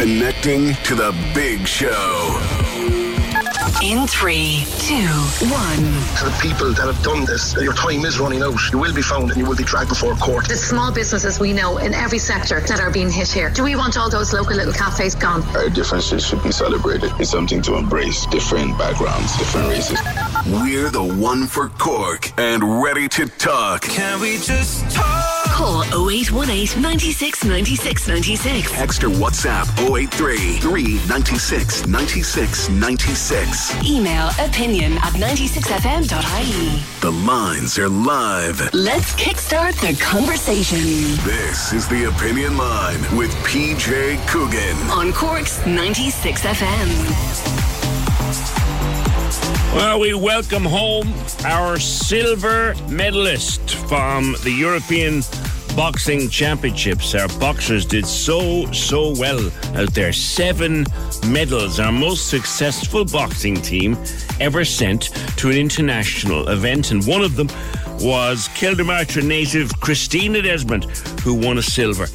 [0.00, 2.40] Connecting to the big show.
[3.82, 4.94] In three, two,
[5.44, 5.76] one.
[6.16, 8.58] To the people that have done this, your time is running out.
[8.72, 10.48] You will be found and you will be dragged before court.
[10.48, 13.50] The small businesses we know in every sector that are being hit here.
[13.50, 15.42] Do we want all those local little cafes gone?
[15.54, 17.12] Our differences should be celebrated.
[17.20, 18.24] It's something to embrace.
[18.24, 20.00] Different backgrounds, different races.
[20.46, 23.82] We're the one for Cork and ready to talk.
[23.82, 25.39] Can we just talk?
[25.60, 28.78] Call 0818 96 96 96.
[28.78, 33.84] Extra WhatsApp 083 396 96 96.
[33.84, 36.82] Email opinion at 96fm.ie.
[37.02, 38.72] The lines are live.
[38.72, 40.78] Let's kickstart the conversation
[41.28, 44.78] This is the Opinion Line with PJ Coogan.
[44.88, 46.88] on Cork's 96FM.
[49.74, 55.22] Well, we welcome home our silver medalist from the European
[55.76, 57.14] Boxing Championships.
[57.14, 60.12] Our boxers did so, so well out there.
[60.12, 60.84] Seven
[61.28, 63.96] medals, our most successful boxing team
[64.40, 66.90] ever sent to an international event.
[66.90, 67.48] And one of them
[68.00, 70.84] was Kildamartra native Christina Desmond,
[71.22, 72.06] who won a silver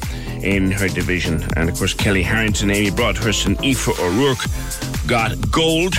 [0.42, 1.42] in her division.
[1.56, 5.94] And of course, Kellie Harrington, Amy Broadhurst, and Aoife O'Rourke got gold.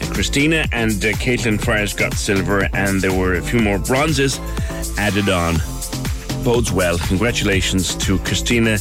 [0.00, 4.38] And Christina and uh, Caitlin Fryers got silver, and there were a few more bronzes
[4.98, 5.56] added on.
[6.44, 6.98] Bodes well.
[6.98, 8.78] Congratulations to Christina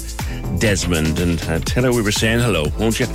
[0.59, 1.19] Desmond.
[1.19, 3.05] And uh, tell her we were saying hello, won't you?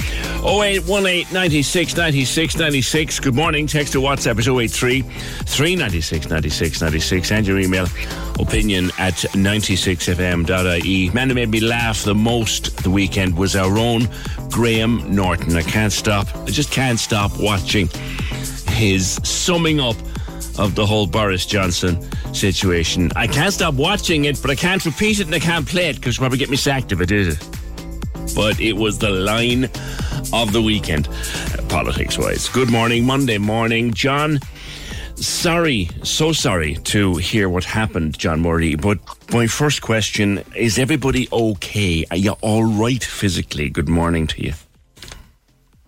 [0.42, 3.20] 0818 96 96 96.
[3.20, 3.66] Good morning.
[3.66, 7.32] Text to WhatsApp is 083 396 96 96.
[7.32, 7.86] And your email
[8.38, 11.10] opinion at 96fm.ie.
[11.10, 14.08] Man who made me laugh the most the weekend was our own
[14.50, 15.56] Graham Norton.
[15.56, 16.34] I can't stop.
[16.36, 17.88] I just can't stop watching
[18.68, 19.96] his summing up
[20.58, 22.00] of the whole Boris Johnson
[22.34, 23.10] situation.
[23.16, 25.96] I can't stop watching it, but I can't repeat it and I can't play it
[25.96, 27.38] because probably get me sacked if I it is.
[28.34, 29.64] But it was the line
[30.32, 31.08] of the weekend,
[31.68, 32.48] politics wise.
[32.48, 33.92] Good morning, Monday morning.
[33.92, 34.40] John,
[35.14, 38.74] sorry, so sorry to hear what happened, John Murray.
[38.74, 38.98] But
[39.32, 42.04] my first question is everybody okay?
[42.10, 43.70] Are you all right physically?
[43.70, 44.52] Good morning to you.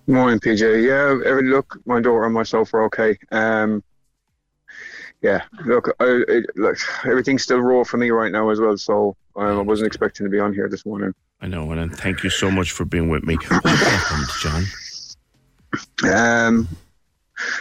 [0.07, 0.85] Morning, PJ.
[0.87, 3.19] Yeah, look, my daughter and myself are okay.
[3.33, 3.83] Um,
[5.23, 8.77] yeah, look, I, it, look, everything's still raw for me right now as well.
[8.77, 11.15] So um, I wasn't expecting to be on here this morning.
[11.41, 13.37] I know, and thank you so much for being with me.
[13.49, 14.65] What happened, John?
[16.11, 16.69] Um,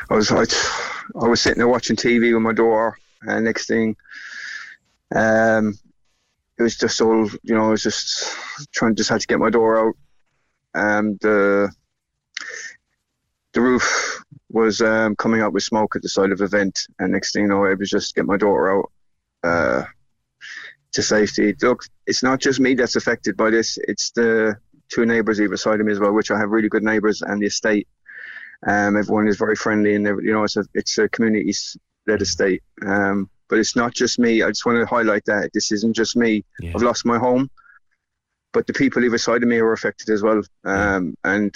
[0.09, 0.45] I was I,
[1.19, 3.95] I was sitting there watching TV with my daughter, and next thing,
[5.13, 5.77] um,
[6.57, 7.67] it was just all you know.
[7.67, 8.33] I was just
[8.71, 9.95] trying, just had to get my door out,
[10.73, 11.69] and the
[13.53, 14.23] the roof
[14.55, 17.43] was um, coming up with smoke at the side of the vent, and next thing
[17.43, 18.91] you know, I was just get my daughter out
[19.43, 19.83] uh,
[20.93, 21.53] to safety.
[21.61, 24.55] Look, it's not just me that's affected by this; it's the
[24.87, 27.41] two neighbours either side of me as well, which I have really good neighbours, and
[27.41, 27.87] the estate.
[28.65, 32.63] Um, everyone is very friendly, and you know, it's a it's a community-led estate.
[32.85, 34.41] Um, but it's not just me.
[34.41, 36.45] I just want to highlight that this isn't just me.
[36.61, 36.71] Yeah.
[36.73, 37.51] I've lost my home,
[38.53, 40.41] but the people either side of me are affected as well.
[40.63, 41.53] Um, and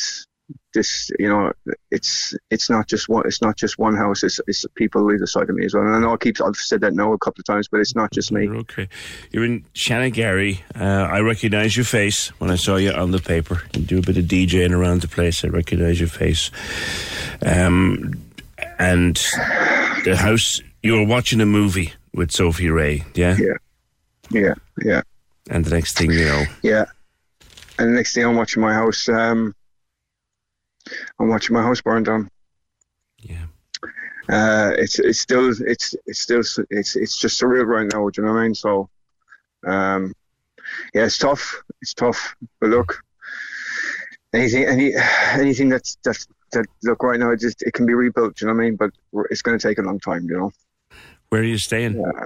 [0.74, 1.52] this, you know,
[1.92, 3.24] it's it's not just one.
[3.26, 4.24] It's not just one house.
[4.24, 5.84] It's it's people either side of me as well.
[5.84, 7.96] And I know I keep I've said that now a couple of times, but it's
[7.96, 8.44] not just me.
[8.44, 8.88] You're okay.
[9.32, 10.62] You're in Shanagarry.
[10.76, 13.64] Uh, I recognise your face when I saw you on the paper.
[13.74, 15.44] You do a bit of DJing around the place.
[15.44, 16.52] I recognise your face.
[17.42, 18.14] Um,
[18.78, 19.16] and
[20.06, 23.38] the house, you were watching a movie with Sophie Ray, yeah?
[23.38, 23.54] Yeah,
[24.32, 24.54] yeah,
[24.84, 25.02] yeah,
[25.50, 26.86] And the next thing you know, yeah.
[27.78, 29.08] And the next thing I'm watching my house.
[29.08, 29.56] Um,
[31.20, 32.30] I'm watching my house burn down.
[33.20, 33.46] yeah.
[34.30, 38.10] uh, it's it's still it's it's still it's it's just surreal right now.
[38.10, 38.56] Do you know what I mean?
[38.56, 38.90] So,
[39.66, 40.14] um,
[40.94, 41.62] yeah, it's tough.
[41.82, 42.36] It's tough.
[42.60, 43.04] But look,
[44.34, 44.94] anything any
[45.34, 48.36] anything that's that's that look right now, it just it can be rebuilt.
[48.36, 48.76] Do you know what I mean?
[48.76, 48.92] But
[49.30, 50.28] it's going to take a long time.
[50.30, 50.52] You know.
[51.30, 52.00] Where are you staying?
[52.00, 52.26] Yeah.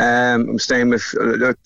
[0.00, 1.58] Um, I'm staying with look,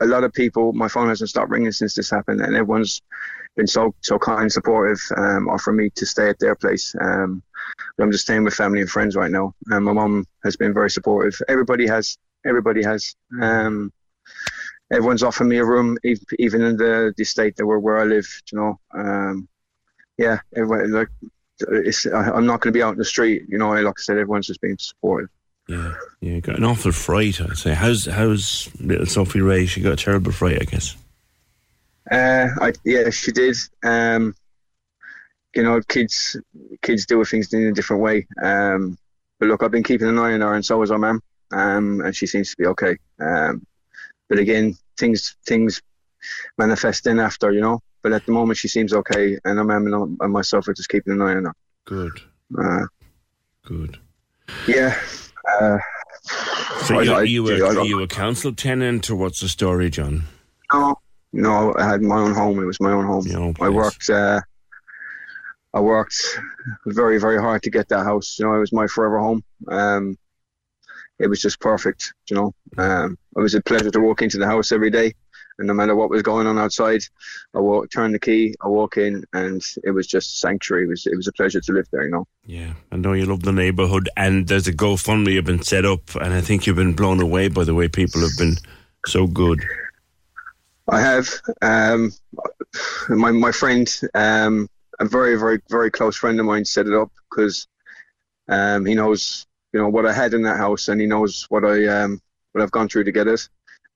[0.00, 0.72] a lot of people.
[0.72, 3.02] My phone hasn't stopped ringing since this happened, and everyone's
[3.58, 6.94] been so so kind supportive, um, offering me to stay at their place.
[6.98, 7.42] Um,
[8.00, 9.52] I'm just staying with family and friends right now.
[9.66, 11.38] And my mum has been very supportive.
[11.48, 12.16] Everybody has.
[12.46, 13.14] Everybody has.
[13.42, 13.92] Um,
[14.92, 15.98] everyone's offered me a room,
[16.38, 18.28] even in the, the state that where, where I live.
[18.52, 19.48] You know, um,
[20.16, 20.38] yeah.
[20.56, 21.08] Everybody, like,
[21.68, 23.42] it's, I'm not going to be out in the street.
[23.48, 25.30] You know, like I said, everyone's just been supportive.
[25.66, 27.40] Yeah, yeah, got an awful fright.
[27.40, 27.74] I'd say.
[27.74, 29.66] How's how's little Sophie Ray?
[29.66, 30.96] She got a terrible fright, I guess.
[32.10, 33.56] Uh, I, yeah, she did.
[33.84, 34.34] Um,
[35.54, 36.36] you know, kids
[36.82, 38.26] kids do things in a different way.
[38.42, 38.98] Um,
[39.38, 41.22] but look, I've been keeping an eye on her, and so has our mum,
[41.52, 42.96] um, and she seems to be okay.
[43.20, 43.66] Um,
[44.28, 45.80] but again, things things
[46.58, 47.80] manifest in after, you know.
[48.02, 51.14] But at the moment, she seems okay, and our mum and myself are just keeping
[51.14, 51.54] an eye on her.
[51.84, 52.20] Good.
[52.58, 52.86] Uh,
[53.68, 53.98] Good.
[54.66, 54.98] Yeah.
[55.60, 55.78] Uh,
[56.84, 60.24] so you, are, you a, are you a council tenant, or what's the story, John?
[60.72, 60.98] No,
[61.32, 61.74] no.
[61.78, 62.60] I had my own home.
[62.60, 63.54] It was my own home.
[63.60, 64.08] I worked.
[64.10, 64.40] Uh,
[65.74, 66.38] I worked
[66.86, 68.38] very, very hard to get that house.
[68.38, 69.44] You know, it was my forever home.
[69.68, 70.16] Um,
[71.18, 72.14] it was just perfect.
[72.30, 75.14] You know, um, it was a pleasure to walk into the house every day,
[75.58, 77.02] and no matter what was going on outside,
[77.54, 80.84] I walk, turn the key, I walk in, and it was just sanctuary.
[80.84, 82.04] It was it was a pleasure to live there.
[82.04, 82.28] You know.
[82.46, 86.14] Yeah, I know you love the neighbourhood, and there's a GoFundMe you've been set up,
[86.14, 88.56] and I think you've been blown away by the way people have been
[89.06, 89.62] so good.
[90.88, 91.28] I have.
[91.62, 92.12] Um,
[93.08, 94.68] my my friend, um,
[94.98, 97.66] a very very very close friend of mine, set it up because
[98.48, 101.64] um, he knows you know what I had in that house, and he knows what
[101.64, 102.20] I um,
[102.52, 103.48] what I've gone through to get it.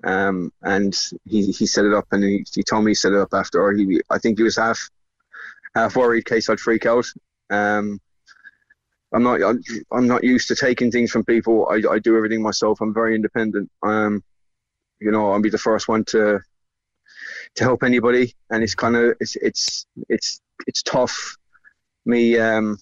[0.05, 3.19] Um, and he, he set it up, and he, he told me he set it
[3.19, 3.73] up after.
[3.73, 4.91] He I think he was half
[5.75, 7.07] half worried in case I'd freak out.
[7.51, 8.01] Um,
[9.15, 9.41] I'm not
[9.91, 11.69] I'm not used to taking things from people.
[11.71, 12.81] I, I do everything myself.
[12.81, 13.71] I'm very independent.
[13.83, 14.23] Um,
[15.01, 16.41] you know, I'll be the first one to
[17.57, 21.37] to help anybody, and it's kind of it's it's it's it's tough.
[22.05, 22.79] Me um,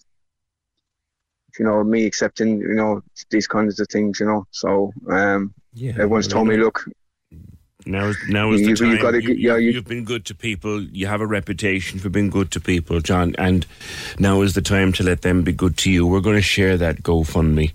[1.58, 4.46] you know, me accepting, you know, these kinds of things, you know.
[4.50, 6.84] So um, yeah, everyone's told me, look.
[7.86, 8.90] Now, now is the you, time.
[8.90, 10.82] You've, got to, you, yeah, you, have been good to people.
[10.82, 13.34] You have a reputation for being good to people, John.
[13.38, 13.66] And
[14.18, 16.06] now is the time to let them be good to you.
[16.06, 17.72] We're going to share that GoFundMe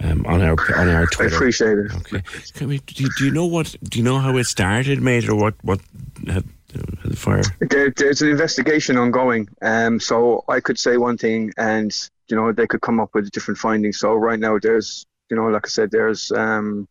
[0.00, 1.34] um, on our on our Twitter.
[1.34, 1.92] I appreciate it.
[1.92, 2.66] Okay.
[2.66, 3.74] We, do, do, you know what?
[3.82, 5.54] Do you know how it started, mate, or what?
[5.62, 5.80] What
[6.26, 7.42] had, had the fire?
[7.60, 9.48] There, there's an investigation ongoing.
[9.60, 11.92] Um, so I could say one thing, and
[12.28, 13.98] you know they could come up with different findings.
[13.98, 16.86] So right now there's you know like I said there's um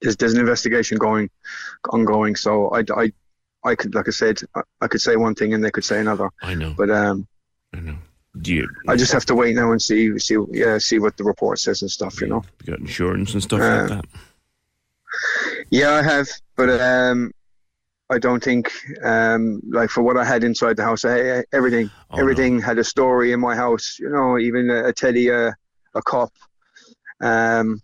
[0.00, 1.30] there's there's an investigation going
[1.90, 2.36] ongoing.
[2.36, 3.12] So I I
[3.64, 6.00] I could like I said I, I could say one thing and they could say
[6.00, 6.30] another.
[6.42, 6.74] I know.
[6.76, 7.26] But um
[7.72, 7.98] I know.
[8.40, 11.24] Do you, I just have to wait now and see see yeah see what the
[11.24, 12.20] report says and stuff.
[12.20, 12.44] You know.
[12.64, 14.04] You got insurance and stuff uh, like that.
[15.70, 17.32] Yeah, I have, but um,
[18.10, 22.18] I don't think, um, like for what I had inside the house, I, everything, oh,
[22.18, 22.62] everything no.
[22.62, 23.98] had a story in my house.
[23.98, 25.54] You know, even a, a teddy, a,
[25.94, 26.32] a cop,
[27.20, 27.82] um,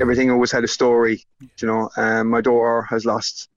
[0.00, 1.24] everything always had a story.
[1.40, 3.48] You know, um, my daughter has lost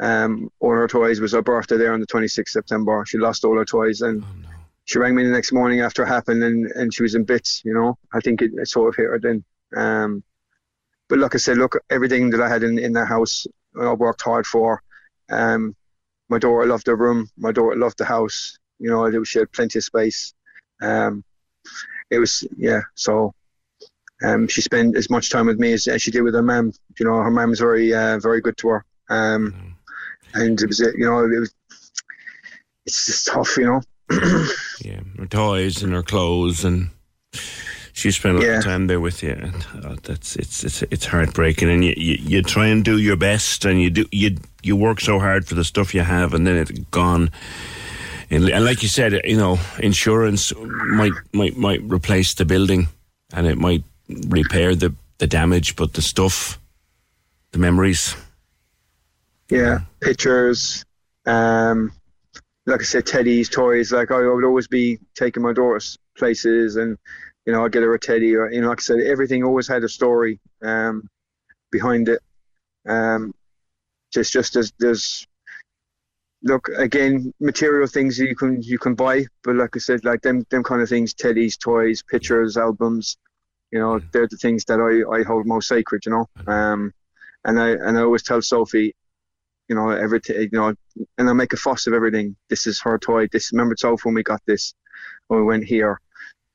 [0.00, 1.18] um, all her toys.
[1.18, 3.04] It was her birthday there on the 26th September.
[3.06, 4.47] She lost all her toys, and oh, no.
[4.88, 7.60] She rang me the next morning after it happened, and, and she was in bits.
[7.62, 9.44] You know, I think it, it sort of hit her then.
[9.76, 10.24] Um,
[11.10, 13.46] but like I said, look, everything that I had in, in that house,
[13.78, 14.82] I worked hard for.
[15.28, 15.76] Um,
[16.30, 17.28] my daughter loved the room.
[17.36, 18.58] My daughter loved the house.
[18.78, 20.32] You know, she had plenty of space.
[20.80, 21.22] Um,
[22.10, 22.80] it was yeah.
[22.94, 23.34] So
[24.24, 26.72] um, she spent as much time with me as, as she did with her mum.
[26.98, 28.84] You know, her mum's very uh, very good to her.
[29.10, 30.42] Um, mm.
[30.42, 31.54] and it was you know it was
[32.86, 33.82] it's just tough, you know.
[34.80, 36.90] yeah, her toys and her clothes and
[37.98, 38.58] she spent a lot yeah.
[38.58, 41.68] of time there with you, and uh, that's it's it's it's heartbreaking.
[41.68, 45.00] And you, you, you try and do your best, and you do you you work
[45.00, 47.30] so hard for the stuff you have, and then it's gone.
[48.30, 52.86] And, and like you said, you know, insurance might might might replace the building,
[53.32, 53.82] and it might
[54.28, 56.60] repair the the damage, but the stuff,
[57.50, 58.14] the memories.
[59.50, 60.84] Yeah, pictures.
[61.26, 61.90] Um,
[62.68, 63.92] like I said, Teddy's toys.
[63.92, 66.98] Like I would always be taking my daughters places and
[67.46, 69.66] you know, I'd get her a teddy or, you know, like I said, everything always
[69.66, 71.08] had a story um,
[71.72, 72.20] behind it.
[72.86, 73.32] Um,
[74.12, 75.26] just, just as there's,
[76.42, 80.44] look again, material things you can you can buy, but like I said, like them
[80.50, 83.16] them kind of things, teddies, toys, pictures, albums,
[83.72, 86.26] you know, they're the things that I, I hold most sacred, you know.
[86.46, 86.92] Um,
[87.46, 88.94] and I and I always tell Sophie,
[89.68, 90.74] you know, everything, you know,
[91.18, 92.36] and I make a fuss of everything.
[92.48, 93.28] This is her toy.
[93.30, 94.74] This remember Sophie when we got this
[95.28, 96.00] when we went here,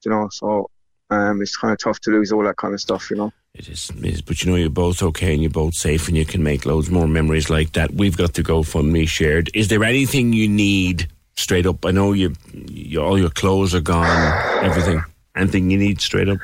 [0.03, 0.29] you know.
[0.31, 0.69] So
[1.09, 3.31] um, it's kind of tough to lose all that kind of stuff, you know.
[3.53, 6.17] It is, it is, but you know you're both okay and you're both safe and
[6.17, 7.93] you can make loads more memories like that.
[7.93, 9.51] We've got the GoFundMe shared.
[9.53, 11.85] Is there anything you need straight up?
[11.85, 15.03] I know you, you all your clothes are gone, everything.
[15.35, 16.39] Anything you need straight up?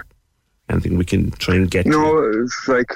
[0.69, 1.88] Anything we can try and get?
[1.88, 2.95] No, it's like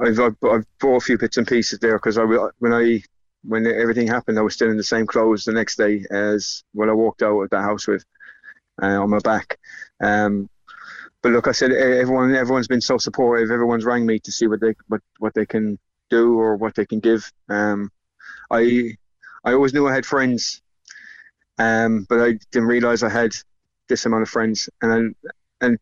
[0.00, 3.02] I've, I've I've bought a few bits and pieces there because I when I
[3.44, 6.90] when everything happened, I was still in the same clothes the next day as when
[6.90, 8.04] I walked out of the house with
[8.82, 9.58] uh, on my back.
[10.00, 10.48] Um,
[11.22, 13.50] but look, I said everyone everyone's been so supportive.
[13.50, 15.78] Everyone's rang me to see what they what what they can
[16.10, 17.30] do or what they can give.
[17.48, 17.90] Um,
[18.50, 18.96] I
[19.44, 20.62] I always knew I had friends,
[21.58, 23.32] um, but I didn't realize I had
[23.88, 25.78] this amount of friends, and I, and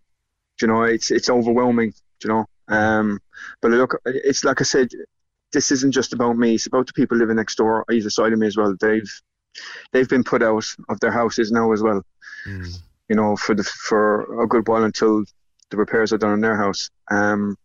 [0.60, 1.92] you know it's it's overwhelming.
[2.22, 3.20] You know, um,
[3.61, 4.88] but look, it's like I said,
[5.52, 6.55] this isn't just about me.
[6.55, 8.75] It's about the people living next door, either side of me as well.
[8.81, 9.11] They've
[9.93, 12.02] they've been put out of their houses now as well.
[12.47, 15.25] Mm you know, for the for a good while until
[15.71, 16.90] the repairs are done in their house.
[17.11, 17.57] Um,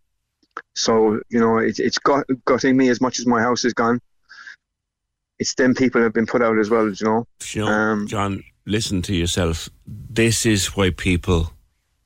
[0.75, 4.00] so you know, it, it's got gutting me as much as my house is gone.
[5.40, 7.28] It's them people have been put out as well, you know.
[7.51, 9.70] You know um, John, listen to yourself.
[9.88, 11.54] This is why people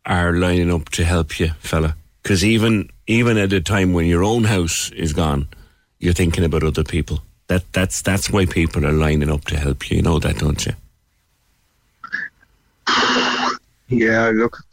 [0.05, 1.97] are lining up to help you, fella.
[2.23, 5.47] Because even even at a time when your own house is gone,
[5.99, 7.21] you're thinking about other people.
[7.47, 9.97] That that's that's why people are lining up to help you.
[9.97, 10.73] You know that, don't you?
[13.87, 14.63] Yeah, look,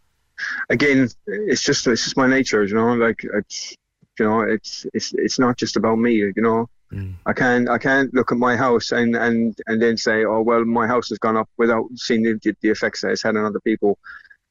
[0.71, 2.95] again, it's just it's just my nature, you know.
[2.95, 3.77] Like it's
[4.19, 6.69] you know, it's it's it's not just about me, you know.
[6.93, 7.15] Mm.
[7.27, 10.65] I can't I can't look at my house and and and then say, oh well,
[10.65, 13.61] my house has gone up without seeing the, the effects that it's had on other
[13.61, 13.99] people.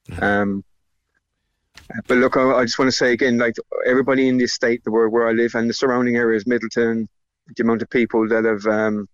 [0.10, 0.22] Mm.
[0.22, 0.64] Um,
[2.08, 4.92] but look, I, I just want to say again, like everybody in this state, the
[4.92, 7.08] where where I live and the surrounding areas, Midleton,
[7.56, 9.08] the amount of people that have um,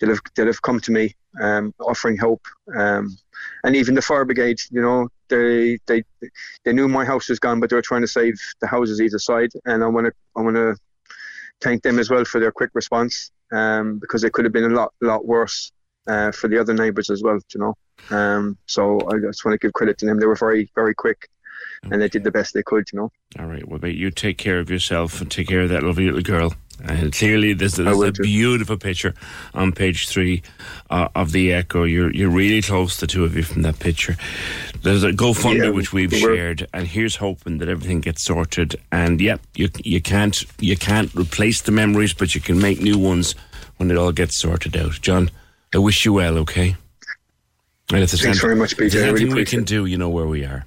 [0.00, 2.42] that have that have come to me um, offering help.
[2.76, 3.16] Um,
[3.64, 6.02] and even the fire brigade, you know, they they
[6.64, 9.18] they knew my house was gone, but they were trying to save the houses either
[9.18, 9.50] side.
[9.64, 10.76] And I want to I want to
[11.60, 14.74] thank them as well for their quick response um, because it could have been a
[14.74, 15.72] lot lot worse
[16.06, 17.38] uh, for the other neighbours as well.
[17.54, 20.18] You know, um, so I just want to give credit to them.
[20.18, 21.28] They were very very quick.
[21.84, 21.94] Okay.
[21.94, 23.12] And they did the best they could, you know.
[23.38, 23.66] All right.
[23.66, 26.54] Well, mate, you take care of yourself and take care of that lovely little girl.
[26.82, 29.14] And clearly, this is a beautiful picture
[29.54, 30.42] on page three
[30.88, 31.84] uh, of the Echo.
[31.84, 34.16] You're you're really close, the two of you, from that picture.
[34.82, 38.76] There's a GoFundMe yeah, which we've shared, and here's hoping that everything gets sorted.
[38.90, 42.98] And yeah, you you can't you can't replace the memories, but you can make new
[42.98, 43.34] ones
[43.76, 44.92] when it all gets sorted out.
[45.02, 45.30] John,
[45.74, 46.38] I wish you well.
[46.38, 46.76] Okay.
[47.92, 48.94] And if there's Thanks very much, PJ.
[49.02, 50.64] Anything really we can do, you know where we are.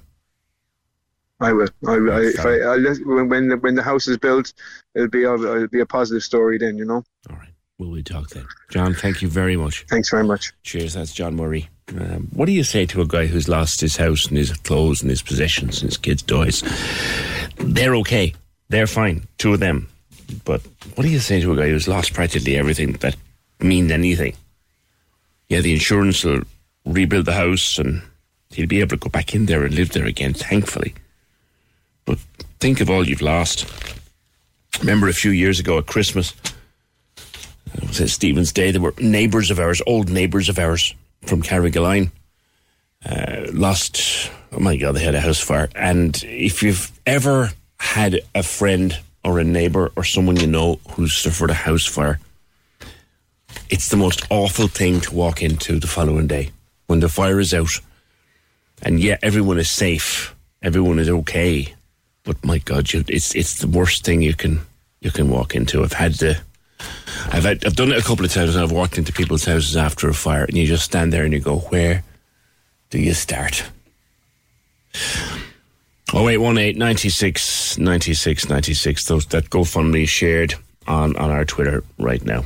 [1.40, 1.68] I will.
[1.86, 4.52] I, I, if I, I, when the, when the house is built,
[4.94, 6.58] it'll be a, it'll be a positive story.
[6.58, 7.04] Then you know.
[7.30, 7.50] All right.
[7.78, 8.94] Will we talk then, John?
[8.94, 9.84] Thank you very much.
[9.88, 10.52] Thanks very much.
[10.62, 10.94] Cheers.
[10.94, 11.68] That's John Murray.
[11.88, 15.02] Um, what do you say to a guy who's lost his house and his clothes
[15.02, 16.62] and his possessions and his kids' toys?
[17.56, 18.32] They're okay.
[18.68, 19.26] They're fine.
[19.38, 19.88] Two of them.
[20.44, 20.62] But
[20.94, 23.16] what do you say to a guy who's lost practically everything that
[23.60, 24.34] means anything?
[25.48, 26.42] Yeah, the insurance will
[26.86, 28.02] rebuild the house and
[28.50, 30.94] he'll be able to go back in there and live there again, thankfully.
[32.64, 33.66] Think of all you've lost.
[34.80, 36.32] Remember a few years ago at Christmas,
[37.74, 40.94] it was Stephen's Day, there were neighbours of ours, old neighbours of ours
[41.26, 42.10] from Carrigaline,
[43.04, 45.68] uh, lost, oh my God, they had a house fire.
[45.74, 51.12] And if you've ever had a friend or a neighbour or someone you know who's
[51.12, 52.18] suffered a house fire,
[53.68, 56.50] it's the most awful thing to walk into the following day
[56.86, 57.78] when the fire is out
[58.80, 61.73] and yet everyone is safe, everyone is okay.
[62.24, 64.60] But my God, you, it's it's the worst thing you can
[65.00, 65.82] you can walk into.
[65.82, 66.40] I've had the
[67.30, 69.76] I've had, I've done it a couple of times, and I've walked into people's houses
[69.76, 72.02] after a fire, and you just stand there and you go, "Where
[72.90, 73.64] do you start?"
[76.12, 79.06] Oh wait, one eight ninety six ninety six ninety six.
[79.06, 80.54] Those that GoFundMe shared
[80.86, 82.44] on on our Twitter right now.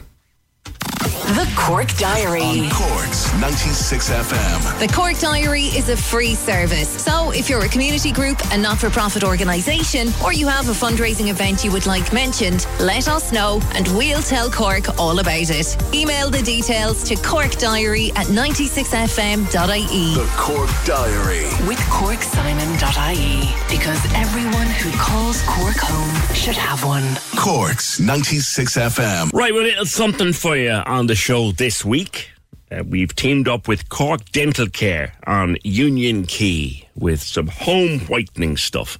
[1.28, 2.40] The Cork Diary.
[2.40, 4.80] On Cork's 96 FM.
[4.80, 6.88] The Cork Diary is a free service.
[6.88, 10.72] So if you're a community group, a not for profit organisation, or you have a
[10.72, 15.28] fundraising event you would like mentioned, let us know and we'll tell Cork all about
[15.50, 15.76] it.
[15.94, 20.14] Email the details to corkdiary at 96fm.ie.
[20.14, 21.44] The Cork Diary.
[21.68, 23.54] With corksimon.ie.
[23.68, 27.04] Because everyone who calls Cork home should have one.
[27.38, 29.30] Cork's 96 FM.
[29.34, 32.30] Right, well, a little something for you on the show this week.
[32.70, 38.56] Uh, we've teamed up with Cork Dental Care on Union Quay with some home whitening
[38.56, 38.98] stuff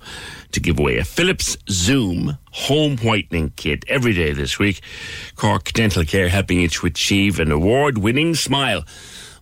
[0.53, 0.99] to give away.
[0.99, 4.81] A Philips Zoom home whitening kit every day this week.
[5.37, 8.85] Cork Dental Care helping you to achieve an award winning smile.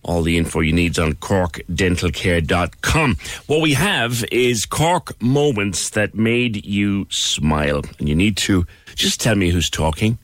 [0.03, 3.17] All the info you need is on corkdentalcare.com.
[3.47, 7.81] What we have is Cork moments that made you smile.
[7.97, 10.19] And you need to just tell me who's talking.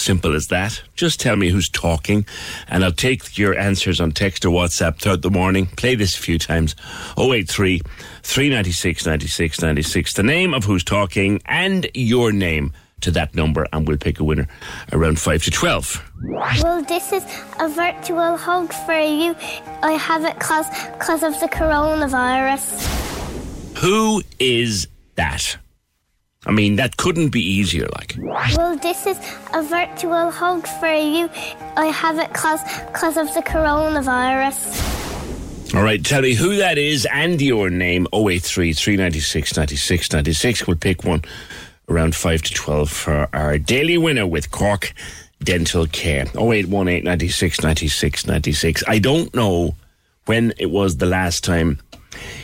[0.00, 0.82] Simple as that.
[0.94, 2.24] Just tell me who's talking,
[2.68, 5.66] and I'll take your answers on text or WhatsApp throughout the morning.
[5.66, 6.74] Play this a few times.
[7.18, 7.82] 083
[8.22, 10.14] 396 96 96.
[10.14, 14.24] The name of who's talking and your name to that number, and we'll pick a
[14.24, 14.48] winner
[14.92, 16.12] around 5 to 12.
[16.22, 17.24] Well, this is
[17.58, 19.36] a virtual hug for you.
[19.82, 20.66] I have it because
[20.98, 22.86] cause of the coronavirus.
[23.78, 25.58] Who is that?
[26.46, 28.16] I mean, that couldn't be easier, like.
[28.18, 29.18] Well, this is
[29.52, 31.28] a virtual hug for you.
[31.76, 32.62] I have it because
[32.94, 35.74] cause of the coronavirus.
[35.74, 38.06] All right, tell me who that is and your name.
[38.14, 40.66] 083 396 96 96.
[40.66, 41.22] We'll pick one
[41.90, 44.94] around 5 to 12 for our daily winner with Cork
[45.44, 46.24] Dental Care.
[46.34, 48.84] 0818 96 96 96.
[48.88, 49.74] I don't know
[50.24, 51.80] when it was the last time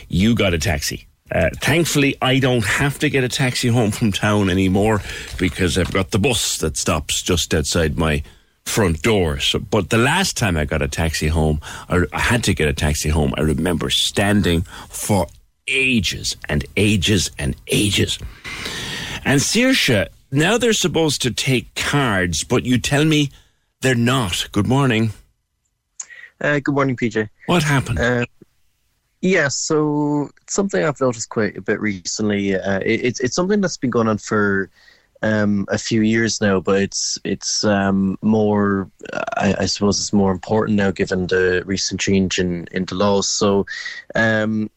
[0.07, 1.07] you got a taxi.
[1.31, 5.01] Uh, thankfully, I don't have to get a taxi home from town anymore
[5.37, 8.23] because I've got the bus that stops just outside my
[8.65, 9.39] front door.
[9.39, 12.67] So, but the last time I got a taxi home, or I had to get
[12.67, 15.27] a taxi home, I remember standing for
[15.67, 18.19] ages and ages and ages.
[19.25, 23.31] And Saoirse, now they're supposed to take cards, but you tell me
[23.81, 24.47] they're not.
[24.51, 25.11] Good morning.
[26.39, 27.29] Uh, good morning, PJ.
[27.47, 27.99] What happened?
[27.99, 28.25] Uh,
[29.27, 32.55] yeah, so it's something I've noticed quite a bit recently.
[32.55, 34.69] Uh, it, it's it's something that's been going on for
[35.21, 38.89] um, a few years now, but it's it's um, more.
[39.35, 43.27] I, I, suppose it's more important now given the recent change in in the laws.
[43.27, 43.65] So.
[44.15, 44.69] Um,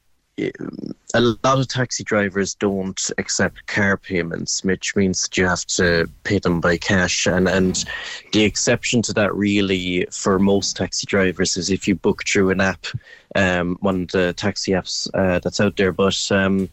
[1.14, 6.08] a lot of taxi drivers don't accept car payments, which means that you have to
[6.24, 7.26] pay them by cash.
[7.26, 7.84] And and
[8.32, 12.60] the exception to that, really, for most taxi drivers, is if you book through an
[12.60, 12.86] app,
[13.34, 15.92] um, one of the taxi apps uh, that's out there.
[15.92, 16.68] But um,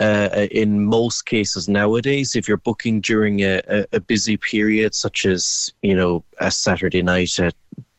[0.00, 3.60] uh, in most cases nowadays, if you're booking during a,
[3.92, 7.54] a, busy period, such as you know a Saturday night at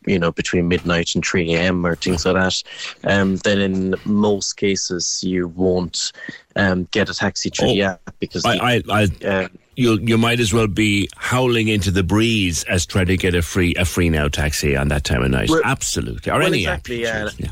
[0.05, 2.63] you know between midnight and 3 a.m or things like that
[3.03, 6.12] um, then in most cases you won't
[6.55, 9.99] um, get a taxi through oh, the app because I, the, I, I uh, you
[9.99, 13.73] you might as well be howling into the breeze as trying to get a free
[13.75, 17.33] a FreeNow taxi on that time of night well, absolutely or well, any exactly, app
[17.39, 17.45] yeah.
[17.45, 17.51] yeah.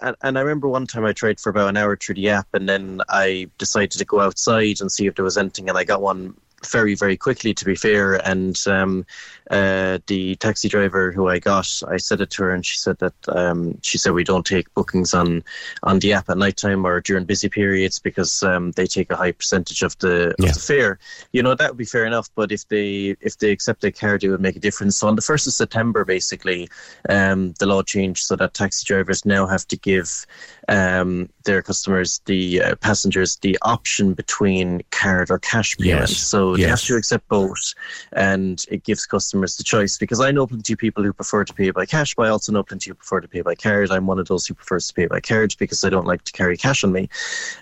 [0.00, 2.46] And, and I remember one time I tried for about an hour through the app,
[2.54, 5.84] and then I decided to go outside and see if there was anything, and I
[5.84, 8.14] got one very, very quickly, to be fair.
[8.26, 9.06] And um,
[9.50, 12.98] uh, the taxi driver who I got, I said it to her, and she said
[12.98, 15.44] that um, she said we don't take bookings on
[15.82, 19.16] on the app at night time or during busy periods because um, they take a
[19.16, 20.48] high percentage of the yeah.
[20.48, 20.98] of the fare.
[21.32, 24.24] You know that would be fair enough, but if they if they accept a card,
[24.24, 24.96] it would make a difference.
[24.96, 26.68] So on the first of September, basically,
[27.08, 30.26] um, the law changed so that taxi drivers now have to give
[30.68, 36.00] um, their customers, the uh, passengers, the option between card or cash payment.
[36.00, 36.16] Yes.
[36.16, 36.64] So yes.
[36.64, 37.74] they have to accept both,
[38.12, 39.96] and it gives customers the choice.
[39.96, 42.52] Because I know plenty of people who prefer to pay by cash, but I also
[42.52, 43.90] know plenty who prefer to pay by card.
[43.90, 46.32] I'm one of those who prefers to pay by card because I don't like to
[46.32, 47.08] carry cash on me.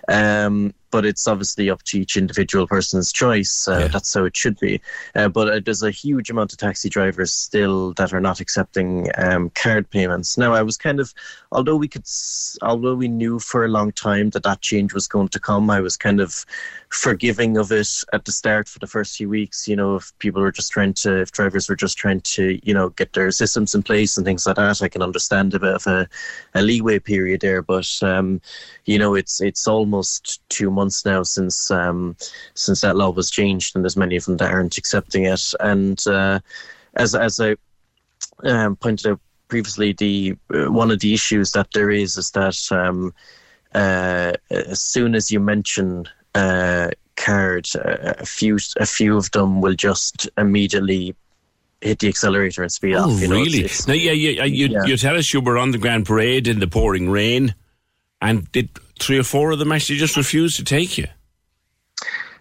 [0.07, 3.67] Um, but it's obviously up to each individual person's choice.
[3.67, 3.87] Uh, yeah.
[3.89, 4.79] That's how it should be.
[5.13, 9.09] Uh, but uh, there's a huge amount of taxi drivers still that are not accepting
[9.17, 10.37] um, card payments.
[10.37, 11.13] Now, I was kind of,
[11.51, 12.05] although we could,
[12.61, 15.81] although we knew for a long time that that change was going to come, I
[15.81, 16.45] was kind of
[16.87, 19.67] forgiving of it at the start for the first few weeks.
[19.67, 22.73] You know, if people were just trying to, if drivers were just trying to, you
[22.73, 25.75] know, get their systems in place and things like that, I can understand a bit
[25.75, 26.07] of a,
[26.53, 27.61] a leeway period there.
[27.61, 28.39] But um,
[28.85, 32.15] you know, it's it's almost two months months now since um,
[32.53, 35.53] since that law was changed, and there's many of them that aren't accepting it.
[35.59, 36.39] And uh,
[36.95, 37.55] as as I
[38.43, 42.59] um, pointed out previously, the uh, one of the issues that there is is that
[42.71, 43.13] um,
[43.73, 49.61] uh, as soon as you mention uh, card, uh, a few a few of them
[49.61, 51.15] will just immediately
[51.81, 53.21] hit the accelerator and speed oh, off.
[53.21, 53.59] You know, really?
[53.59, 54.85] It's, it's, now, yeah, you, you, yeah.
[54.85, 57.55] you tell us you were on the Grand Parade in the pouring rain,
[58.21, 61.07] and did three or four of them actually just refuse to take you?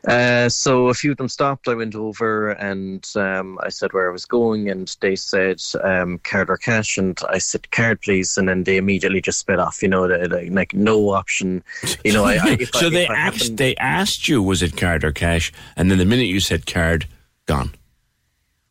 [0.06, 1.66] Uh, so a few of them stopped.
[1.66, 6.18] I went over and um, I said where I was going, and they said um,
[6.18, 9.82] card or cash, and I said card, please, and then they immediately just sped off.
[9.82, 11.64] You know, like, like no option.
[12.04, 15.04] You know, I, I, so I, they asked happened, they asked you was it card
[15.04, 17.06] or cash, and then the minute you said card,
[17.46, 17.72] gone.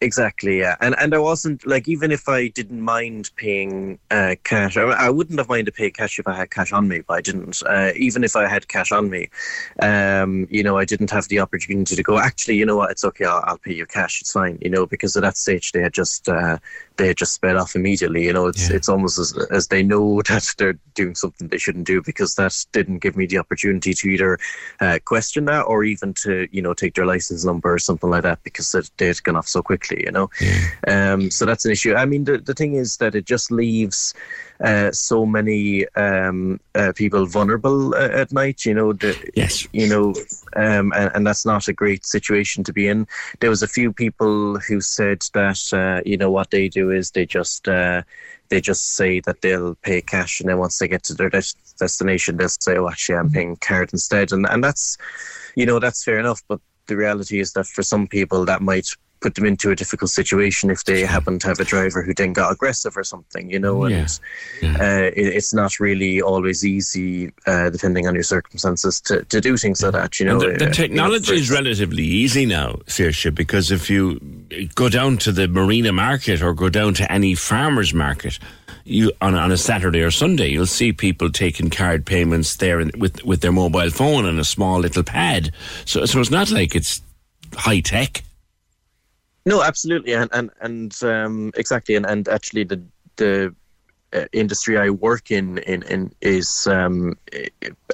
[0.04, 4.76] Exactly, yeah, and and I wasn't like even if I didn't mind paying uh, cash,
[4.76, 7.22] I, I wouldn't have minded paying cash if I had cash on me, but I
[7.22, 7.64] didn't.
[7.66, 9.30] Uh, even if I had cash on me,
[9.82, 12.20] um, you know, I didn't have the opportunity to go.
[12.20, 12.92] Actually, you know what?
[12.92, 13.24] It's okay.
[13.24, 14.20] I'll, I'll pay you cash.
[14.20, 14.58] It's fine.
[14.62, 16.58] You know, because at that stage they had just uh,
[16.98, 18.26] they had just sped off immediately.
[18.26, 18.76] You know, it's yeah.
[18.76, 22.54] it's almost as as they know that they're doing something they shouldn't do because that
[22.74, 24.38] didn't give me the opportunity to either
[24.82, 28.24] uh, question that or even to you know take their license number or something like
[28.24, 29.93] that because they had gone off so quickly.
[30.00, 30.30] You know,
[30.88, 31.96] um, so that's an issue.
[31.96, 34.14] I mean, the the thing is that it just leaves
[34.64, 38.66] uh, so many um, uh, people vulnerable uh, at night.
[38.66, 40.14] You know, the, yes, you know,
[40.56, 43.08] um, and, and, that's not a great situation to be in.
[43.40, 47.12] There was a few people who said that uh, you know what they do is
[47.12, 48.04] they just uh,
[48.50, 52.38] they just say that they'll pay cash, and then once they get to their destination,
[52.38, 54.98] they'll say, "Oh, actually, I'm paying card instead," and and that's
[55.56, 58.90] you know that's fair enough, but the reality is that for some people that might
[59.24, 62.34] put them into a difficult situation if they happen to have a driver who then
[62.34, 63.86] got aggressive or something, you know.
[63.86, 64.08] And yeah.
[64.62, 64.76] Yeah.
[64.76, 69.56] Uh, it, it's not really always easy, uh, depending on your circumstances, to, to do
[69.58, 70.20] things like that.
[70.20, 73.72] You know, and the, the uh, technology you know, is relatively easy now, Saoirse, because
[73.72, 74.20] if you
[74.76, 78.38] go down to the marina market or go down to any farmers market.
[78.86, 82.92] You on, on a Saturday or Sunday, you'll see people taking card payments there in,
[82.98, 85.52] with with their mobile phone and a small little pad.
[85.86, 87.02] So, so it's not like it's
[87.56, 88.24] high tech.
[89.46, 92.82] No, absolutely, and and and um, exactly, and and actually the
[93.18, 93.54] the
[94.14, 97.18] uh, industry I work in in, in is um,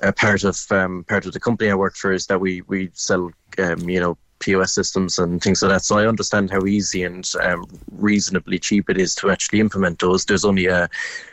[0.03, 2.91] a part of um, part of the company I work for is that we we
[2.93, 5.83] sell um, you know POS systems and things like that.
[5.83, 10.25] So I understand how easy and um, reasonably cheap it is to actually implement those.
[10.25, 10.88] There's only a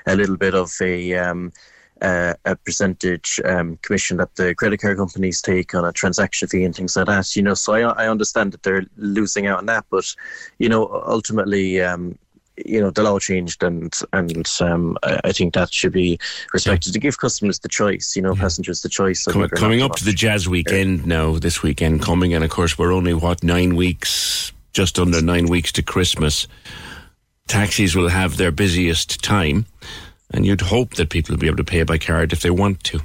[0.07, 1.53] a little bit of a um,
[2.03, 6.65] uh, a percentage um, commission that the credit card companies take on a transaction fee
[6.65, 7.35] and things like that.
[7.37, 10.15] You know, so I, I understand that they're losing out on that, but
[10.59, 11.81] you know, ultimately.
[11.81, 12.19] Um,
[12.65, 16.19] you know the law changed and and um, I, think that should be
[16.55, 16.93] respected yeah.
[16.95, 18.41] to give customers the choice you know yeah.
[18.41, 21.07] passengers the choice coming, coming up to the jazz weekend yeah.
[21.07, 25.45] now this weekend coming and of course we're only what nine weeks just under nine
[25.47, 26.49] weeks to Christmas
[27.47, 29.67] taxis will have their busiest time
[30.33, 32.83] and you'd hope that people will be able to pay by card if they want
[32.85, 33.01] to.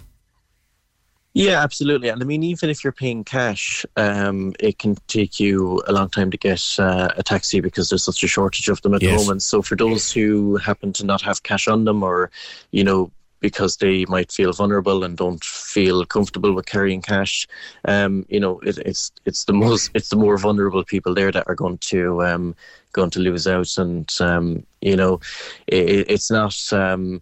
[1.34, 2.10] Yeah, absolutely.
[2.10, 6.10] And I mean, even if you're paying cash, um, it can take you a long
[6.10, 9.12] time to get uh, a taxi because there's such a shortage of them at yes.
[9.12, 9.42] the moment.
[9.42, 12.32] So for those who happen to not have cash on them or,
[12.72, 17.48] you know, because they might feel vulnerable and don't feel comfortable with carrying cash.
[17.86, 21.48] Um, you know, it, it's it's the most it's the more vulnerable people there that
[21.48, 22.56] are going to um,
[22.94, 25.20] going to lose out, and um, you know,
[25.68, 26.56] it, it's not.
[26.72, 27.22] Um,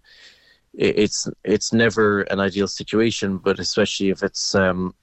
[0.72, 4.94] it's it's never an ideal situation, but especially if it's um,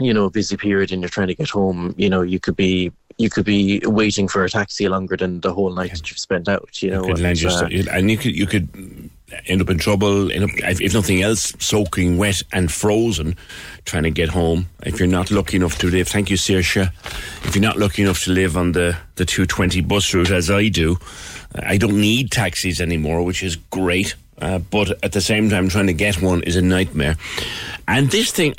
[0.00, 2.56] you know a busy period and you're trying to get home, you know, you could
[2.56, 6.18] be you could be waiting for a taxi longer than the whole night that you've
[6.18, 6.82] spent out.
[6.82, 9.10] You know, and, uh, and you could you could
[9.46, 13.36] end up in trouble, end up, if nothing else, soaking wet and frozen,
[13.84, 14.68] trying to get home.
[14.84, 16.90] If you're not lucky enough to live, thank you, Saoirse.
[17.44, 20.68] If you're not lucky enough to live on the, the 220 bus route, as I
[20.68, 20.98] do,
[21.54, 24.14] I don't need taxis anymore, which is great.
[24.40, 27.16] Uh, but at the same time, trying to get one is a nightmare.
[27.88, 28.54] And this thing,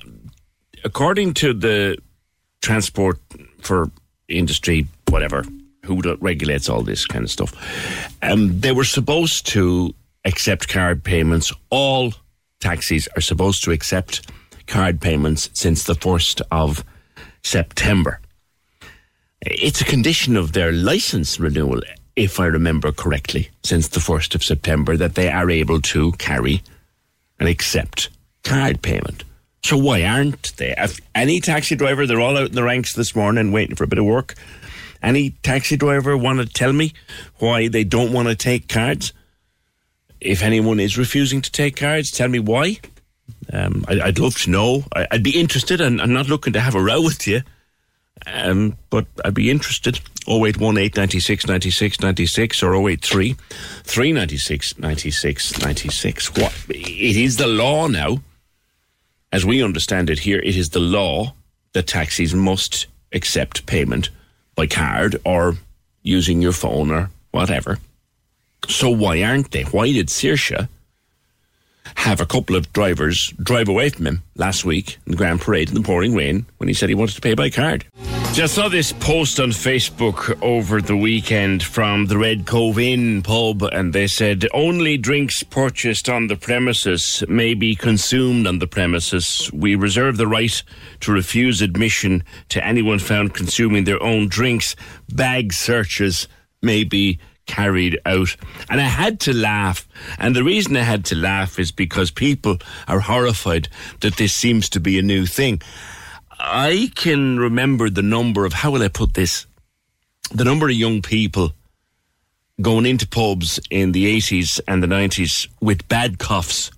[0.84, 1.98] according to the
[2.62, 3.20] transport
[3.62, 3.92] for
[4.28, 5.44] industry, whatever,
[5.86, 7.54] who regulates all this kind of stuff,
[8.24, 9.94] um, they were supposed to
[10.26, 11.52] accept card payments.
[11.70, 12.14] All
[12.60, 14.30] taxis are supposed to accept
[14.68, 16.84] card payments since the 1st of
[17.44, 18.20] September.
[19.42, 21.82] It's a condition of their license renewal,
[22.16, 26.64] if I remember correctly, since the 1st of September, that they are able to carry
[27.40, 28.10] and accept
[28.44, 29.24] card payment.
[29.64, 30.74] So why aren't they?
[30.78, 33.88] If any taxi driver, they're all out in the ranks this morning waiting for a
[33.88, 34.36] bit of work.
[35.02, 36.94] Any taxi driver want to tell me
[37.38, 39.14] why they don't want to take cards?
[40.22, 42.80] If anyone is refusing to take cards, tell me why.
[43.52, 44.84] Um, I, would love to know.
[44.94, 47.42] I, would be interested, and I'm not looking to have a row with you,
[48.26, 50.00] um, but I'd be interested.
[50.28, 53.34] 0818 96 96 96 or 083
[53.84, 56.36] 396 96 96.
[56.36, 56.54] What?
[56.70, 58.20] It is the law now.
[59.32, 61.34] As we understand it here, it is the law
[61.74, 64.10] that taxis must accept payment
[64.56, 65.56] by card or
[66.02, 67.80] using your phone or whatever.
[68.68, 69.64] So why aren't they?
[69.64, 70.68] Why did Saoirse
[71.96, 75.70] have a couple of drivers drive away from him last week in the Grand Parade
[75.70, 77.86] in the pouring rain when he said he wanted to pay by card?
[78.34, 83.64] Just saw this post on Facebook over the weekend from the Red Cove Inn pub,
[83.64, 89.50] and they said only drinks purchased on the premises may be consumed on the premises.
[89.54, 90.62] We reserve the right
[91.00, 94.76] to refuse admission to anyone found consuming their own drinks.
[95.10, 96.28] Bag searches
[96.62, 97.18] may be
[97.48, 98.36] carried out.
[98.70, 99.88] And I had to laugh.
[100.20, 102.58] And the reason I had to laugh is because people
[102.88, 103.70] are horrified
[104.02, 105.62] that this seems to be a new thing.
[106.40, 109.48] I can remember the number of, how will I put this?
[110.32, 111.54] The number of young people
[112.62, 116.72] going into pubs in the 80s and the 90s with bad coughs.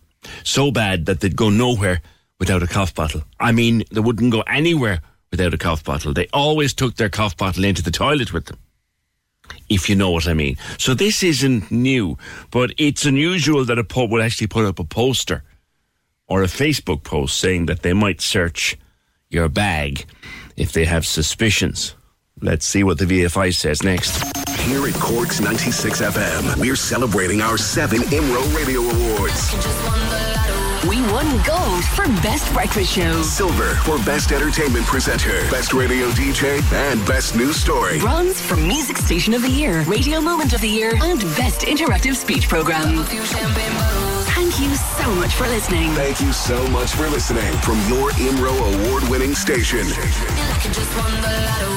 [0.43, 2.01] So bad that they'd go nowhere
[2.39, 3.23] without a cough bottle.
[3.39, 5.01] I mean, they wouldn't go anywhere
[5.31, 6.13] without a cough bottle.
[6.13, 8.57] They always took their cough bottle into the toilet with them.
[9.69, 10.57] If you know what I mean.
[10.77, 12.17] So this isn't new,
[12.51, 15.43] but it's unusual that a pub would actually put up a poster
[16.27, 18.77] or a Facebook post saying that they might search
[19.29, 20.05] your bag
[20.57, 21.95] if they have suspicions.
[22.41, 24.23] Let's see what the VFI says next.
[24.61, 30.08] Here at Corks 96 FM, we're celebrating our seven IMRO Radio Awards.
[30.87, 33.21] We won gold for Best Breakfast Show.
[33.21, 37.99] Silver for Best Entertainment Presenter, Best Radio DJ, and Best News Story.
[37.99, 42.15] Bronze for Music Station of the Year, Radio Moment of the Year, and Best Interactive
[42.15, 43.03] Speech Program.
[43.03, 45.91] Thank you so much for listening.
[45.91, 48.53] Thank you so much for listening from your IMRO
[48.87, 49.85] award winning station.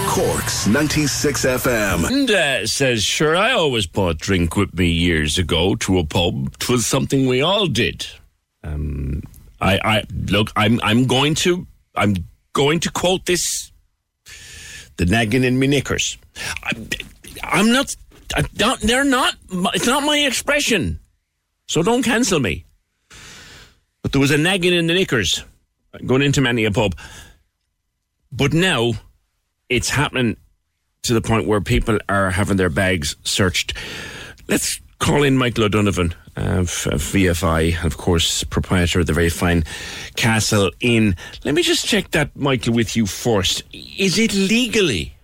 [0.07, 2.09] Corks 96 FM.
[2.09, 6.57] And uh, says, sure, I always bought drink with me years ago to a pub.
[6.59, 8.07] 'Twas something we all did.
[8.65, 9.23] Um,
[9.61, 12.15] I, I look, I'm, I'm going to, I'm
[12.53, 13.71] going to quote this.
[14.99, 16.19] The nagging in me knickers.
[16.63, 16.73] I,
[17.43, 17.95] I'm not,
[18.37, 19.35] I don't, they're not,
[19.75, 21.01] it's not my expression.
[21.67, 22.67] So don't cancel me.
[24.03, 25.45] But there was a nagging in the knickers
[26.05, 26.95] going into many a pub.
[28.31, 28.93] But now
[29.69, 30.37] it's happening
[31.03, 33.75] to the point where people are having their bags searched.
[34.49, 39.65] Let's call in Michael O'Donovan of, VFI, of course, proprietor of the very fine
[40.17, 41.17] Castle Inn.
[41.45, 43.63] Let me just check that, Michael, with you first.
[43.73, 45.15] Is it legally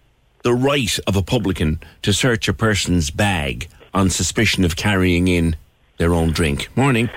[0.43, 5.57] the right of a publican to search a person's bag on suspicion of carrying in
[5.97, 6.69] their own drink?
[6.77, 7.11] Morning.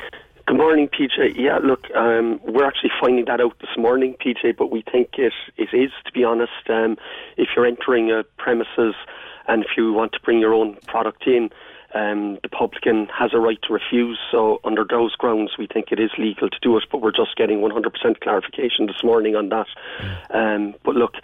[0.47, 1.37] Good morning, PJ.
[1.37, 5.33] Yeah, look, um, we're actually finding that out this morning, PJ, but we think it,
[5.55, 6.51] it is, to be honest.
[6.67, 6.97] Um,
[7.37, 8.95] if you're entering a premises
[9.47, 11.51] and if you want to bring your own product in,
[11.93, 14.17] um, the publican has a right to refuse.
[14.31, 17.35] So, under those grounds, we think it is legal to do it, but we're just
[17.35, 19.67] getting 100% clarification this morning on that.
[20.33, 21.15] Um, but look,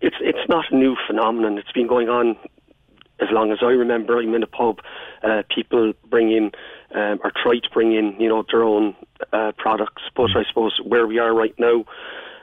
[0.00, 1.58] it's it's not a new phenomenon.
[1.58, 2.36] It's been going on
[3.20, 4.18] as long as I remember.
[4.18, 4.80] I'm in a pub.
[5.22, 6.50] Uh, people bring in
[6.94, 8.94] um, or try to bring in, you know, their own
[9.32, 10.02] uh, products.
[10.14, 11.84] But I suppose where we are right now,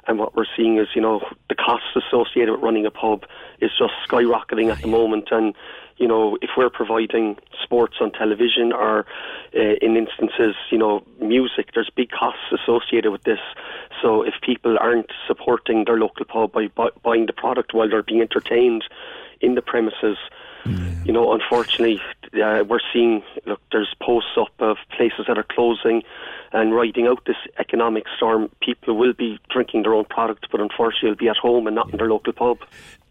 [0.08, 3.26] and what we're seeing is, you know, the costs associated with running a pub
[3.62, 5.28] is just skyrocketing at the moment.
[5.32, 5.54] And
[6.00, 9.06] you know, if we're providing sports on television or
[9.56, 13.40] uh, in instances, you know, music, there's big costs associated with this.
[14.02, 18.04] So if people aren't supporting their local pub by bu- buying the product while they're
[18.04, 18.86] being entertained
[19.42, 20.18] in the premises,
[21.06, 22.02] you know, unfortunately,
[22.34, 26.04] uh, we're seeing, look, there's posts up of places that are closing
[26.52, 28.50] and riding out this economic storm.
[28.62, 31.90] People will be drinking their own product, but unfortunately, will be at home and not
[31.92, 32.60] in their local pub.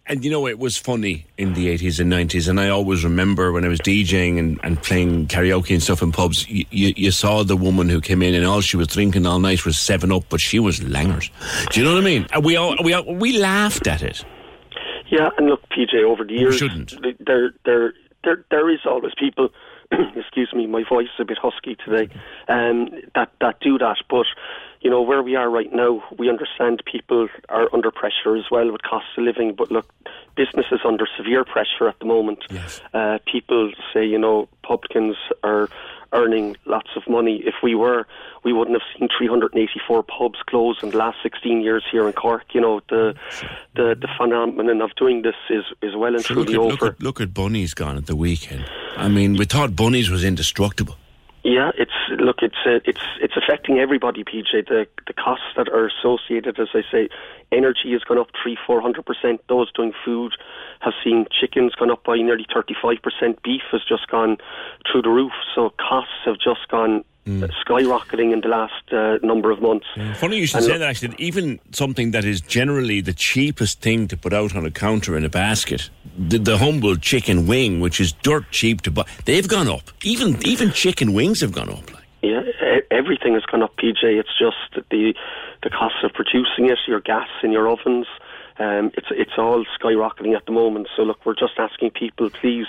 [0.08, 3.52] And you know, it was funny in the 80s and 90s, and I always remember
[3.52, 7.10] when I was DJing and, and playing karaoke and stuff in pubs, you, you, you
[7.10, 10.10] saw the woman who came in and all she was drinking all night was 7
[10.10, 11.30] Up, but she was langers.
[11.70, 12.26] Do you know what I mean?
[12.32, 14.24] And we, all, we, all, we laughed at it.
[15.10, 16.94] Yeah, and look, PJ, over the years, shouldn't.
[17.24, 17.92] there, there,
[18.24, 19.50] there, there is always people.
[20.16, 22.12] excuse me, my voice is a bit husky today.
[22.48, 24.26] Um, that that do that, but
[24.80, 28.70] you know where we are right now, we understand people are under pressure as well
[28.70, 29.54] with cost of living.
[29.54, 29.92] But look,
[30.36, 32.44] business is under severe pressure at the moment.
[32.50, 32.80] Yes.
[32.94, 35.68] Uh, people say, you know, publicans are
[36.12, 37.42] earning lots of money.
[37.44, 38.06] If we were,
[38.44, 42.44] we wouldn't have seen 384 pubs close in the last 16 years here in Cork.
[42.54, 43.14] You know, the
[43.74, 46.86] the, the phenomenon of doing this is, is well and So look, truly at, over.
[46.86, 48.64] look, at, look at Bunny's gone at the weekend.
[48.96, 50.96] I mean, we thought Bunny's was indestructible.
[51.44, 54.68] Yeah, it's look, it's uh, it's it's affecting everybody, PJ.
[54.68, 57.08] The the costs that are associated, as I say,
[57.52, 59.40] energy has gone up three, four hundred percent.
[59.48, 60.34] Those doing food
[60.80, 63.42] have seen chickens gone up by nearly thirty five percent.
[63.42, 64.38] Beef has just gone
[64.90, 65.32] through the roof.
[65.54, 69.86] So costs have just gone uh, skyrocketing in the last uh, number of months.
[70.16, 71.14] Funny you should And say that, actually.
[71.18, 75.24] Even something that is generally the cheapest thing to put out on a counter in
[75.24, 79.68] a basket, the, the humble chicken wing, which is dirt cheap to buy, they've gone
[79.68, 79.90] up.
[80.02, 81.92] Even even chicken wings have gone up.
[81.92, 82.04] Like.
[82.22, 82.42] Yeah,
[82.90, 84.02] everything has gone up, PJ.
[84.02, 85.14] It's just the
[85.62, 88.06] the cost of producing it, your gas in your ovens,
[88.58, 90.88] um, it's it's all skyrocketing at the moment.
[90.96, 92.66] So look, we're just asking people, please,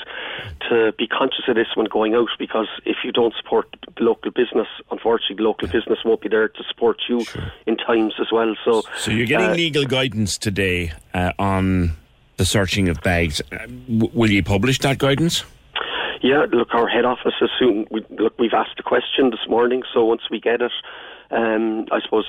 [0.70, 4.32] to be conscious of this when going out, because if you don't support the local
[4.32, 7.52] business, unfortunately, the local business won't be there to support you sure.
[7.66, 8.56] in times as well.
[8.64, 11.96] So, so you're getting uh, legal guidance today uh, on
[12.38, 13.42] the searching of bags.
[13.52, 15.44] Uh, w- will you publish that guidance?
[16.22, 17.88] Yeah, look, our head office is soon.
[17.90, 20.72] We, look, we've asked the question this morning, so once we get it,
[21.32, 22.26] um, I suppose,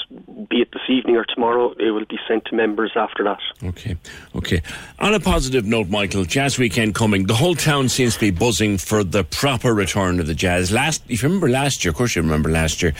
[0.51, 3.39] be it this evening or tomorrow, it will be sent to members after that.
[3.65, 3.97] Okay,
[4.35, 4.63] okay.
[4.99, 7.27] On a positive note, Michael, Jazz Weekend coming.
[7.27, 10.71] The whole town seems to be buzzing for the proper return of the jazz.
[10.71, 12.93] Last, if you remember last year, of course you remember last year,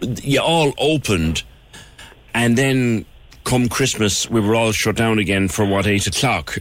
[0.00, 1.42] you all opened,
[2.34, 3.06] and then
[3.44, 6.58] come Christmas, we were all shut down again for what eight o'clock.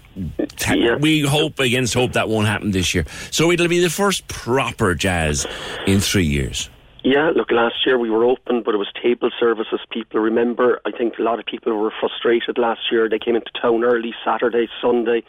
[0.70, 0.96] Yeah.
[0.96, 3.06] We hope against hope that won't happen this year.
[3.32, 5.46] So it'll be the first proper jazz
[5.86, 6.70] in three years.
[7.06, 9.80] Yeah, look, last year we were open, but it was table services.
[9.92, 13.08] People remember, I think a lot of people were frustrated last year.
[13.08, 15.22] They came into town early, Saturday, Sunday,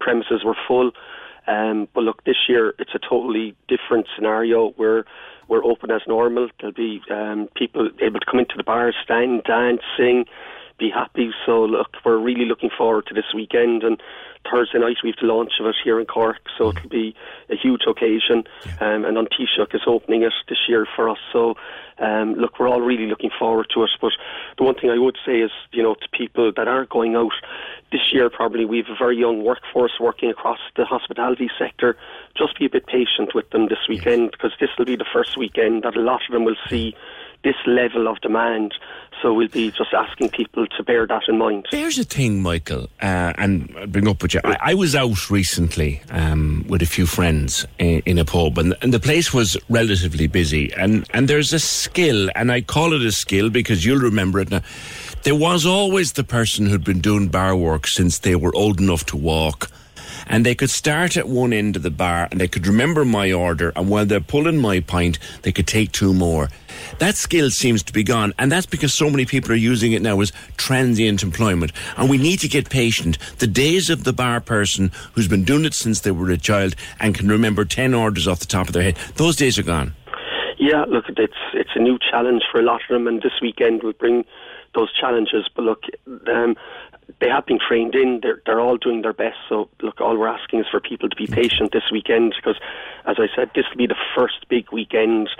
[0.00, 0.90] premises were full.
[1.46, 4.72] Um, but look, this year it's a totally different scenario.
[4.78, 5.04] We're
[5.48, 6.48] we're open as normal.
[6.60, 10.24] There'll be um, people able to come into the bar, stand, dance, sing,
[10.78, 11.30] be happy.
[11.44, 14.00] So look, we're really looking forward to this weekend and
[14.50, 17.14] Thursday night we have the launch of it here in Cork, so it'll be
[17.50, 18.44] a huge occasion.
[18.80, 21.18] Um, and An Taoiseach is opening it this year for us.
[21.32, 21.56] So
[21.98, 23.90] um, look, we're all really looking forward to it.
[24.00, 24.12] But
[24.56, 27.32] the one thing I would say is, you know, to people that are going out
[27.90, 31.96] this year, probably we have a very young workforce working across the hospitality sector.
[32.36, 35.36] Just be a bit patient with them this weekend because this will be the first
[35.36, 36.94] weekend that a lot of them will see
[37.44, 38.74] this level of demand.
[39.22, 41.66] So we'll be just asking people to bear that in mind.
[41.72, 44.40] There's a thing, Michael, uh, and I'll bring up with you.
[44.44, 48.76] I, I was out recently um, with a few friends in, in a pub, and,
[48.80, 50.72] and, the place was relatively busy.
[50.74, 54.50] And, and there's a skill, and I call it a skill because you'll remember it
[54.50, 54.60] now.
[55.24, 59.04] There was always the person who'd been doing bar work since they were old enough
[59.06, 59.68] to walk
[60.28, 63.32] and they could start at one end of the bar and they could remember my
[63.32, 66.48] order and while they're pulling my pint they could take two more.
[66.98, 70.02] That skill seems to be gone and that's because so many people are using it
[70.02, 71.72] now as transient employment.
[71.96, 73.18] And we need to get patient.
[73.38, 76.74] The days of the bar person who's been doing it since they were a child
[77.00, 79.94] and can remember 10 orders off the top of their head those days are gone.
[80.58, 83.82] Yeah look it's it's a new challenge for a lot of them and this weekend
[83.82, 84.24] will bring
[84.74, 85.48] those challenges.
[85.54, 85.82] But look,
[86.28, 86.56] um,
[87.20, 88.20] they have been trained in.
[88.22, 89.36] They're they're all doing their best.
[89.48, 92.60] So look, all we're asking is for people to be patient this weekend because,
[93.06, 95.30] as I said, this will be the first big weekend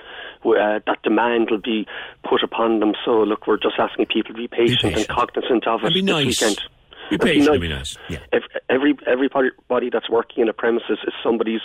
[0.45, 1.87] uh, that demand will be
[2.27, 2.93] put upon them.
[3.05, 4.97] So look, we're just asking people to be patient, be patient.
[4.97, 6.41] and cognizant of it this nice.
[6.41, 6.61] weekend.
[7.09, 7.95] Be patient, be nice.
[8.07, 8.21] Be nice.
[8.31, 8.49] Yeah.
[8.69, 11.61] Every everybody that's working in a premises is somebody's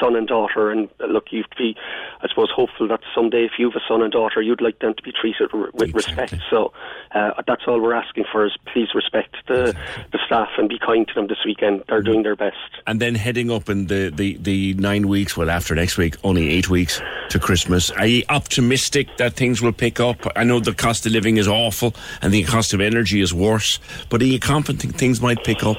[0.00, 0.70] son and daughter.
[0.70, 1.76] And uh, look, you've be,
[2.20, 4.94] I suppose, hopeful that someday if you have a son and daughter, you'd like them
[4.94, 5.92] to be treated with exactly.
[5.92, 6.34] respect.
[6.50, 6.72] So
[7.14, 10.04] uh, that's all we're asking for is please respect the, exactly.
[10.12, 11.84] the staff and be kind to them this weekend.
[11.88, 12.06] They're mm.
[12.06, 12.56] doing their best.
[12.86, 16.50] And then heading up in the, the, the nine weeks, well, after next week, only
[16.50, 17.90] eight weeks to Christmas.
[17.90, 20.18] Are you optimistic that things will pick up?
[20.36, 23.78] I know the cost of living is awful and the cost of energy is worse,
[24.08, 25.78] but are you confident things might pick up?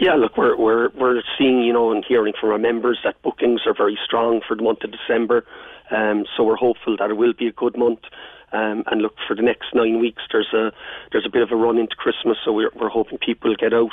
[0.00, 3.60] Yeah, look, we're we're we're seeing, you know, and hearing from our members that bookings
[3.66, 5.44] are very strong for the month of December.
[5.90, 8.00] Um, so we're hopeful that it will be a good month.
[8.52, 10.72] Um, and look, for the next nine weeks, there's a
[11.12, 13.90] there's a bit of a run into Christmas, so we're we're hoping people get out,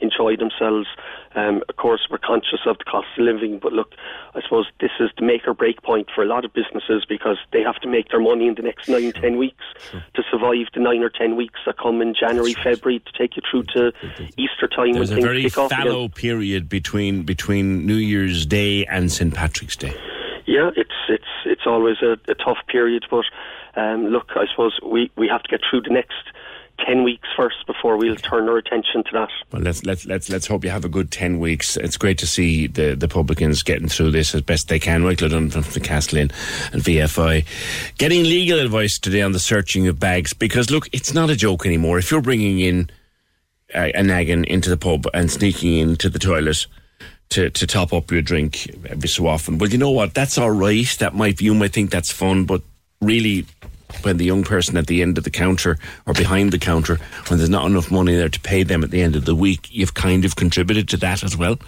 [0.00, 0.88] enjoy themselves.
[1.36, 3.92] Um, of course, we're conscious of the cost of living, but look,
[4.34, 7.38] I suppose this is the make or break point for a lot of businesses because
[7.52, 10.80] they have to make their money in the next nine, ten weeks to survive the
[10.80, 13.92] nine or ten weeks that come in January, February to take you through to
[14.36, 14.94] Easter time.
[14.94, 19.94] There's when a very fallow period between between New Year's Day and St Patrick's Day.
[20.46, 23.24] Yeah, it's it's it's always a, a tough period, but
[23.76, 26.16] um, look, I suppose we, we have to get through the next
[26.86, 29.28] ten weeks first before we'll turn our attention to that.
[29.52, 31.76] Well, let's let's let's let's hope you have a good ten weeks.
[31.76, 35.02] It's great to see the the publicans getting through this as best they can.
[35.02, 36.30] Michael Dunn from the Castle Inn
[36.72, 37.46] and VFI
[37.98, 41.66] getting legal advice today on the searching of bags because look, it's not a joke
[41.66, 41.98] anymore.
[41.98, 42.90] If you're bringing in
[43.74, 46.66] a, a naggin into the pub and sneaking into the toilet.
[47.34, 49.58] To, to top up your drink every so often.
[49.58, 50.14] Well, you know what?
[50.14, 50.96] That's all right.
[50.98, 52.60] That might you might think that's fun, but
[53.00, 53.46] really
[54.02, 56.98] when the young person at the end of the counter or behind the counter,
[57.28, 59.68] when there's not enough money there to pay them at the end of the week,
[59.70, 61.58] you've kind of contributed to that as well.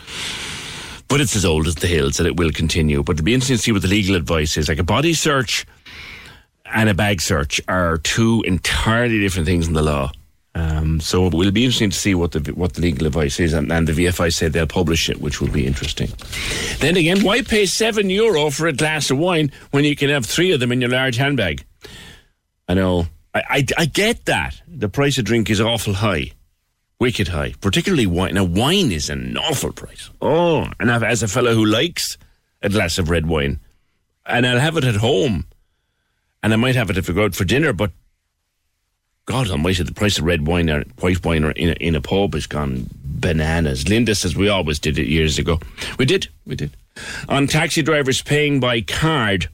[1.08, 3.02] But it's as old as the hills and it will continue.
[3.02, 4.68] But it'll be interesting to see what the legal advice is.
[4.68, 5.66] Like a body search
[6.72, 10.10] and a bag search are two entirely different things in the law.
[10.54, 13.54] Um, so it will be interesting to see what the what the legal advice is,
[13.54, 16.10] and, and the VFI said they'll publish it, which will be interesting.
[16.78, 20.26] Then again, why pay seven euro for a glass of wine when you can have
[20.26, 21.64] three of them in your large handbag?
[22.72, 23.06] I know.
[23.34, 26.32] I, I, I get that the price of drink is awful high,
[26.98, 28.32] wicked high, particularly wine.
[28.32, 30.08] Now, wine is an awful price.
[30.22, 32.16] Oh, and I've, as a fellow who likes
[32.62, 33.60] a glass of red wine,
[34.24, 35.44] and I'll have it at home,
[36.42, 37.90] and I might have it if I go out for dinner, but
[39.26, 42.00] God almighty, the price of red wine or white wine or in a, in a
[42.00, 43.86] pub has gone bananas.
[43.86, 45.60] Linda says we always did it years ago.
[45.98, 46.70] We did, we did.
[47.28, 49.50] On taxi drivers paying by card,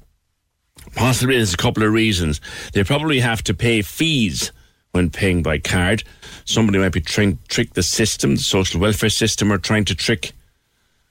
[0.95, 2.41] possibly there's a couple of reasons.
[2.73, 4.53] They probably have to pay fees
[4.93, 6.05] when paying by card.
[6.45, 9.95] Somebody might be trying to trick the system, the social welfare system, or trying to
[9.95, 10.33] trick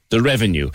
[0.10, 0.72] the revenue.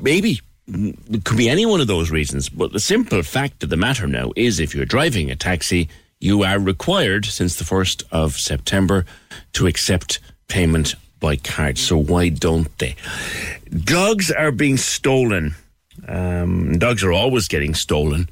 [0.00, 0.40] Maybe.
[0.66, 2.48] It could be any one of those reasons.
[2.48, 5.88] But the simple fact of the matter now is if you're driving a taxi,
[6.20, 9.06] you are required since the 1st of September
[9.54, 10.18] to accept
[10.48, 11.78] payment by card.
[11.78, 12.96] So why don't they?
[13.84, 15.54] Dogs are being stolen.
[16.06, 18.28] Um, dogs are always getting stolen,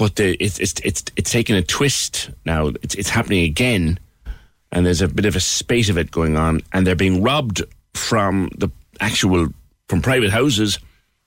[0.00, 2.68] but they, it's it's it's it's taking a twist now.
[2.82, 3.98] It's it's happening again,
[4.72, 7.62] and there's a bit of a spate of it going on, and they're being robbed
[7.92, 9.48] from the actual
[9.90, 10.78] from private houses,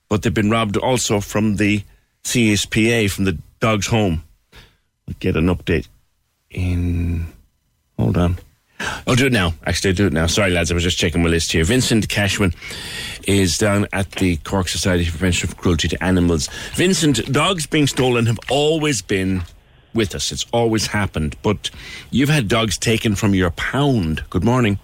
[0.10, 1.84] but they've been robbed also from the
[2.24, 4.24] CSPCA from the dog's home.
[5.06, 5.88] We'll get an update
[6.50, 7.28] in.
[8.00, 8.40] Hold on.
[9.08, 9.54] I'll do it now.
[9.66, 10.28] Actually, I'll do it now.
[10.28, 11.64] Sorry, lads, I was just checking my list here.
[11.64, 12.54] Vincent Cashman
[13.28, 16.48] is down at the Cork Society for Prevention of Cruelty to Animals.
[16.74, 19.44] Vincent, dogs being stolen have always been
[19.94, 20.32] with us.
[20.32, 21.36] It's always happened.
[21.42, 21.70] But
[22.10, 24.24] you've had dogs taken from your pound.
[24.30, 24.80] Good morning.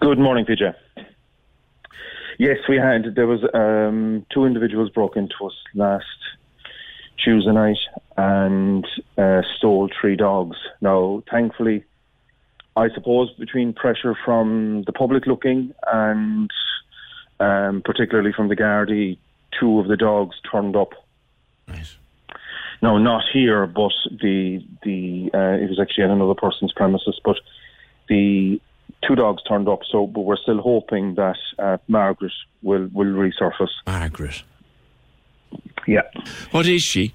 [0.00, 0.74] Good morning, PJ.
[2.38, 3.14] Yes, we had.
[3.14, 6.06] There was um, two individuals broke into us last
[7.22, 7.76] Tuesday night
[8.16, 8.86] and
[9.18, 10.56] uh, stole three dogs.
[10.80, 11.84] Now, thankfully,
[12.76, 16.50] I suppose between pressure from the public looking and
[17.40, 19.18] um, particularly from the Gardaí,
[19.58, 20.90] two of the dogs turned up.
[21.66, 21.96] Nice.
[22.82, 27.20] No, not here, but the the uh, it was actually at another person's premises.
[27.24, 27.36] But
[28.08, 28.60] the
[29.06, 33.72] two dogs turned up, so but we're still hoping that uh, Margaret will will resurface.
[33.86, 34.42] Margaret.
[35.86, 36.02] Yeah.
[36.52, 37.12] What is she?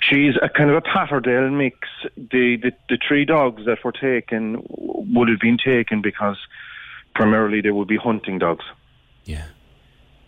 [0.00, 1.88] She's a kind of a Patterdale mix.
[2.16, 6.36] The, the the three dogs that were taken would have been taken because
[7.14, 8.64] primarily they would be hunting dogs.
[9.24, 9.44] Yeah,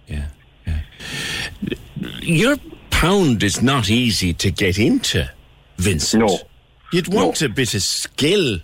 [0.07, 0.27] yeah,
[0.67, 0.81] yeah.
[2.21, 2.57] Your
[2.91, 5.31] pound is not easy to get into,
[5.79, 6.25] Vincent.
[6.25, 6.39] No,
[6.93, 7.47] you'd want No.
[7.47, 8.59] a bit of skill.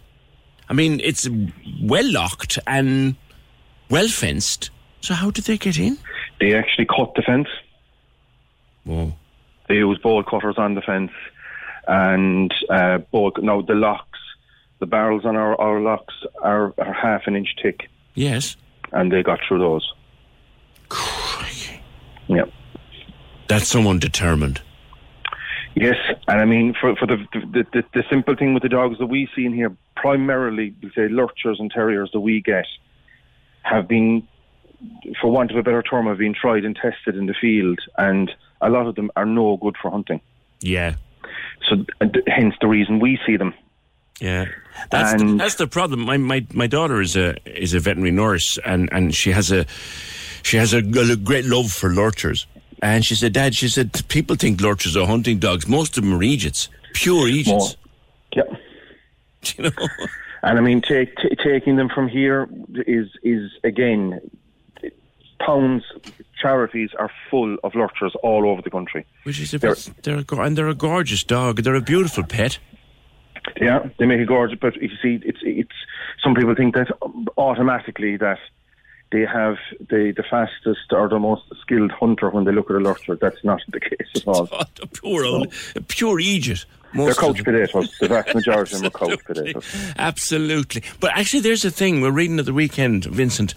[0.68, 1.28] I mean, it's
[1.82, 3.14] well locked and
[3.88, 4.70] well fenced.
[5.00, 5.96] So how did they get in?
[6.40, 7.48] They actually cut the fence.
[8.84, 9.14] Whoa.
[9.68, 11.12] They used bolt cutters on the fence,
[11.88, 13.42] and uh, bolt.
[13.42, 14.18] Now the locks,
[14.78, 18.56] the barrels on our, our locks are, are half an inch thick, Yes.
[18.92, 19.92] and they got through those.
[22.28, 22.44] Yeah.
[23.48, 24.60] That's someone determined.
[25.74, 25.96] Yes,
[26.26, 29.06] and I mean for for the the, the the simple thing with the dogs that
[29.06, 32.64] we see in here, primarily we say lurchers and terriers that we get,
[33.62, 34.26] have been,
[35.20, 38.32] for want of a better term, have been tried and tested in the field, and
[38.60, 40.20] a lot of them are no good for hunting.
[40.60, 40.94] Yeah.
[41.68, 41.84] So
[42.26, 43.54] hence the reason we see them.
[44.20, 44.46] Yeah,
[44.90, 46.00] that's the, that's the problem.
[46.00, 49.66] My, my my daughter is a is a veterinary nurse, and, and she has a
[50.42, 52.46] she has a, a great love for lurchers.
[52.82, 55.66] And she said, Dad, she said people think lurchers are hunting dogs.
[55.66, 57.76] Most of them are Egypts, pure Egypts.
[58.34, 58.48] Yep.
[59.56, 59.70] You know.
[60.42, 62.48] And I mean, take, t- taking them from here
[62.86, 64.20] is is again,
[65.38, 65.84] pounds
[66.40, 69.04] charities are full of lurchers all over the country.
[69.24, 71.62] Which is a They're- bit, they're a, and they're a gorgeous dog.
[71.62, 72.58] They're a beautiful pet.
[73.60, 75.70] Yeah, they make a gorgeous, but you see, it's it's.
[76.22, 76.88] Some people think that
[77.38, 78.38] automatically that
[79.12, 79.56] they have
[79.88, 83.14] the the fastest or the most skilled hunter when they look at a lurcher.
[83.16, 84.48] That's not the case at all.
[84.52, 86.66] Oh, a pure old, a pure Egypt.
[86.92, 87.96] They're Most of couch potatoes.
[88.00, 89.92] The vast majority of them are couch potatoes.
[89.98, 90.82] Absolutely.
[91.00, 93.54] But actually, there's a thing we're reading at the weekend, Vincent,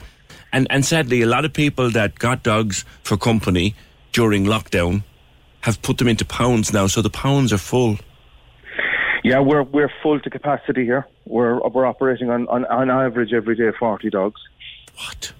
[0.51, 3.75] and and sadly, a lot of people that got dogs for company
[4.11, 5.03] during lockdown
[5.61, 7.97] have put them into pounds now, so the pounds are full.
[9.23, 11.07] Yeah, we're we're full to capacity here.
[11.25, 14.41] We're we're operating on on, on average every day forty dogs.
[14.95, 15.33] What?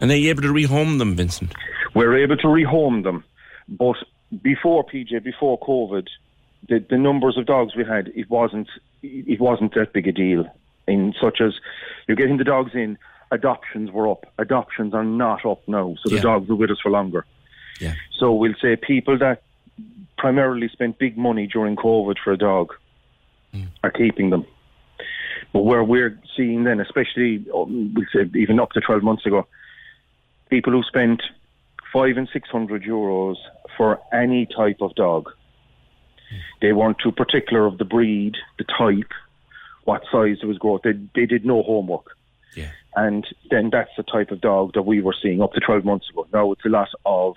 [0.00, 1.54] And are you able to rehome them, Vincent?
[1.94, 3.24] We're able to rehome them,
[3.68, 3.96] but
[4.42, 6.08] before PJ, before COVID,
[6.68, 8.68] the the numbers of dogs we had, it wasn't
[9.02, 10.44] it wasn't that big a deal.
[10.86, 11.52] In such as
[12.08, 12.98] you're getting the dogs in,
[13.30, 14.26] adoptions were up.
[14.38, 16.16] Adoptions are not up now, so Yeah.
[16.16, 17.24] the dogs are with us for longer.
[17.80, 17.94] Yeah.
[18.18, 19.42] So we'll say people that
[20.18, 22.74] primarily spent big money during COVID for a dog
[23.82, 24.44] are keeping them.
[25.52, 29.46] But where we're seeing then, especially um, we said even up to 12 months ago,
[30.50, 31.22] people who spent
[31.92, 33.36] five and six hundred euros
[33.76, 35.30] for any type of dog.
[36.60, 39.10] They weren't too particular of the breed, the type,
[39.84, 40.82] what size it was growth.
[40.84, 42.16] They they did no homework.
[42.96, 46.08] And then that's the type of dog that we were seeing up to 12 months
[46.10, 46.26] ago.
[46.32, 47.34] Now it's a lot of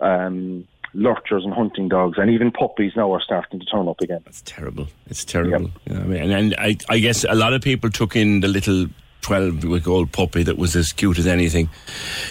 [0.00, 4.22] um, lurchers and hunting dogs, and even puppies now are starting to turn up again.
[4.26, 4.88] It's terrible.
[5.06, 5.70] It's terrible.
[5.86, 6.22] You know I mean?
[6.22, 8.86] And, and I, I guess a lot of people took in the little
[9.22, 11.68] 12 week old puppy that was as cute as anything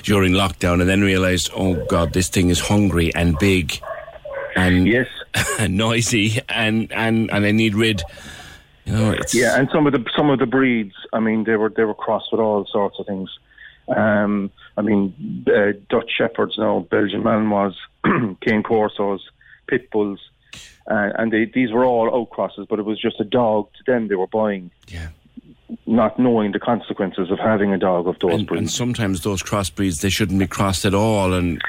[0.04, 3.80] during lockdown and then realised, oh God, this thing is hungry and big
[4.56, 5.08] and yes.
[5.60, 8.02] and noisy and, and, and I need rid.
[8.89, 11.69] You know, Yeah, and some of the some of the breeds, I mean, they were
[11.69, 13.29] they were crossed with all sorts of things.
[13.95, 17.73] Um, I mean, uh, Dutch Shepherds now, Belgian Malinois,
[18.41, 19.19] Cane Corsos,
[19.67, 20.19] Pit Bulls,
[20.89, 24.07] uh, and they, these were all outcrosses, but it was just a dog to them
[24.07, 24.71] they were buying.
[24.87, 25.09] Yeah.
[25.85, 28.59] Not knowing the consequences of having a dog of those and, breeds.
[28.59, 31.61] and sometimes those crossbreeds they shouldn't be crossed at all and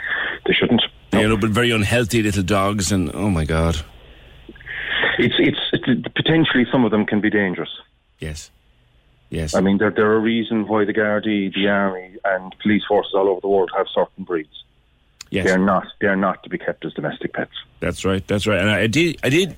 [0.46, 0.82] they shouldn't.
[1.12, 3.82] You know, but very unhealthy little dogs and oh my god.
[5.24, 7.70] It's, it's it's potentially some of them can be dangerous.
[8.18, 8.50] Yes.
[9.28, 9.54] Yes.
[9.54, 13.12] I mean, there there are a reason why the Gardaí, the army, and police forces
[13.14, 14.64] all over the world have certain breeds.
[15.30, 15.46] Yes.
[15.46, 17.52] They're not they're not to be kept as domestic pets.
[17.78, 18.26] That's right.
[18.26, 18.58] That's right.
[18.58, 19.56] And I did I did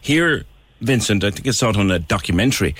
[0.00, 0.44] hear
[0.80, 2.74] Vincent, I think I saw it on a documentary,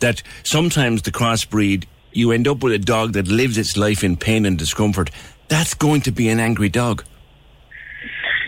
[0.00, 4.16] that sometimes the crossbreed you end up with a dog that lives its life in
[4.16, 5.10] pain and discomfort.
[5.48, 7.04] That's going to be an angry dog.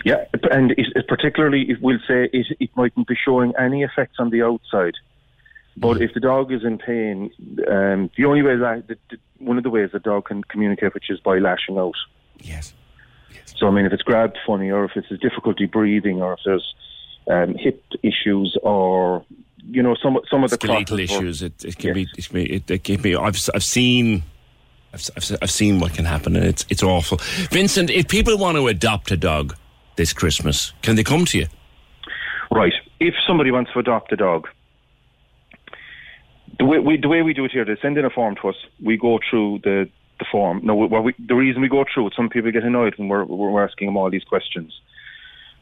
[0.05, 4.15] Yeah, and it, it particularly, it will say it, it mightn't be showing any effects
[4.19, 4.95] on the outside.
[5.77, 7.31] But if the dog is in pain,
[7.69, 10.93] um, the only way that the, the, one of the ways the dog can communicate,
[10.93, 11.95] which is by lashing out.
[12.41, 12.73] Yes.
[13.55, 16.39] So I mean, if it's grabbed funny, or if it's a difficulty breathing, or if
[16.45, 16.75] there's
[17.27, 19.23] um, hip issues, or
[19.69, 21.41] you know, some some of the skeletal issues.
[21.41, 22.07] It, it can be.
[22.17, 22.53] It can be.
[22.53, 23.15] It, it can be.
[23.15, 24.23] I've I've seen.
[24.93, 27.19] I've, I've, I've seen what can happen, and it's it's awful.
[27.51, 29.55] Vincent, if people want to adopt a dog
[29.99, 31.47] this Christmas, can they come to you?
[32.49, 32.73] Right.
[33.01, 34.47] If somebody wants to adopt a dog,
[36.57, 38.47] the way we, the way we do it here, they send in a form to
[38.47, 38.55] us.
[38.81, 40.61] We go through the, the form.
[40.63, 43.25] No, what we, the reason we go through it, some people get annoyed when we're,
[43.25, 44.79] we're asking them all these questions.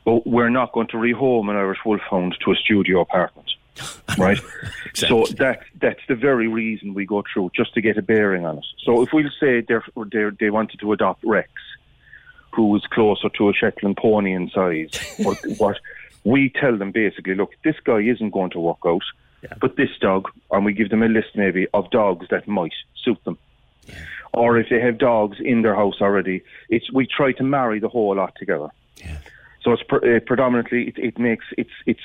[0.06, 3.52] But we're not going to rehome an Irish Wolfhound to a studio apartment.
[4.18, 4.40] Right?
[4.86, 5.26] exactly.
[5.26, 8.58] So that that's the very reason we go through, just to get a bearing on
[8.58, 8.66] it.
[8.84, 11.52] So if we'll say they're, they're, they wanted to adopt Rex,
[12.58, 14.89] who is closer to a Shetland pony in size,
[15.26, 15.78] or what
[16.24, 19.03] we tell them basically, look, this guy isn't going to work out,
[19.62, 23.24] but this dog, and we give them a list maybe of dogs that might suit
[23.24, 23.38] them.
[24.34, 27.88] Or if they have dogs in their house already, it's we try to marry the
[27.88, 28.70] whole lot together.
[29.62, 32.01] So it's pre- uh, predominantly it, it makes it's it's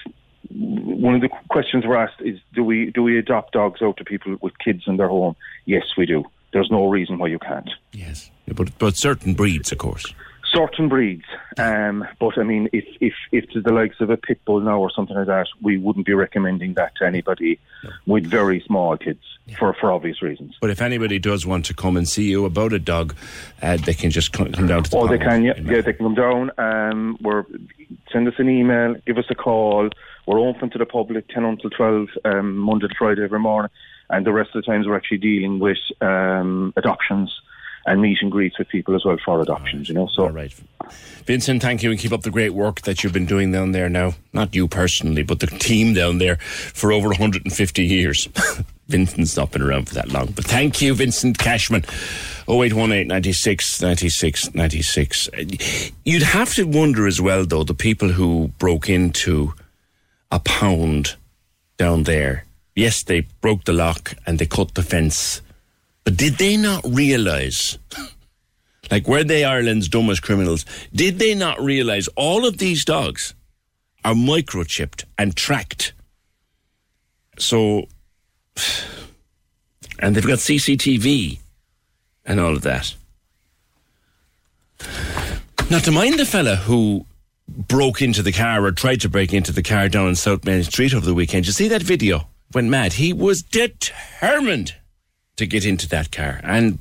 [0.51, 4.05] one of the questions we're asked is do we do we adopt dogs out to
[4.05, 5.35] people with kids in their home?
[5.65, 6.25] Yes, we do.
[6.53, 7.71] There's no reason why you can't.
[7.93, 10.15] Yes, but but certain breeds, of course.
[10.55, 11.25] Certain breeds,
[11.57, 14.79] um, but I mean, if if if to the likes of a pit bull now
[14.79, 17.59] or something like that, we wouldn't be recommending that to anybody
[18.07, 19.23] with very small kids
[19.59, 20.57] for for obvious reasons.
[20.61, 23.15] But if anybody does want to come and see you about a dog,
[23.63, 24.97] uh, they can just come, come down to the.
[24.99, 26.51] Oh, they can, yeah, yeah, they can come down.
[26.59, 27.45] Um, we're
[28.13, 29.89] send us an email, give us a call.
[30.27, 33.71] We're open to the public ten until twelve, um, Monday to Friday every morning,
[34.11, 37.41] and the rest of the times we're actually dealing with um, adoptions
[37.87, 39.89] and meet and greets with people as well for adoptions.
[39.89, 40.53] You know, so All right.
[41.27, 43.89] Vincent, thank you and keep up the great work that you've been doing down there
[43.89, 44.15] now.
[44.33, 48.29] Not you personally, but the team down there for over 150 years.
[48.89, 50.33] Vincent's not been around for that long.
[50.33, 51.85] But thank you, Vincent Cashman.
[52.49, 55.31] 0818 96 96 96.
[56.05, 59.55] You'd have to wonder as well, though, the people who broke into
[60.31, 61.15] a pound
[61.77, 62.45] down there.
[62.75, 65.42] Yes, they broke the lock and they cut the fence.
[66.05, 67.79] But did they not realise
[68.93, 70.67] like were they Ireland's dumbest criminals?
[70.95, 73.35] Did they not realise all of these dogs
[74.05, 75.95] are microchipped and tracked?
[77.39, 77.87] So,
[79.99, 81.39] and they've got CCTV
[82.27, 82.95] and all of that.
[85.71, 87.07] Not to mind the fella who
[87.49, 90.63] broke into the car or tried to break into the car down in South Main
[90.65, 91.47] Street over the weekend.
[91.47, 92.29] You see that video?
[92.53, 92.93] Went mad.
[92.93, 94.75] He was determined
[95.37, 96.79] to get into that car, and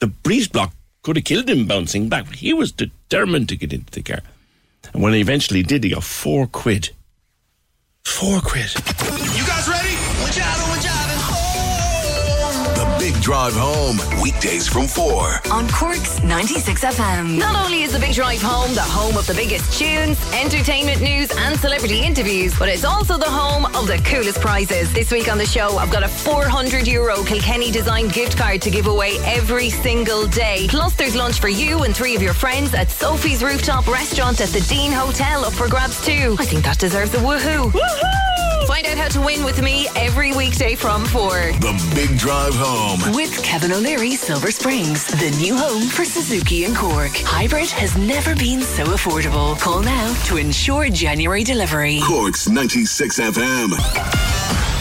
[0.00, 2.26] the breeze block could have killed him bouncing back.
[2.26, 4.20] But he was determined to get into the car,
[4.92, 6.90] and when he eventually did, he got four quid.
[8.04, 8.70] Four quid.
[13.04, 15.40] Big Drive Home, weekdays from 4.
[15.52, 17.38] On Cork's 96 FM.
[17.38, 21.30] Not only is the Big Drive Home the home of the biggest tunes, entertainment news,
[21.36, 24.90] and celebrity interviews, but it's also the home of the coolest prizes.
[24.94, 28.70] This week on the show, I've got a 400 euro Kilkenny designed gift card to
[28.70, 30.66] give away every single day.
[30.70, 34.48] Plus, there's lunch for you and three of your friends at Sophie's Rooftop Restaurant at
[34.48, 36.36] the Dean Hotel up for grabs too.
[36.38, 37.70] I think that deserves a woohoo.
[37.70, 38.43] Woohoo!
[38.66, 41.30] Find out how to win with me every weekday from 4.
[41.60, 43.14] The Big Drive Home.
[43.14, 47.12] With Kevin O'Leary, Silver Springs, the new home for Suzuki and Cork.
[47.14, 49.58] Hybrid has never been so affordable.
[49.60, 52.00] Call now to ensure January delivery.
[52.04, 54.73] Cork's 96 FM.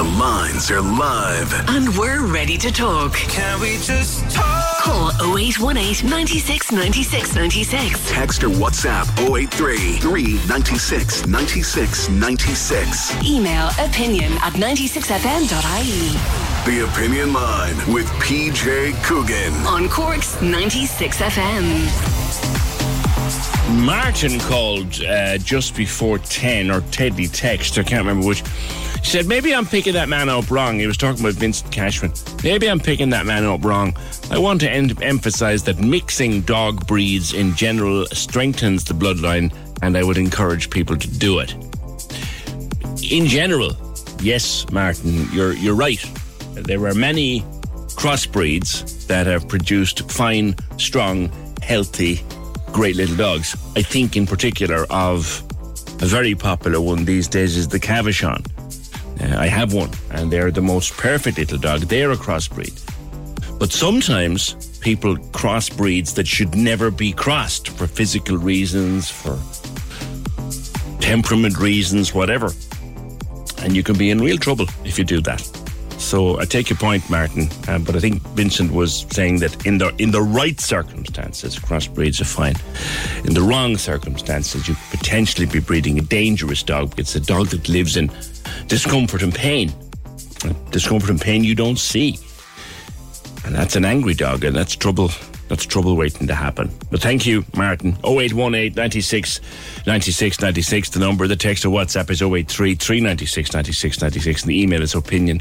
[0.00, 1.52] The lines are live.
[1.68, 3.12] And we're ready to talk.
[3.12, 4.78] Can we just talk?
[4.78, 8.10] Call 0818 96 96 96.
[8.10, 13.22] Text or WhatsApp 083 396 96 96.
[13.22, 16.16] Email opinion at 96fm.ie.
[16.64, 19.52] The Opinion Line with PJ Coogan.
[19.66, 22.24] On Cork's 96 FM.
[23.84, 28.42] Martin called uh, just before 10, or Teddy text, I can't remember which.
[29.02, 30.78] He said, maybe I'm picking that man up wrong.
[30.78, 32.12] He was talking about Vincent Cashman.
[32.44, 33.96] Maybe I'm picking that man up wrong.
[34.30, 39.96] I want to en- emphasize that mixing dog breeds in general strengthens the bloodline, and
[39.96, 41.54] I would encourage people to do it.
[43.10, 43.72] In general,
[44.20, 46.04] yes, Martin, you're, you're right.
[46.54, 47.40] There are many
[47.96, 51.32] crossbreeds that have produced fine, strong,
[51.62, 52.22] healthy,
[52.72, 53.56] great little dogs.
[53.76, 55.42] I think in particular of
[56.02, 58.46] a very popular one these days is the Cavachon.
[59.20, 61.80] Uh, I have one, and they're the most perfect little dog.
[61.82, 62.78] They're a crossbreed.
[63.58, 69.38] But sometimes people cross breeds that should never be crossed for physical reasons, for
[71.00, 72.50] temperament reasons, whatever.
[73.58, 75.42] And you can be in real trouble if you do that.
[75.98, 79.76] So I take your point, Martin, uh, but I think Vincent was saying that in
[79.76, 82.54] the in the right circumstances, crossbreeds are fine.
[83.26, 86.98] In the wrong circumstances, you could potentially be breeding a dangerous dog.
[86.98, 88.10] It's a dog that lives in
[88.70, 89.74] discomfort and pain.
[90.70, 92.18] Discomfort and pain you don't see.
[93.44, 95.10] And that's an angry dog, and that's trouble.
[95.50, 96.70] That's trouble waiting to happen.
[96.92, 97.96] But thank you, Martin.
[98.04, 99.40] 0818 96
[99.84, 100.90] 96 96.
[100.90, 104.42] The number, the text or WhatsApp is 083 396 96 96.
[104.42, 105.40] And the email is opinion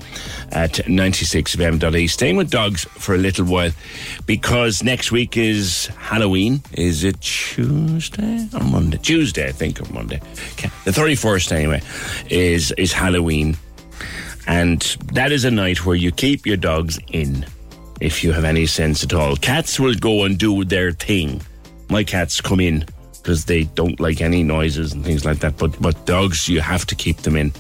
[0.52, 2.08] at 96fm.e.
[2.08, 3.70] Staying with dogs for a little while
[4.26, 6.64] because next week is Halloween.
[6.74, 8.98] Is it Tuesday or Monday?
[8.98, 10.20] Tuesday, I think, or Monday.
[10.86, 11.82] The 31st, anyway,
[12.32, 13.58] is, is Halloween.
[14.48, 14.82] And
[15.14, 17.46] that is a night where you keep your dogs in
[18.00, 19.36] if you have any sense at all.
[19.36, 21.42] Cats will go and do their thing.
[21.90, 22.86] My cats come in
[23.22, 25.58] because they don't like any noises and things like that.
[25.58, 27.52] But but dogs, you have to keep them in.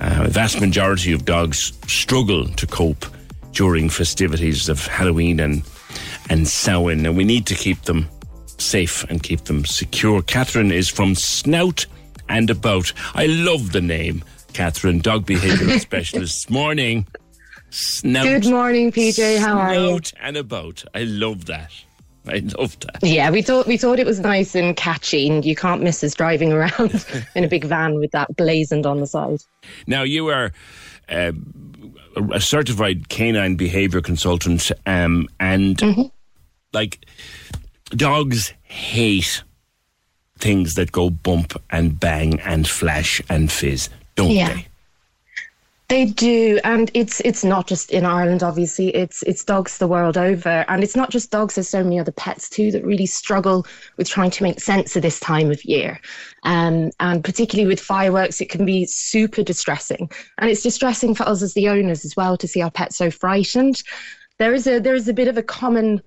[0.00, 3.06] Uh, the vast majority of dogs struggle to cope
[3.52, 5.62] during festivities of Halloween and
[6.28, 8.08] and Samhain, and we need to keep them
[8.58, 10.22] safe and keep them secure.
[10.22, 11.86] Catherine is from Snout
[12.28, 12.92] and About.
[13.14, 16.50] I love the name, Catherine, dog behavioural specialist.
[16.50, 17.06] Morning.
[17.70, 18.24] Snout.
[18.24, 19.38] Good morning, PJ.
[19.38, 19.80] How are you?
[19.88, 20.84] Snout and about.
[20.94, 21.72] I love that.
[22.28, 22.98] I love that.
[23.02, 26.14] Yeah, we thought we thought it was nice and catchy, and you can't miss us
[26.14, 27.04] driving around
[27.36, 29.40] in a big van with that blazoned on the side.
[29.86, 30.52] Now you are
[31.08, 31.32] uh,
[32.32, 36.10] a certified canine behavior consultant, um, and
[36.72, 37.06] like
[37.90, 39.42] dogs hate
[40.38, 44.52] things that go bump and bang and flash and fizz, don't Yeah.
[44.54, 44.66] they?
[45.88, 48.42] They do, and it's it's not just in Ireland.
[48.42, 51.54] Obviously, it's it's dogs the world over, and it's not just dogs.
[51.54, 53.64] There's so many other pets too that really struggle
[53.96, 56.00] with trying to make sense of this time of year,
[56.42, 61.40] um, and particularly with fireworks, it can be super distressing, and it's distressing for us
[61.40, 63.80] as the owners as well to see our pets so frightened.
[64.40, 66.02] There is a there is a bit of a common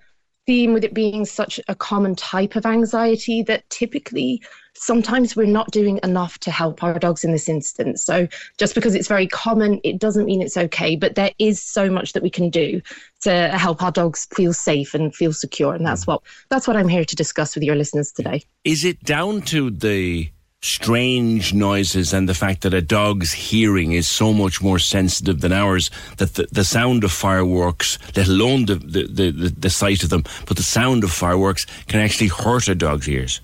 [0.46, 4.42] theme with it being such a common type of anxiety that typically
[4.80, 8.04] sometimes we're not doing enough to help our dogs in this instance.
[8.04, 8.28] So
[8.58, 10.96] just because it's very common, it doesn't mean it's okay.
[10.96, 12.82] But there is so much that we can do
[13.22, 15.76] to help our dogs feel safe and feel secure.
[15.76, 16.08] And that's mm.
[16.08, 18.44] what that's what I'm here to discuss with your listeners today.
[18.64, 24.10] Is it down to the strange noises and the fact that a dog's hearing is
[24.10, 28.76] so much more sensitive than ours that the, the sound of fireworks, let alone the,
[28.76, 32.68] the, the, the, the sight of them, but the sound of fireworks can actually hurt
[32.68, 33.40] a dog's ears?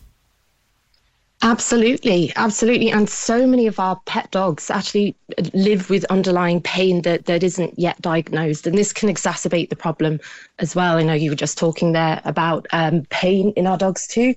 [1.42, 2.92] Absolutely, absolutely.
[2.92, 5.16] And so many of our pet dogs actually
[5.54, 8.66] live with underlying pain that, that isn't yet diagnosed.
[8.66, 10.20] And this can exacerbate the problem
[10.60, 10.98] as well.
[10.98, 14.34] I know you were just talking there about um, pain in our dogs too.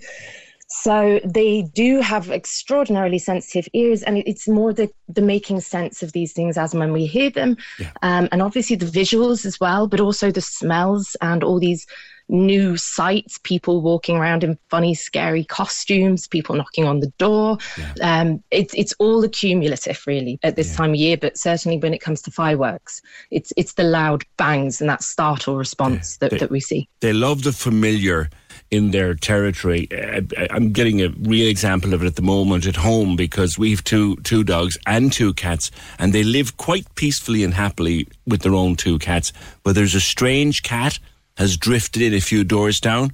[0.70, 6.12] So they do have extraordinarily sensitive ears, and it's more the, the making sense of
[6.12, 7.57] these things as and when we hear them.
[8.03, 11.86] Um, and obviously the visuals as well, but also the smells and all these
[12.29, 17.59] new sights, people walking around in funny, scary costumes, people knocking on the door.
[18.03, 22.01] Um, it's it's all accumulative really at this time of year, but certainly when it
[22.01, 23.01] comes to fireworks,
[23.31, 26.89] it's it's the loud bangs and that startle response that, They- that we see.
[27.01, 28.29] They love the familiar
[28.70, 29.89] in their territory.
[29.93, 33.83] I, I'm getting a real example of it at the moment at home because we've
[33.83, 38.55] two two dogs and two cats, and they live quite peacefully and happily with their
[38.55, 39.33] own two cats.
[39.62, 40.99] But there's a strange cat
[41.39, 43.12] has drifted in a few doors down,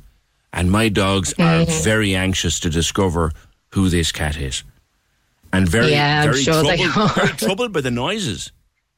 [0.53, 1.83] and my dogs are Mhm.
[1.85, 3.33] very anxious to discover
[3.75, 4.63] who this cat is,
[5.53, 8.51] and very Yeah, very sure troubled, very troubled by the noises.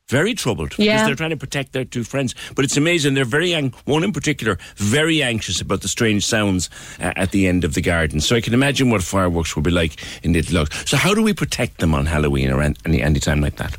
[0.08, 2.32] Very troubled because they're trying to protect their two friends.
[2.54, 3.14] But it's amazing.
[3.14, 6.70] They're very, ang- one in particular, very anxious about the strange sounds
[7.00, 8.20] uh, at the end of the garden.
[8.20, 10.70] So I can imagine what fireworks will be like in Little Dogs.
[10.88, 13.76] So how do we protect them on Halloween or any, any time like that?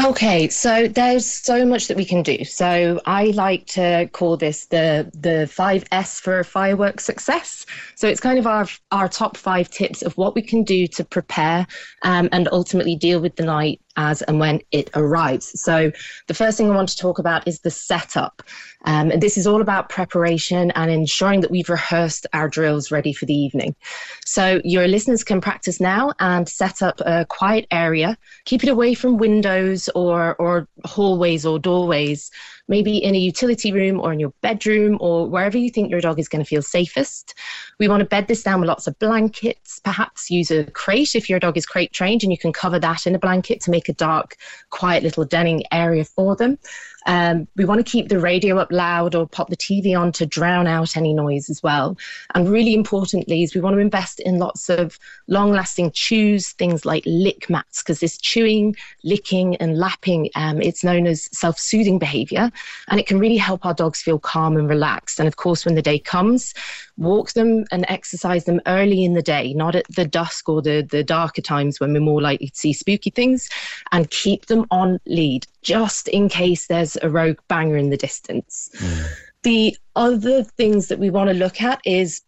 [0.00, 2.44] Okay, so there's so much that we can do.
[2.44, 7.66] So I like to call this the the five S for fireworks success.
[7.94, 11.04] So it's kind of our our top five tips of what we can do to
[11.04, 11.66] prepare
[12.02, 15.60] um, and ultimately deal with the night as and when it arrives.
[15.60, 15.92] So
[16.26, 18.42] the first thing I want to talk about is the setup.
[18.84, 23.12] Um, and this is all about preparation and ensuring that we've rehearsed our drills ready
[23.12, 23.74] for the evening.
[24.24, 28.16] So your listeners can practice now and set up a quiet area.
[28.44, 32.30] Keep it away from windows or, or hallways or doorways,
[32.68, 36.18] maybe in a utility room or in your bedroom or wherever you think your dog
[36.18, 37.34] is going to feel safest.
[37.78, 41.28] We want to bed this down with lots of blankets, perhaps use a crate if
[41.28, 43.88] your dog is crate trained and you can cover that in a blanket to make
[43.88, 44.36] a dark,
[44.70, 46.58] quiet little denning area for them.
[47.06, 50.26] Um, we want to keep the radio up loud or pop the TV on to
[50.26, 51.96] drown out any noise as well.
[52.34, 56.84] And really importantly, is we want to invest in lots of long lasting chews, things
[56.84, 61.98] like lick mats, because this chewing, licking, and lapping, um, it's known as self soothing
[61.98, 62.50] behavior.
[62.88, 65.18] And it can really help our dogs feel calm and relaxed.
[65.18, 66.54] And of course, when the day comes,
[66.96, 70.86] walk them and exercise them early in the day, not at the dusk or the,
[70.90, 73.48] the darker times when we're more likely to see spooky things,
[73.92, 78.70] and keep them on lead just in case there's a rogue banger in the distance.
[78.78, 79.02] Hmm.
[79.42, 82.22] The other things that we want to look at is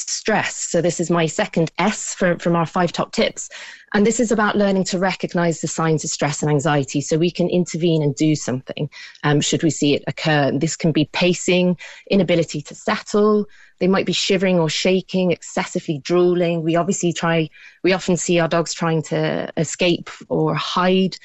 [0.00, 0.56] stress.
[0.56, 3.48] So this is my second S for, from our five top tips.
[3.94, 7.30] And this is about learning to recognize the signs of stress and anxiety so we
[7.30, 8.90] can intervene and do something
[9.22, 10.48] um, should we see it occur.
[10.48, 11.78] And this can be pacing,
[12.10, 13.46] inability to settle.
[13.78, 16.62] They might be shivering or shaking, excessively drooling.
[16.62, 17.48] We obviously try,
[17.82, 21.16] we often see our dogs trying to escape or hide.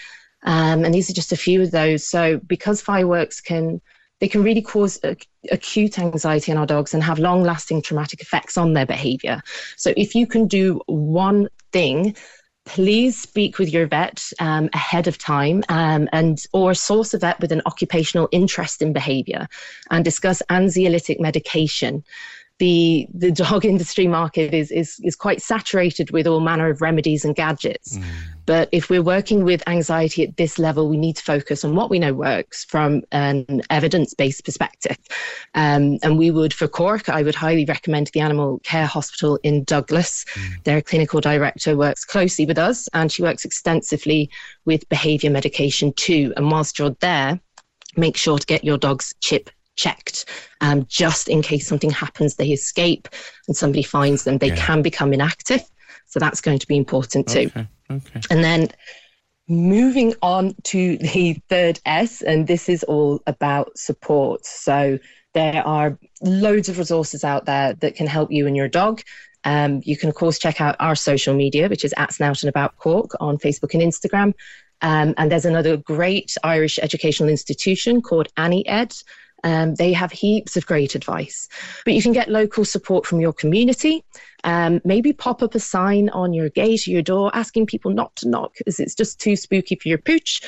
[0.44, 2.08] Um, and these are just a few of those.
[2.08, 3.82] So because fireworks can
[4.22, 8.22] they can really cause ac- acute anxiety in our dogs and have long lasting traumatic
[8.22, 9.42] effects on their behavior.
[9.76, 12.16] So, if you can do one thing,
[12.66, 17.40] please speak with your vet um, ahead of time um, and or source a vet
[17.40, 19.48] with an occupational interest in behavior
[19.90, 22.04] and discuss anxiolytic medication
[22.62, 27.26] the the dog industry market is is is quite saturated with all manner of remedies
[27.26, 27.98] and gadgets.
[28.46, 31.90] But if we're working with anxiety at this level, we need to focus on what
[31.90, 34.98] we know works from an evidence based perspective.
[35.56, 39.64] Um, and we would, for Cork, I would highly recommend the Animal Care Hospital in
[39.64, 40.26] Douglas.
[40.64, 44.30] Their clinical director works closely with us and she works extensively
[44.66, 46.34] with behaviour medication too.
[46.36, 47.40] And whilst you're there,
[47.96, 49.50] make sure to get your dog's chip
[49.84, 50.18] checked
[50.66, 53.08] um, just in case something happens they escape
[53.48, 55.64] and somebody finds them they can become inactive
[56.12, 57.68] so that's going to be important too Okay.
[57.98, 58.22] Okay.
[58.30, 58.62] and then
[59.48, 64.46] moving on to the third S, and this is all about support.
[64.46, 64.98] So
[65.34, 69.02] there are loads of resources out there that can help you and your dog.
[69.44, 72.50] Um, you can, of course, check out our social media, which is at Snout and
[72.50, 74.34] About Cork on Facebook and Instagram.
[74.82, 78.94] Um, and there's another great Irish educational institution called Annie Ed.
[79.44, 81.48] Um, they have heaps of great advice.
[81.86, 84.04] But you can get local support from your community.
[84.44, 88.16] Um, maybe pop up a sign on your gate or your door asking people not
[88.18, 90.42] to knock because it's just too spooky for your pooch.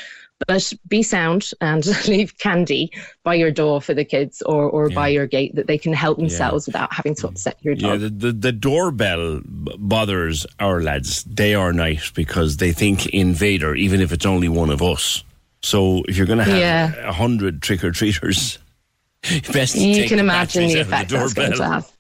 [0.48, 2.92] But be sound and leave candy
[3.24, 6.18] by your door for the kids or, or by your gate that they can help
[6.18, 8.00] themselves without having to upset your Yeah, dog.
[8.02, 14.02] the, the, the doorbell bothers our lads day or night because they think invader, even
[14.02, 15.24] if it's only one of us.
[15.62, 16.94] So if you're going to have Yeah.
[17.08, 18.58] a hundred trick or treaters,
[19.54, 21.92] best you can the imagine the of effect that's going to have.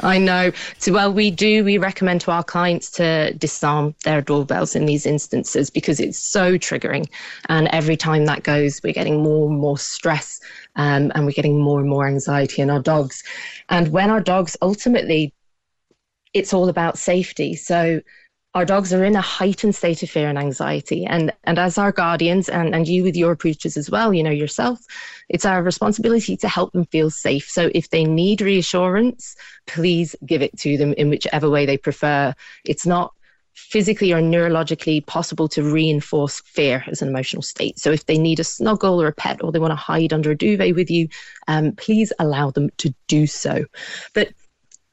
[0.00, 0.52] I know.
[0.78, 1.64] So, well, we do.
[1.64, 6.56] We recommend to our clients to disarm their doorbells in these instances because it's so
[6.56, 7.06] triggering.
[7.48, 10.40] And every time that goes, we're getting more and more stress
[10.76, 13.22] um, and we're getting more and more anxiety in our dogs.
[13.68, 15.34] And when our dogs ultimately,
[16.32, 17.54] it's all about safety.
[17.54, 18.00] So,
[18.54, 21.06] our dogs are in a heightened state of fear and anxiety.
[21.06, 24.30] And, and as our guardians, and, and you with your approaches as well, you know,
[24.30, 24.78] yourself,
[25.30, 27.48] it's our responsibility to help them feel safe.
[27.48, 29.36] So if they need reassurance,
[29.66, 32.34] please give it to them in whichever way they prefer.
[32.66, 33.14] It's not
[33.54, 37.78] physically or neurologically possible to reinforce fear as an emotional state.
[37.78, 40.30] So if they need a snuggle or a pet or they want to hide under
[40.30, 41.08] a duvet with you,
[41.48, 43.64] um, please allow them to do so.
[44.14, 44.28] But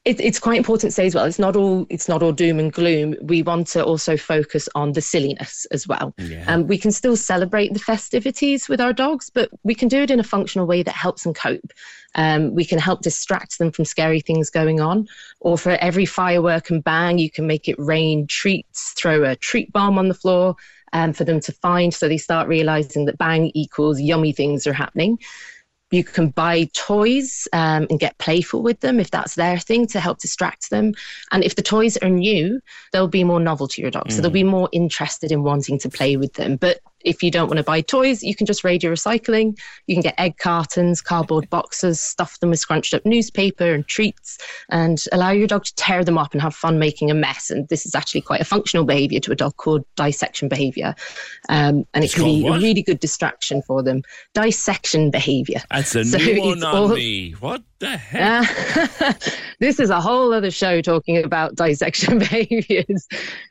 [0.06, 1.26] it, it's quite important to say as well.
[1.26, 3.14] It's not all it's not all doom and gloom.
[3.20, 6.14] We want to also focus on the silliness as well.
[6.16, 6.44] Yeah.
[6.46, 10.10] Um, we can still celebrate the festivities with our dogs, but we can do it
[10.10, 11.72] in a functional way that helps them cope.
[12.14, 15.06] Um, we can help distract them from scary things going on.
[15.40, 18.94] Or for every firework and bang, you can make it rain treats.
[18.96, 20.56] Throw a treat bomb on the floor
[20.94, 24.72] um, for them to find, so they start realizing that bang equals yummy things are
[24.72, 25.18] happening.
[25.90, 30.00] You can buy toys um, and get playful with them if that's their thing to
[30.00, 30.94] help distract them.
[31.32, 32.60] And if the toys are new,
[32.92, 34.12] they'll be more novel to your dog.
[34.12, 36.56] So they'll be more interested in wanting to play with them.
[36.56, 39.58] But if you don't want to buy toys, you can just radio recycling.
[39.86, 44.38] You can get egg cartons, cardboard boxes, stuff them with scrunched up newspaper and treats,
[44.70, 47.50] and allow your dog to tear them up and have fun making a mess.
[47.50, 50.94] And this is actually quite a functional behavior to a dog called dissection behavior.
[51.48, 54.02] Um, and it can be called a really good distraction for them.
[54.34, 55.60] Dissection behavior.
[55.70, 57.32] That's a So new one on all- me.
[57.32, 59.00] What the heck?
[59.00, 59.12] uh,
[59.58, 63.08] this is a whole other show talking about dissection behaviors.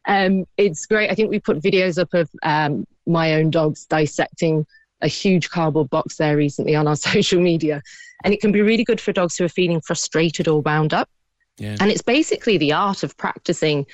[0.08, 1.12] Um, it's great.
[1.12, 4.66] I think we put videos up of um, my own dogs dissecting
[5.02, 7.82] a huge cardboard box there recently on our social media.
[8.24, 11.10] And it can be really good for dogs who are feeling frustrated or wound up.
[11.58, 11.76] Yeah.
[11.80, 13.86] And it's basically the art of practicing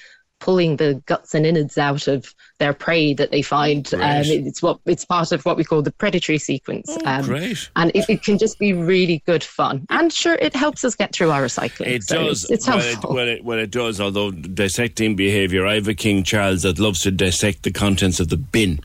[0.45, 3.91] pulling the guts and innards out of their prey that they find.
[3.95, 6.95] Um, it's what it's part of what we call the predatory sequence.
[7.03, 7.67] Um, great.
[7.75, 9.87] And it, it can just be really good fun.
[9.89, 11.87] And sure, it helps us get through our recycling.
[11.87, 12.43] It So does.
[12.43, 13.09] It's, it's well, helpful.
[13.09, 13.99] it, well, it, well, it does.
[13.99, 18.29] Although dissecting behaviour, I have a King Charles that loves to dissect the contents of
[18.29, 18.81] the bin.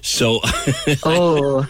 [0.00, 0.40] So,
[1.04, 1.68] oh,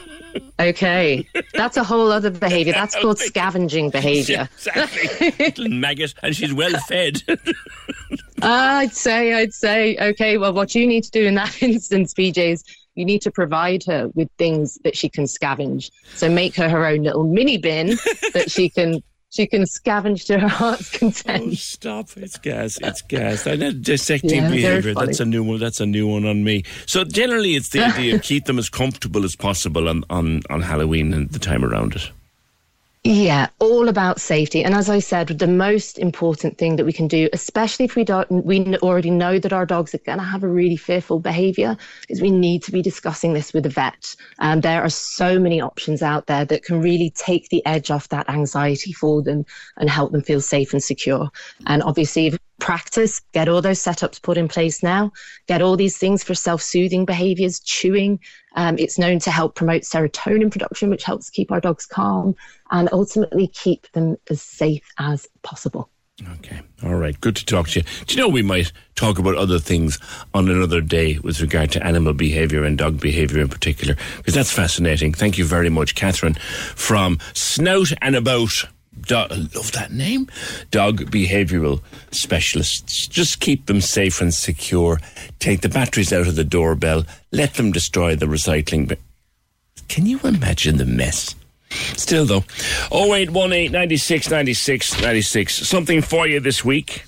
[0.60, 1.28] okay.
[1.54, 2.72] That's a whole other behavior.
[2.72, 4.48] That's called scavenging behavior.
[4.54, 7.22] exactly, little maggot, and she's well fed.
[8.44, 12.12] Ah, I'd say, I'd say, okay, well, what you need to do in that instance,
[12.12, 12.64] PJ, is
[12.96, 15.90] you need to provide her with things that she can scavenge.
[16.14, 17.98] So make her her own little mini bin
[18.34, 19.00] that she can
[19.32, 21.44] she can scavenge to her heart's oh, content.
[21.46, 22.08] Oh, stop!
[22.16, 22.78] It's gas.
[22.82, 23.46] It's gas.
[23.46, 24.94] I know dissecting Yeah, behaviour.
[24.94, 25.58] That's a new one.
[25.58, 26.64] That's a new one on me.
[26.86, 30.60] So generally, it's the idea of keep them as comfortable as possible on on on
[30.60, 32.10] Halloween and the time around it.
[33.04, 34.62] Yeah, all about safety.
[34.62, 38.04] And as I said, the most important thing that we can do, especially if we
[38.04, 41.76] don't, we already know that our dogs are going to have a really fearful behavior,
[42.08, 44.14] is we need to be discussing this with a vet.
[44.38, 48.08] And there are so many options out there that can really take the edge off
[48.10, 49.46] that anxiety for them
[49.78, 51.28] and help them feel safe and secure.
[51.66, 55.10] And obviously, practice, get all those setups put in place now,
[55.48, 58.20] get all these things for self-soothing behaviors, chewing.
[58.54, 62.36] Um, it's known to help promote serotonin production, which helps keep our dogs calm
[62.72, 65.88] and ultimately keep them as safe as possible.
[66.38, 66.60] Okay.
[66.84, 67.18] All right.
[67.20, 67.86] Good to talk to you.
[68.06, 69.98] Do you know we might talk about other things
[70.34, 73.96] on another day with regard to animal behaviour and dog behaviour in particular?
[74.18, 75.14] Because that's fascinating.
[75.14, 78.52] Thank you very much, Catherine, from Snout and About.
[79.00, 80.28] Do- I love that name.
[80.70, 83.06] Dog behavioural specialists.
[83.08, 85.00] Just keep them safe and secure.
[85.38, 87.04] Take the batteries out of the doorbell.
[87.32, 88.86] Let them destroy the recycling.
[88.86, 88.98] But
[89.88, 91.34] can you imagine the mess?
[91.96, 92.44] Still though,
[92.92, 95.68] 0818 96 96 96.
[95.68, 97.04] Something for you this week.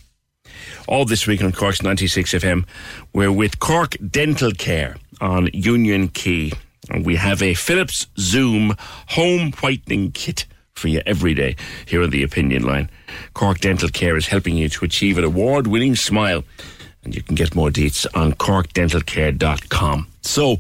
[0.87, 2.67] All this week on Cork's 96 FM.
[3.13, 6.53] We're with Cork Dental Care on Union Quay.
[6.91, 8.77] And we have a Philips Zoom
[9.09, 10.45] home whitening kit
[10.75, 11.57] for you every day
[11.87, 12.91] here on the opinion line.
[13.33, 16.45] Cork Dental Care is helping you to achieve an award winning smile.
[17.03, 20.09] And you can get more deets on corkdentalcare.com.
[20.23, 20.59] So,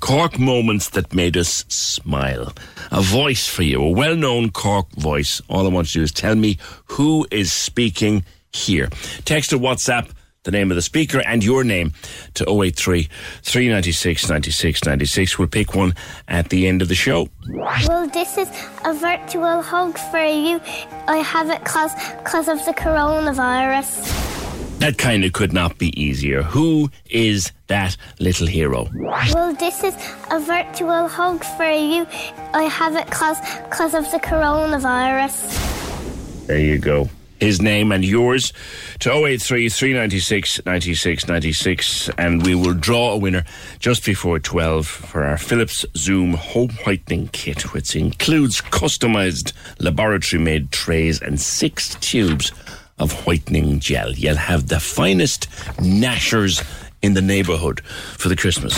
[0.00, 2.52] Cork moments that made us smile.
[2.90, 5.40] A voice for you, a well known Cork voice.
[5.48, 8.88] All I want you to do is tell me who is speaking here.
[9.24, 10.10] Text or WhatsApp
[10.48, 11.92] the name of the speaker and your name
[12.32, 13.08] to 083
[13.42, 15.38] 396 96 96.
[15.38, 15.94] We'll pick one
[16.26, 17.28] at the end of the show.
[17.50, 18.48] Well, this is
[18.84, 20.58] a virtual hug for you.
[21.06, 21.92] I have it cause,
[22.24, 24.37] cause of the coronavirus.
[24.78, 26.42] That kind of could not be easier.
[26.42, 28.88] Who is that little hero?
[28.94, 29.92] Well, this is
[30.30, 32.06] a virtual hug for you.
[32.54, 36.46] I have it cause, cause of the coronavirus.
[36.46, 37.10] There you go.
[37.40, 38.52] His name and yours
[39.00, 42.10] to 083 396 96 96.
[42.16, 43.44] And we will draw a winner
[43.80, 50.70] just before 12 for our Philips Zoom Home Whitening Kit, which includes customized laboratory made
[50.70, 52.52] trays and six tubes
[52.98, 54.12] of whitening gel.
[54.12, 56.64] You'll have the finest gnashers
[57.02, 58.74] in the neighbourhood for the Christmas.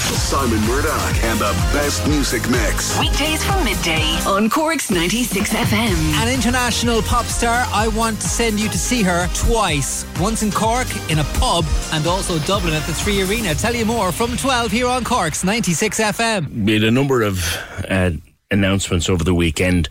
[0.00, 2.98] Simon Murdoch and the best music mix.
[2.98, 5.94] Weekdays from midday on Cork's 96 FM.
[6.22, 10.06] An international pop star, I want to send you to see her twice.
[10.20, 13.54] Once in Cork, in a pub, and also Dublin at the Three Arena.
[13.54, 16.64] Tell you more from 12 here on Cork's 96 FM.
[16.64, 17.38] We had a number of
[17.88, 18.12] uh,
[18.50, 19.88] announcements over the weekend,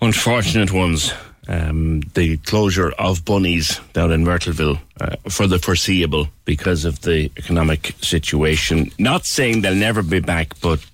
[0.00, 1.12] unfortunate ones.
[1.48, 7.30] Um, the closure of Bunnies down in Myrtleville uh, for the foreseeable because of the
[7.36, 8.90] economic situation.
[8.98, 10.84] Not saying they'll never be back, but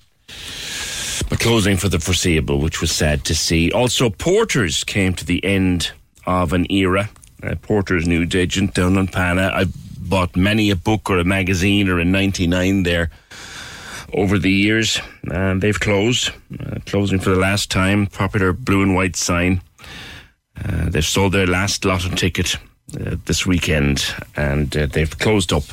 [1.29, 3.71] but closing for the foreseeable, which was sad to see.
[3.71, 5.91] Also, Porters came to the end
[6.25, 7.09] of an era.
[7.41, 9.51] Uh, Porter's news agent down on Pana.
[9.53, 9.65] I
[9.97, 13.09] bought many a book or a magazine or a 99 there
[14.13, 14.99] over the years,
[15.31, 16.31] and they've closed.
[16.59, 18.07] Uh, closing for the last time.
[18.07, 19.61] Popular blue and white sign.
[20.67, 22.55] Uh, they've sold their last lotto ticket
[22.99, 25.63] uh, this weekend, and uh, they've closed up.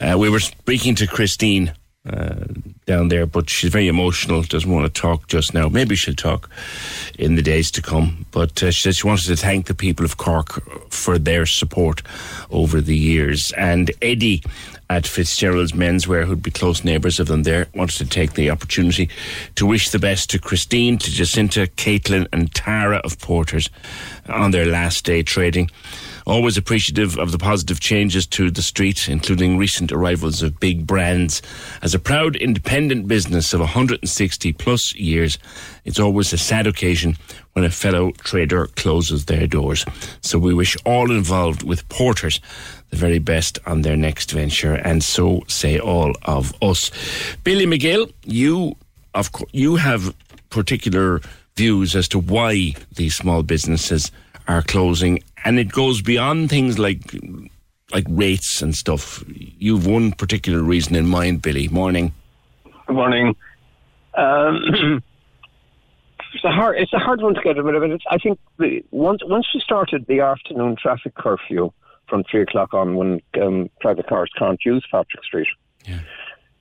[0.00, 1.72] Uh, we were speaking to Christine
[2.08, 2.44] uh,
[2.86, 4.42] down there, but she's very emotional.
[4.42, 5.68] Doesn't want to talk just now.
[5.68, 6.50] Maybe she'll talk
[7.18, 8.26] in the days to come.
[8.30, 12.02] But uh, she said she wanted to thank the people of Cork for their support
[12.50, 13.52] over the years.
[13.56, 14.42] And Eddie
[14.90, 19.08] at Fitzgerald's Menswear, who'd be close neighbours of them there, wanted to take the opportunity
[19.54, 23.70] to wish the best to Christine, to Jacinta, Caitlin, and Tara of Porters
[24.28, 25.70] on their last day trading.
[26.26, 31.42] Always appreciative of the positive changes to the street, including recent arrivals of big brands.
[31.82, 35.38] As a proud independent business of 160 plus years,
[35.84, 37.18] it's always a sad occasion
[37.52, 39.84] when a fellow trader closes their doors.
[40.22, 42.40] So we wish all involved with Porters
[42.94, 46.90] the very best on their next venture, and so say all of us.
[47.42, 48.76] Billy McGill, you
[49.14, 50.14] of you have
[50.50, 51.20] particular
[51.56, 54.12] views as to why these small businesses
[54.46, 57.00] are closing, and it goes beyond things like
[57.92, 59.24] like rates and stuff.
[59.28, 61.68] You've one particular reason in mind, Billy.
[61.68, 62.12] Morning.
[62.86, 63.34] Good morning.
[64.16, 65.02] Um,
[66.34, 67.82] it's a hard it's a hard one to get rid of.
[67.82, 68.02] It.
[68.08, 71.72] I think the, once once you started the afternoon traffic curfew
[72.08, 75.48] from three o'clock on, when um, private cars can't use Patrick Street.
[75.86, 76.00] Yeah.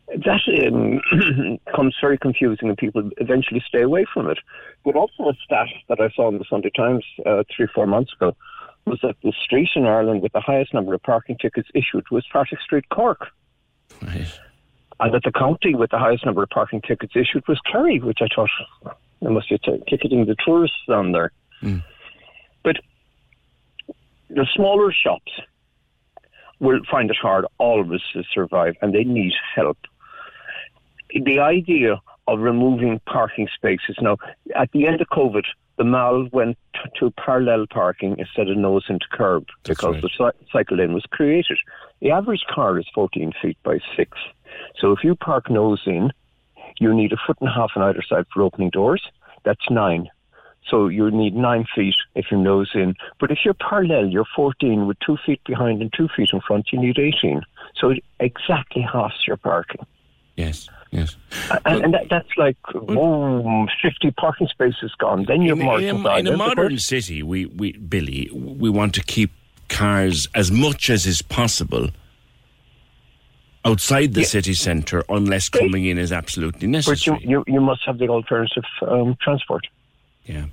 [0.07, 4.37] That um, becomes very confusing, and people eventually stay away from it.
[4.83, 8.13] But also, a stat that I saw in the Sunday Times uh, three, four months
[8.13, 8.35] ago
[8.85, 12.25] was that the street in Ireland with the highest number of parking tickets issued was
[12.31, 13.27] Patrick Street, Cork.
[14.01, 14.27] Right.
[14.99, 18.19] And that the county with the highest number of parking tickets issued was Kerry, which
[18.21, 18.49] I thought
[19.21, 21.31] must be t- ticketing the tourists down there.
[21.61, 21.83] Mm.
[24.29, 25.31] The smaller shops
[26.59, 29.77] will find it hard always to survive and they need help.
[31.13, 34.17] The idea of removing parking spaces now,
[34.55, 35.43] at the end of COVID,
[35.77, 36.57] the mall went
[36.99, 41.57] to parallel parking instead of nose into curb because the cy- cycle lane was created.
[41.99, 44.17] The average car is 14 feet by 6.
[44.79, 46.11] So if you park nose in,
[46.79, 49.03] you need a foot and a half on either side for opening doors.
[49.43, 50.09] That's nine.
[50.69, 52.95] So you need nine feet if you nose in.
[53.19, 56.67] But if you're parallel, you're 14 with two feet behind and two feet in front,
[56.71, 57.41] you need 18.
[57.79, 59.85] So it exactly halves your parking.
[60.35, 61.15] Yes, yes.
[61.65, 65.25] And, and that, that's like, oh, 50 parking spaces gone.
[65.27, 69.03] Then you're more in, a, in a modern city, we, we, Billy, we want to
[69.03, 69.31] keep
[69.69, 71.89] cars as much as is possible
[73.65, 74.27] outside the Yeah.
[74.27, 77.17] city centre unless coming in is absolutely necessary.
[77.17, 79.67] But you, you, you must have the alternative um, transport.
[80.25, 80.45] Yeah.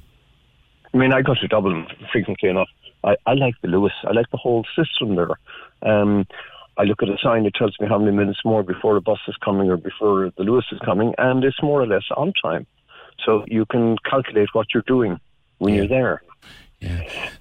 [0.93, 2.69] I mean, I go to Dublin frequently enough.
[3.05, 3.93] I, I like the Luas.
[4.05, 5.31] I like the whole system there.
[5.83, 6.27] Um,
[6.77, 9.19] I look at a sign that tells me how many minutes more before a bus
[9.29, 12.67] is coming or before the Luas is coming, and it's more or less on time.
[13.25, 15.21] So you can calculate what you're doing
[15.59, 16.23] when you're there.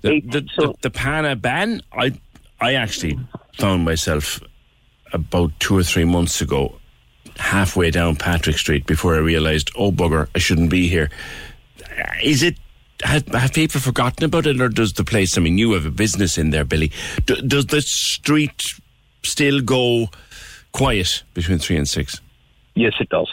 [0.02, 2.20] The, the, the, the Pana ban, I,
[2.60, 3.18] I actually
[3.58, 4.42] found myself
[5.14, 6.76] about two or three months ago
[7.38, 11.10] halfway down Patrick Street before I realised, oh bugger, I shouldn't be here.
[12.24, 12.58] Is it
[13.04, 15.38] have, have people forgotten about it, or does the place?
[15.38, 16.92] I mean, you have a business in there, Billy.
[17.26, 18.64] D- does the street
[19.24, 20.10] still go
[20.72, 22.20] quiet between three and six?
[22.76, 23.30] Yes, it does.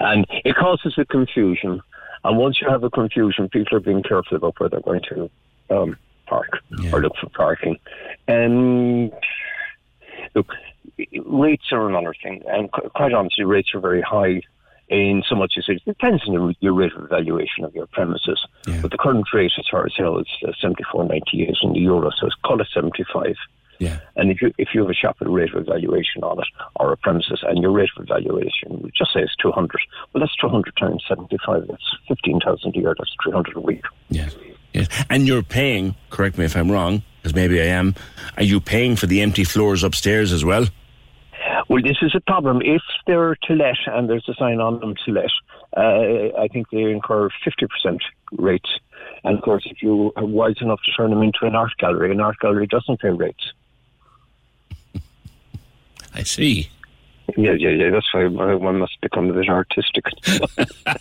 [0.00, 1.80] And it causes a confusion.
[2.24, 5.30] And once you have a confusion, people are being careful about where they're going to
[5.70, 5.96] um,
[6.26, 6.58] park
[6.92, 7.78] or look for parking.
[8.28, 9.12] And
[10.34, 10.46] look,
[11.24, 12.42] rates are another thing.
[12.46, 14.42] And quite honestly, rates are very high
[14.92, 18.46] in so much as it depends on your, your rate of evaluation of your premises.
[18.82, 22.26] But the current rate as far as sale is uh, 74.98 in the euro, so
[22.26, 23.34] it's call it 75.
[23.78, 23.98] Yeah.
[24.14, 26.46] And if you if you have a shop with a rate of evaluation on it
[26.76, 29.80] or a premises and your rate of evaluation, we just say it's two hundred.
[30.12, 33.56] Well that's two hundred times seventy five, that's fifteen thousand a year, that's three hundred
[33.56, 33.84] a week.
[34.08, 34.36] Yes.
[34.72, 34.86] Yes.
[35.10, 37.94] And you're paying, correct me if I'm wrong, because maybe I am,
[38.36, 40.66] are you paying for the empty floors upstairs as well?
[41.68, 42.62] Well, this is a problem.
[42.62, 45.30] If they're to let and there's a sign on them to let,
[45.76, 47.98] uh, I think they incur 50%
[48.38, 48.68] rates.
[49.24, 52.10] And of course, if you are wise enough to turn them into an art gallery,
[52.10, 53.52] an art gallery doesn't pay rates.
[56.14, 56.68] I see.
[57.36, 57.90] Yeah, yeah, yeah.
[57.90, 60.04] That's why one must become a bit artistic.
[60.26, 60.94] I,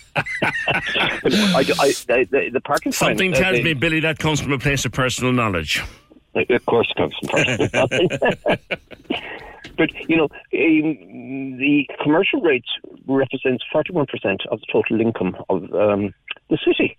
[1.26, 4.60] I, I, the, the parking Something uh, tells they- me, Billy, that comes from a
[4.60, 5.84] place of personal knowledge.
[6.34, 8.60] Of course, it comes from personal knowledge.
[9.78, 12.70] But you know, um, the commercial rates
[13.08, 16.14] represents forty-one percent of the total income of um,
[16.50, 16.98] the city,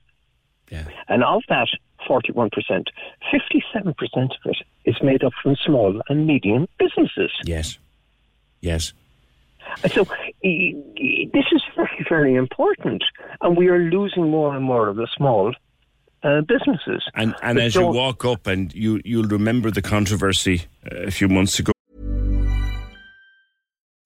[0.71, 0.85] yeah.
[1.09, 1.69] and of that
[2.07, 2.91] forty-one percent,
[3.31, 7.31] fifty-seven percent of it is made up from small and medium businesses.
[7.45, 7.79] Yes,
[8.61, 8.93] yes.
[9.89, 10.05] So
[10.43, 13.05] this is very, very important,
[13.41, 15.55] and we are losing more and more of the small
[16.23, 17.05] uh, businesses.
[17.15, 21.29] And and as you walk up, and you you'll remember the controversy uh, a few
[21.29, 21.73] months ago.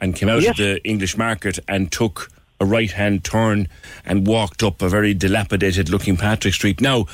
[0.00, 0.50] and came out Yes.
[0.52, 2.30] of the English market and took
[2.60, 3.68] a right hand turn
[4.04, 6.80] and walked up a very dilapidated looking Patrick Street.
[6.80, 7.06] Now,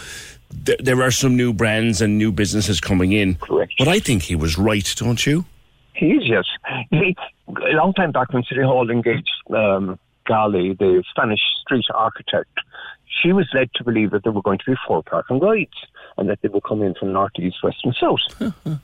[0.67, 3.37] th- there are some new brands and new businesses coming in.
[3.37, 3.73] Correct.
[3.79, 5.45] But I think he was right, don't you?
[5.95, 6.45] He is, yes.
[6.91, 7.17] He,
[7.49, 12.51] a long time back when City Hall engaged um, Gali, the Spanish street architect,
[13.23, 15.73] she was led to believe that there were going to be four parking rides
[16.17, 18.53] and that they would come in from north, east, west, and south.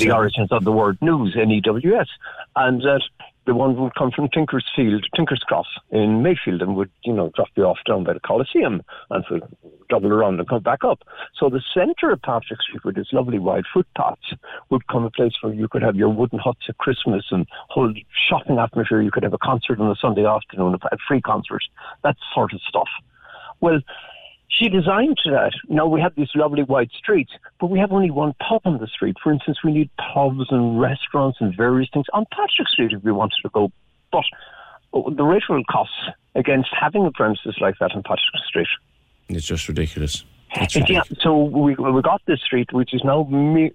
[0.00, 2.08] the, the origins of the word news, N-E-W-S.
[2.56, 3.02] And that
[3.46, 7.48] the one would come from Tinkersfield, Tinkers Cross in Mayfield and would, you know, drop
[7.56, 9.42] you off down by the Coliseum and would
[9.90, 11.00] double around and come back up.
[11.38, 14.32] So the centre of Patrick Street with its lovely wide footpaths
[14.70, 17.92] would come a place where you could have your wooden huts at Christmas and whole
[18.28, 19.02] shopping atmosphere.
[19.02, 21.62] You could have a concert on a Sunday afternoon, a free concert,
[22.02, 22.88] that sort of stuff.
[23.60, 23.80] Well,
[24.58, 25.52] she designed that.
[25.68, 28.86] Now we have these lovely wide streets, but we have only one pub on the
[28.86, 29.16] street.
[29.22, 33.12] For instance, we need pubs and restaurants and various things on Patrick Street if we
[33.12, 33.72] wanted to go.
[34.12, 34.24] But
[34.92, 38.68] uh, the racial costs against having a premises like that on Patrick Street.
[39.28, 40.24] It's just ridiculous.
[40.56, 43.72] It's Yeah, so we, we got this street, which is now me,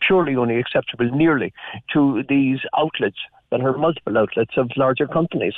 [0.00, 1.52] purely only acceptable nearly
[1.92, 3.18] to these outlets
[3.50, 5.54] that are multiple outlets of larger companies.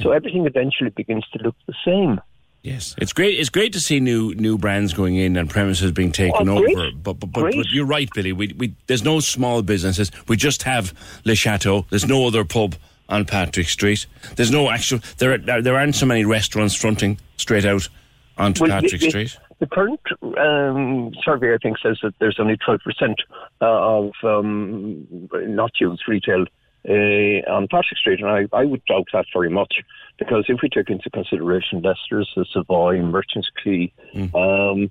[0.00, 2.20] So everything eventually begins to look the same.
[2.62, 3.38] Yes, it's great.
[3.38, 6.90] It's great to see new new brands going in and premises being taken Oh, over.
[6.92, 8.32] But but, but, but you're right, Billy.
[8.32, 10.10] We, we there's no small businesses.
[10.26, 10.92] We just have
[11.24, 11.86] Le Chateau.
[11.90, 12.74] There's no other pub
[13.08, 14.06] on Patrick Street.
[14.36, 15.00] There's no actual.
[15.18, 17.88] There are, there, aren't so many restaurants fronting straight out
[18.36, 19.36] onto Well, Patrick Street.
[19.60, 22.78] The current um, survey, I think, says that there's only 12%
[23.60, 26.44] uh, of um, not used retail
[26.88, 29.74] uh, on Patrick Street, and I, I would doubt that very much
[30.18, 33.92] because if we take into consideration Leicester's, the Savoy, Merchants Quay,
[34.34, 34.90] um,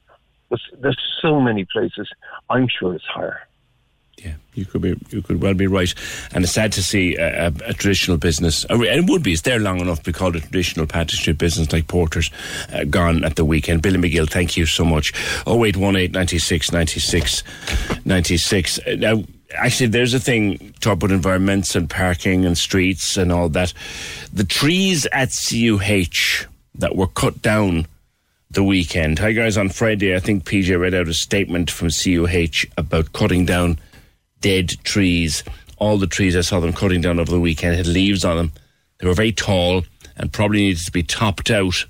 [0.49, 2.07] there's, there's so many places.
[2.49, 3.41] I'm sure it's higher.
[4.23, 5.93] Yeah, you could be, you could well be right,
[6.33, 9.33] and it's sad to see a, a, a traditional business, and it would be.
[9.33, 12.31] It's there long enough to be called a traditional Patrick Street business like Porter's,
[12.73, 13.83] uh, gone at the weekend.
[13.83, 15.13] Billy McGill, thank you so much.
[15.45, 17.43] Oh eight one eight ninety six ninety six
[18.05, 18.79] ninety six.
[18.79, 19.23] Uh, Now
[19.55, 23.73] actually, there's a thing talk about environments and parking and streets and all that.
[24.33, 27.87] The trees at CUH that were cut down
[28.49, 29.19] the weekend.
[29.19, 29.57] Hi, guys.
[29.57, 33.79] On Friday, I think PJ read out a statement from CUH about cutting down
[34.41, 35.43] dead trees.
[35.77, 38.51] All the trees I saw them cutting down over the weekend had leaves on them.
[38.99, 39.83] They were very tall
[40.15, 41.85] and probably needed to be topped out.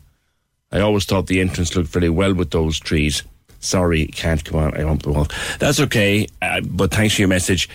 [0.71, 3.23] I always thought the entrance looked very well with those trees.
[3.59, 4.77] Sorry, can't come on.
[4.77, 5.27] I hump the wall.
[5.59, 7.69] That's okay, uh, but thanks for your message.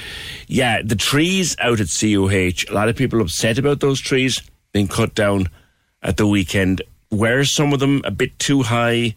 [0.46, 4.42] Yeah, the trees out at CUH, a lot of people upset about those trees
[4.72, 5.48] being cut down
[6.02, 6.82] at the weekend.
[7.10, 9.16] Were some of them a bit too high?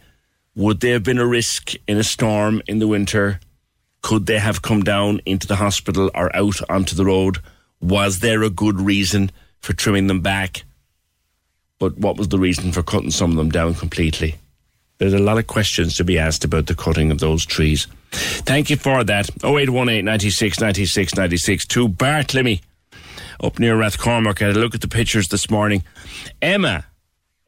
[0.55, 3.39] Would they have been a risk in a storm in the winter?
[4.01, 7.39] Could they have come down into the hospital or out onto the road?
[7.81, 9.31] Was there a good reason
[9.61, 10.63] for trimming them back?
[11.79, 14.35] But what was the reason for cutting some of them down completely?
[14.97, 17.87] There's a lot of questions to be asked about the cutting of those trees.
[18.11, 19.29] Thank you for that.
[19.43, 22.61] 0818 96 96 96 to Bartlemy
[23.43, 24.41] up near Rathcormac.
[24.41, 25.83] I had a look at the pictures this morning.
[26.41, 26.85] Emma,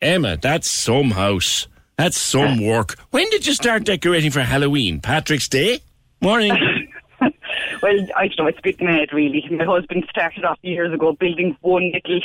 [0.02, 1.68] Emma, that's some house.
[1.98, 2.98] That's some work.
[3.12, 5.00] When did you start decorating for Halloween?
[5.00, 5.80] Patrick's Day?
[6.22, 6.52] Morning.
[7.22, 9.48] well, I don't know, it's a bit mad really.
[9.52, 12.20] My husband started off years ago building one little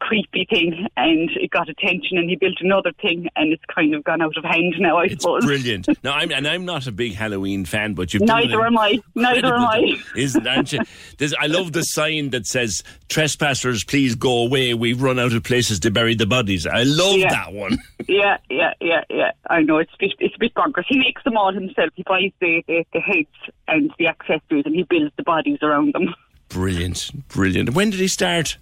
[0.00, 4.04] creepy thing and it got attention and he built another thing and it's kind of
[4.04, 5.44] gone out of hand now, I it's suppose.
[5.44, 5.88] Brilliant.
[6.04, 8.98] No, I'm and I'm not a big Halloween fan, but you've Neither am I.
[9.14, 9.94] Neither am I.
[10.16, 10.80] Isn't aren't you?
[11.18, 14.74] There's, I love the sign that says "Trespassers, please go away.
[14.74, 17.30] We've run out of places to bury the bodies." I love Yeah.
[17.30, 17.78] that one.
[18.08, 19.32] Yeah, yeah, yeah, yeah.
[19.50, 20.84] I know it's a bit, it's a bit bonkers.
[20.86, 21.90] He makes them all himself.
[21.96, 23.26] He buys the, the, the heads
[23.66, 26.14] and the accessories and he builds the bodies around them.
[26.48, 27.70] Brilliant, brilliant.
[27.74, 28.58] When did he start?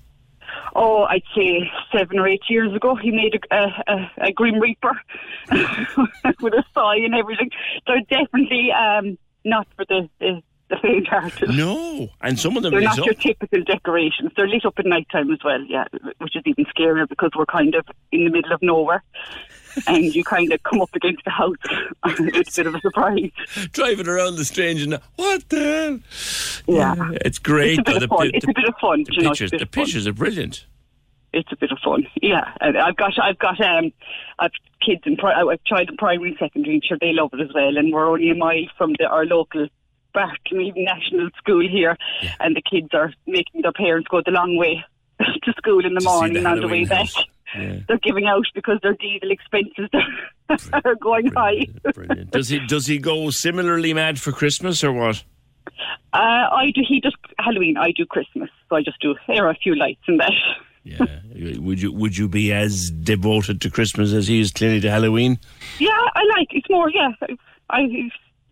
[0.74, 4.58] Oh, I'd say seven or eight years ago, he made a, a, a, a Grim
[4.58, 5.00] Reaper
[6.40, 7.50] with a saw and everything.
[7.86, 11.50] They're definitely um, not for the, the, the faint hearted.
[11.50, 13.06] No, and some of them They're not up.
[13.06, 14.32] your typical decorations.
[14.36, 15.84] They're lit up at night time as well, yeah,
[16.18, 19.02] which is even scarier because we're kind of in the middle of nowhere.
[19.86, 21.56] And you kind of come up against the house.
[22.06, 23.30] it's a bit of a surprise.
[23.72, 26.00] Driving around the strange and what the
[26.66, 26.74] hell?
[26.76, 27.10] Yeah.
[27.24, 27.78] it's great.
[27.78, 28.28] It's a bit though, of fun.
[28.28, 29.04] the- It's a bit of fun.
[29.04, 30.66] the you know, pictures, the pictures are brilliant.
[31.32, 32.06] it's a bit of fun.
[32.22, 33.92] Yeah, and I've got I've got um
[34.38, 34.52] I've
[34.84, 37.52] kids in pri- I've child in primary and secondary, and sure they love it as
[37.54, 37.76] well.
[37.76, 39.66] And we're only a mile from the, our local
[40.12, 41.96] Bartley National School here,
[42.38, 44.84] and the kids are making their parents go the long way
[45.20, 46.98] to school in the To morning on the way back.
[47.06, 47.24] house.
[47.58, 47.78] Yeah.
[47.88, 49.88] They're giving out because their diesel expenses
[50.72, 51.66] are going high.
[52.30, 55.22] Does he does he go similarly mad for Christmas or what?
[56.12, 56.18] Uh,
[56.52, 56.82] I do.
[56.86, 57.76] He does Halloween.
[57.76, 58.50] I do Christmas.
[58.68, 60.32] So I just do here are a few lights and that.
[60.86, 61.06] Yeah.
[61.60, 65.38] Would you would you be as devoted to Christmas as he is clearly to Halloween?
[65.78, 66.48] Yeah, I like.
[66.50, 66.90] It's more.
[66.90, 67.36] Yeah, I,
[67.70, 67.86] I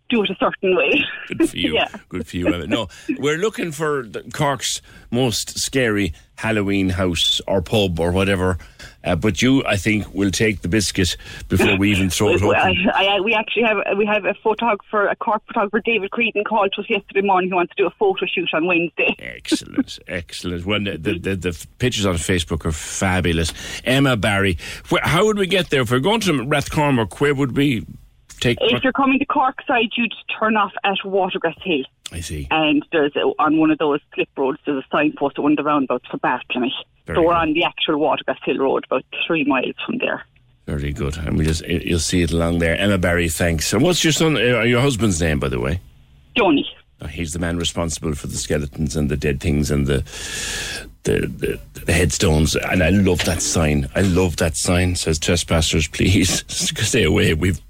[0.08, 1.04] do it a certain way.
[1.28, 1.74] Good for you.
[1.74, 1.88] yeah.
[2.08, 2.66] Good for you.
[2.66, 2.88] No,
[3.18, 4.80] we're looking for the Cork's
[5.10, 8.56] most scary Halloween house or pub or whatever.
[9.04, 11.16] Uh, but you, I think, will take the biscuit
[11.48, 12.90] before we even throw it I, open.
[12.94, 16.82] I, we actually have we have a photographer, a Cork photographer, David Creedon, called to
[16.82, 17.50] us yesterday morning.
[17.50, 19.14] He wants to do a photo shoot on Wednesday.
[19.18, 20.64] Excellent, excellent.
[20.64, 23.52] Well, the, the, the, pictures on Facebook are fabulous.
[23.84, 24.58] Emma Barry,
[24.88, 25.82] where, how would we get there?
[25.82, 27.86] If we're going to Rathcormac, where would we
[28.40, 28.58] take?
[28.60, 31.84] If you're coming to Cork side, you'd turn off at Watergrass Hill.
[32.12, 32.46] I see.
[32.50, 35.64] And there's on one of those slip roads, there's a signpost at one of the
[35.64, 36.70] roundabouts for Bartlemy.
[37.06, 37.36] Very so we're good.
[37.36, 40.24] on the actual Watergrass Hill Road, about three miles from there.
[40.66, 41.16] Very good.
[41.18, 42.76] And we just you'll see it along there.
[42.78, 43.72] Emma Barry, thanks.
[43.72, 44.36] And what's your son?
[44.36, 45.80] Uh, your husband's name, by the way?
[46.36, 46.64] Johnny.
[47.00, 50.04] Uh, He's the man responsible for the skeletons and the dead things and the
[51.02, 52.54] the, the, the headstones.
[52.54, 53.88] And I love that sign.
[53.96, 54.94] I love that sign.
[54.94, 57.34] Says trespassers, please stay away.
[57.34, 57.60] We've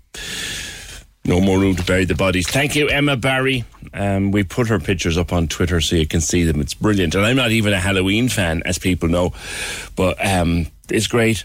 [1.24, 2.48] no more room to bury the bodies.
[2.48, 3.64] Thank you, Emma Barry.
[3.94, 6.60] Um, we put her pictures up on Twitter so you can see them.
[6.60, 7.14] It's brilliant.
[7.14, 9.32] And I'm not even a Halloween fan, as people know,
[9.94, 11.44] but um, it's great.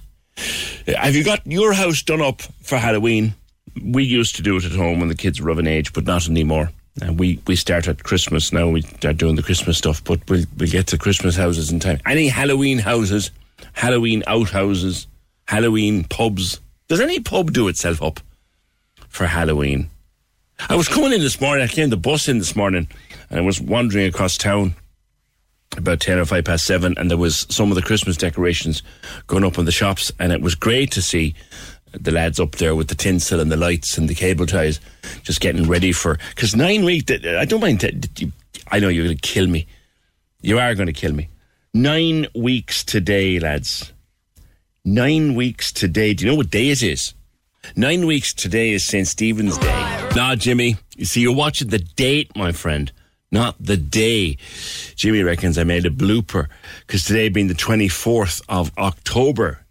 [0.88, 3.36] Uh, Have you got your house done up for Halloween?
[3.84, 6.06] We used to do it at home when the kids were of an age, but
[6.06, 6.72] not anymore.
[7.00, 8.70] And we, we start at Christmas now.
[8.70, 12.00] We start doing the Christmas stuff, but we'll, we'll get to Christmas houses in time.
[12.08, 13.30] Any Halloween houses,
[13.74, 15.06] Halloween outhouses,
[15.48, 16.60] Halloween pubs.
[16.88, 18.20] Does any pub do itself up
[19.10, 19.90] for Halloween?
[20.70, 22.88] I was coming in this morning, I came the bus in this morning,
[23.30, 24.76] and I was wandering across town
[25.76, 28.82] about 10 or 5 past 7 and there was some of the christmas decorations
[29.28, 31.36] going up in the shops and it was great to see
[31.92, 34.80] the lads up there with the tinsel and the lights and the cable ties
[35.24, 38.32] just getting ready for because nine weeks i don't mind that
[38.72, 39.68] i know you're going to kill me.
[40.42, 41.30] You are going to kill me.
[41.74, 43.92] Nine weeks today lads.
[44.86, 46.14] Nine weeks today.
[46.14, 47.14] Do you know what day it is
[47.76, 52.36] nine weeks today is st stephen's day nah jimmy you see you're watching the date
[52.36, 52.92] my friend
[53.32, 54.38] not the day.
[54.96, 56.48] Jimmy reckons I made a blooper
[56.86, 59.66] because today being the 24th of October,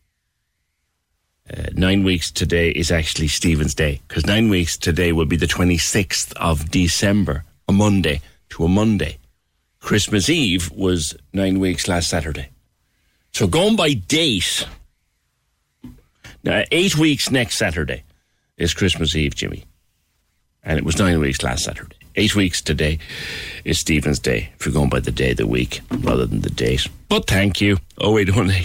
[1.50, 5.46] uh, nine weeks today is actually Stephen's Day because nine weeks today will be the
[5.46, 8.20] 26th of December, a Monday
[8.50, 9.18] to a Monday.
[9.80, 12.48] Christmas Eve was nine weeks last Saturday.
[13.32, 14.66] So going by date,
[16.46, 18.04] now eight weeks next Saturday
[18.56, 19.64] is Christmas Eve, Jimmy.
[20.62, 21.96] And it was nine weeks last Saturday.
[22.14, 22.98] Eight weeks today
[23.64, 26.50] is Stephen's Day, if you're going by the day of the week rather than the
[26.50, 26.88] date.
[27.08, 27.76] But thank you.
[28.00, 28.64] 0818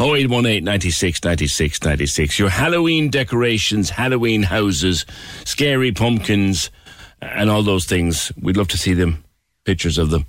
[0.00, 2.38] 0818 96 96 96.
[2.38, 5.06] Your Halloween decorations, Halloween houses,
[5.44, 6.70] scary pumpkins,
[7.22, 8.32] and all those things.
[8.40, 9.24] We'd love to see them,
[9.64, 10.26] pictures of them.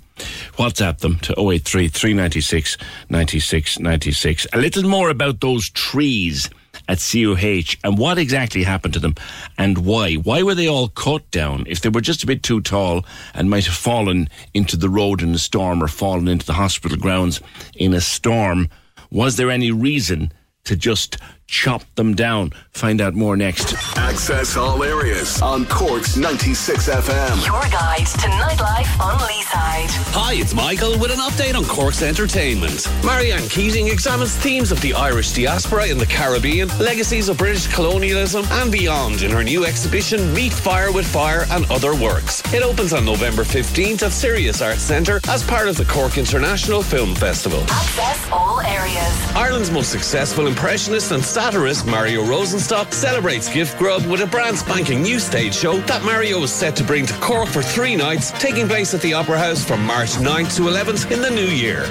[0.56, 2.78] WhatsApp them to 083 396
[3.10, 4.46] 96 96.
[4.52, 6.48] A little more about those trees
[6.88, 9.14] at CUH and what exactly happened to them
[9.56, 10.14] and why.
[10.14, 11.64] Why were they all cut down?
[11.66, 13.04] If they were just a bit too tall
[13.34, 16.96] and might have fallen into the road in a storm or fallen into the hospital
[16.96, 17.40] grounds
[17.74, 18.68] in a storm,
[19.10, 20.32] was there any reason
[20.64, 21.18] to just
[21.48, 22.52] chop them down.
[22.72, 23.74] Find out more next.
[23.96, 27.46] Access all areas on Cork's 96 FM.
[27.46, 29.88] Your guide to nightlife on Leeside.
[30.14, 32.86] Hi, it's Michael with an update on Cork's entertainment.
[33.04, 38.44] Marianne Keating examines themes of the Irish diaspora in the Caribbean, legacies of British colonialism,
[38.50, 42.42] and beyond in her new exhibition, Meet Fire with Fire and Other Works.
[42.52, 46.82] It opens on November 15th at Sirius Arts Centre as part of the Cork International
[46.82, 47.62] Film Festival.
[47.62, 49.32] Access all areas.
[49.34, 55.02] Ireland's most successful impressionist and satirist Mario Rosenstock celebrates Gift Grub with a brand spanking
[55.02, 58.66] new stage show that Mario is set to bring to Cork for three nights, taking
[58.66, 61.84] place at the Opera House from March 9th to 11th in the new year.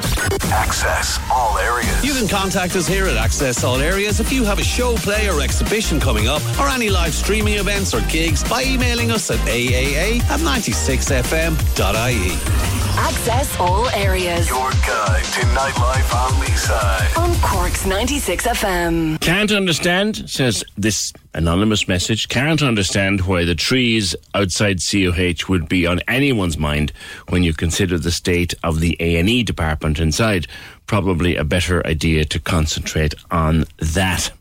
[0.51, 2.03] Access all areas.
[2.03, 5.29] You can contact us here at Access All Areas if you have a show, play,
[5.29, 9.39] or exhibition coming up, or any live streaming events or gigs by emailing us at
[9.47, 12.31] aaa at 96fm.ie.
[12.99, 14.49] Access all areas.
[14.49, 17.17] Your guide to nightlife on Leeside.
[17.17, 19.19] On Cork's 96 FM.
[19.37, 25.85] Can't understand, says this anonymous message, can't understand why the trees outside CUH would be
[25.85, 26.91] on anyone's mind
[27.29, 30.47] when you consider the state of the A&E department inside.
[30.87, 34.31] Probably a better idea to concentrate on that.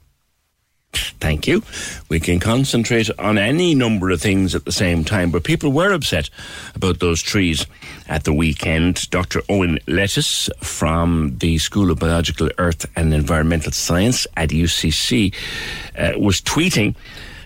[1.21, 1.63] Thank you.
[2.09, 5.93] We can concentrate on any number of things at the same time, but people were
[5.93, 6.31] upset
[6.75, 7.67] about those trees
[8.09, 9.11] at the weekend.
[9.11, 9.43] Dr.
[9.49, 15.35] Owen Lettice from the School of Biological Earth and Environmental Science at UCC
[15.99, 16.95] uh, was tweeting.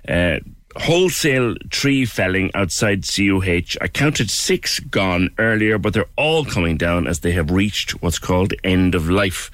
[0.08, 0.40] Uh,
[0.76, 3.76] wholesale tree felling outside CUH.
[3.80, 8.18] I counted six gone earlier, but they're all coming down as they have reached what's
[8.18, 9.50] called end of life.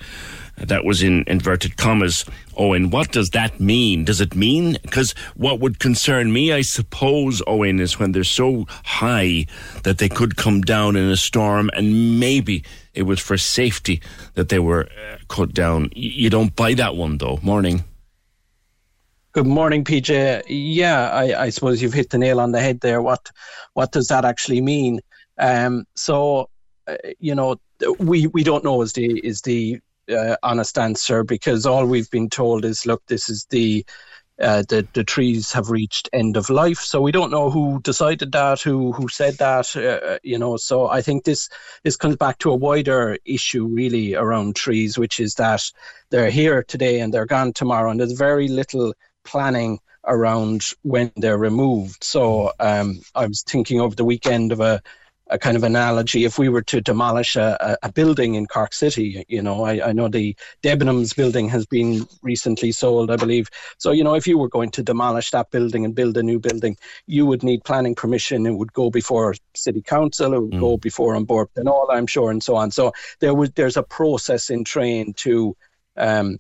[0.59, 2.25] That was in inverted commas.
[2.57, 4.05] Owen, what does that mean?
[4.05, 4.79] Does it mean?
[4.83, 9.47] Because what would concern me, I suppose, Owen, is when they're so high
[9.83, 12.65] that they could come down in a storm and maybe
[12.95, 14.01] it was for safety
[14.35, 15.91] that they were uh, cut down.
[15.95, 17.39] You don't buy that one, though.
[17.43, 17.85] Morning.
[19.33, 20.45] Good morning, PJ.
[20.49, 23.03] Yeah, I, I, suppose you've hit the nail on the head there.
[23.03, 23.31] What
[23.75, 25.01] what does that actually mean?
[25.37, 26.49] Um, so,
[26.87, 27.57] uh, you know,
[27.99, 29.79] we we don't know is the is the
[30.11, 33.85] uh, honest answer because all we've been told is, look, this is the
[34.39, 36.79] uh, the the trees have reached end of life.
[36.79, 40.57] So we don't know who decided that, who who said that, uh, you know.
[40.57, 41.49] So I think this
[41.85, 45.63] this comes back to a wider issue really around trees, which is that
[46.11, 51.39] they're here today and they're gone tomorrow, and there's very little planning around when they're
[51.39, 52.05] removed.
[52.05, 54.83] So um, I was thinking over the weekend of a
[55.29, 56.25] a kind of analogy.
[56.25, 59.93] If we were to demolish a, a building in Cork City, you know, I, I,
[59.93, 63.49] know the Debenhams building has been recently sold, I believe.
[63.79, 66.39] So, you know, if you were going to demolish that building and build a new
[66.39, 66.77] building,
[67.07, 68.47] you would need planning permission.
[68.47, 70.61] It would go before City Council, it would mm.
[70.61, 72.71] go before An Bord Pleanála, I'm sure, and so on.
[72.71, 75.57] So there was there's a process in train to
[75.97, 76.39] um,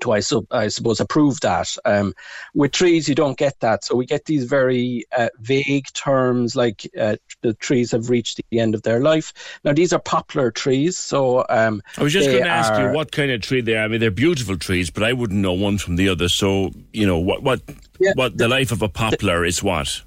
[0.00, 1.74] to I, sub, I suppose approve that.
[1.84, 2.14] Um,
[2.54, 6.88] with trees, you don't get that, so we get these very uh, vague terms like
[6.98, 9.32] uh, the trees have reached the end of their life.
[9.64, 13.12] Now these are poplar trees, so um, I was just going to ask you what
[13.12, 13.84] kind of tree they are.
[13.84, 16.28] I mean, they're beautiful trees, but I wouldn't know one from the other.
[16.28, 17.62] So you know what what
[18.00, 20.02] yeah, what the, the life of a poplar the, is what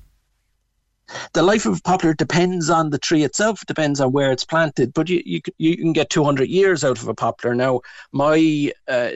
[1.33, 4.93] the life of a poplar depends on the tree itself, depends on where it's planted,
[4.93, 7.53] but you, you, you can get 200 years out of a poplar.
[7.55, 7.81] Now,
[8.11, 9.09] my uh,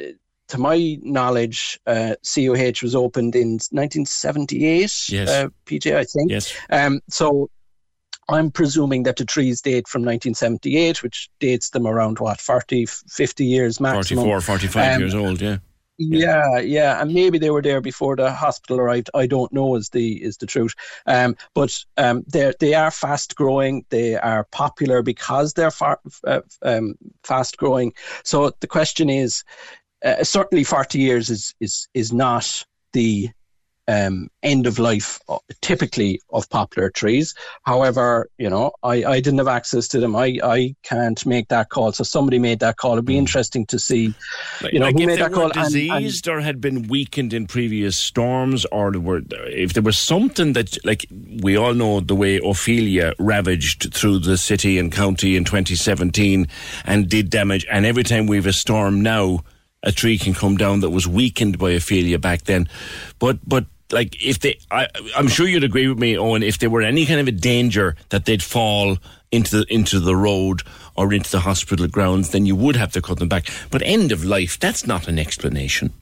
[0.49, 5.09] to my knowledge, uh, CUH was opened in 1978.
[5.09, 5.29] Yes.
[5.29, 6.31] Uh, PJ, I think.
[6.31, 6.55] Yes.
[6.69, 7.49] Um, so
[8.29, 13.45] I'm presuming that the trees date from 1978, which dates them around what 40, 50
[13.45, 14.23] years maximum.
[14.23, 15.57] 44, 45 um, years old, yeah.
[15.97, 19.09] Yeah, yeah, and maybe they were there before the hospital arrived.
[19.13, 20.73] I don't know is the is the truth.
[21.05, 23.85] Um, but um, they they are fast growing.
[23.89, 27.93] They are popular because they're far, uh, um, fast growing.
[28.25, 29.45] So the question is,
[30.05, 32.63] uh, certainly forty years is is is not
[32.93, 33.29] the
[33.87, 37.35] um, end of life uh, typically of poplar trees.
[37.63, 40.15] However, you know, I, I didn't have access to them.
[40.15, 41.91] I, I can't make that call.
[41.91, 42.93] So somebody made that call.
[42.93, 44.13] It'd be interesting to see,
[44.71, 45.51] you know, like who if made they that were call.
[45.51, 49.97] and- and- diseased or had been weakened in previous storms, or were, if there was
[49.97, 51.05] something that, like
[51.41, 56.47] we all know, the way Ophelia ravaged through the city and county in 2017
[56.85, 59.41] and did damage, and every time we have a storm now,
[59.85, 62.67] a tree can come down that was weakened by Ophelia back then.
[63.19, 66.43] But but like if they, I, I'm sure you'd agree with me, Owen.
[66.43, 68.97] If there were any kind of a danger that they'd fall
[69.31, 70.61] into the into the road
[70.95, 73.47] or into the hospital grounds, then you would have to cut them back.
[73.69, 75.93] But end of life, that's not an explanation.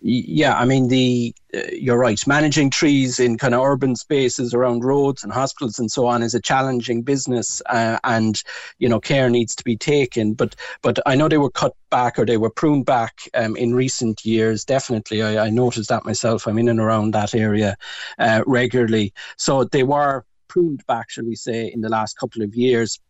[0.00, 2.24] Yeah, I mean the uh, you're right.
[2.24, 6.34] Managing trees in kind of urban spaces around roads and hospitals and so on is
[6.34, 8.42] a challenging business, uh, and
[8.78, 10.34] you know care needs to be taken.
[10.34, 13.74] But but I know they were cut back or they were pruned back um, in
[13.74, 14.64] recent years.
[14.64, 16.46] Definitely, I, I noticed that myself.
[16.46, 17.76] I'm in and around that area
[18.20, 22.54] uh, regularly, so they were pruned back, shall we say, in the last couple of
[22.54, 23.00] years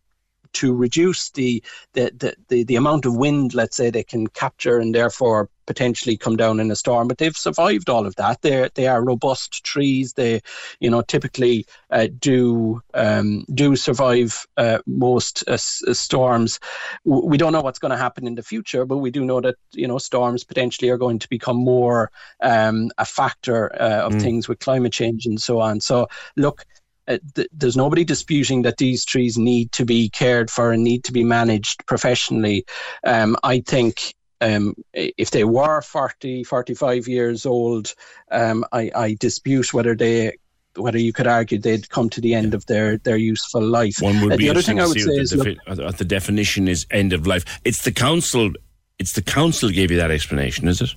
[0.55, 1.63] to reduce the,
[1.93, 6.17] the, the, the, the amount of wind, let's say, they can capture and therefore potentially
[6.17, 7.07] come down in a storm.
[7.07, 8.43] But they've survived all of that.
[8.43, 10.15] They they are robust trees.
[10.15, 10.41] They,
[10.81, 16.59] you know, typically uh, do um, do survive uh, most uh, uh, storms.
[17.05, 19.57] We don't know what's going to happen in the future, but we do know that
[19.73, 22.11] you know storms potentially are going to become more
[22.43, 25.81] um, a factor uh, of things with climate change and so on.
[25.81, 26.65] So look
[27.09, 31.05] uh, th- there's nobody disputing that these trees need to be cared for and need
[31.05, 32.65] to be managed professionally.
[33.05, 37.95] Um, I think um, if they were 40, 45 years old,
[38.31, 40.37] um, I, I dispute whether they
[40.77, 43.97] whether you could argue they'd come to the end of their, their useful life.
[44.01, 46.05] One would Uh, be the other thing I would say is the, look, uh, the
[46.05, 47.45] definition is end of life.
[47.65, 48.53] It's the council.
[49.01, 50.95] It's the council gave you that explanation, is it?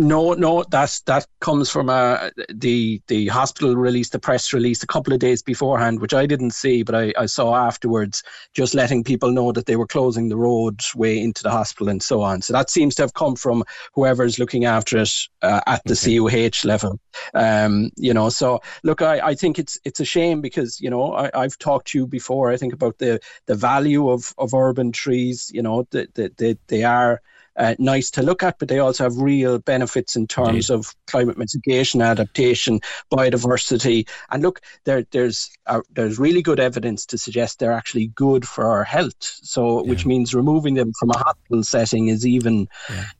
[0.00, 4.86] No, no, that's that comes from uh, the the hospital released the press release a
[4.86, 8.22] couple of days beforehand, which I didn't see, but I, I saw afterwards,
[8.54, 12.22] just letting people know that they were closing the roadway into the hospital and so
[12.22, 12.42] on.
[12.42, 15.10] So that seems to have come from whoever's looking after it
[15.42, 17.00] uh, at the CUH level.
[17.34, 21.12] Um, you know, so look, I, I think it's it's a shame because you know
[21.12, 22.52] I, I've talked to you before.
[22.52, 25.50] I think about the the value of of urban trees.
[25.52, 27.20] You know, that the, the, they are
[27.58, 31.36] uh, nice to look at, but they also have real benefits in terms of climate
[31.36, 32.80] mitigation, adaptation,
[33.12, 34.08] biodiversity.
[34.30, 38.64] And look, there, there's uh, there's really good evidence to suggest they're actually good for
[38.66, 39.14] our health.
[39.20, 42.68] So, which means removing them from a hospital setting is even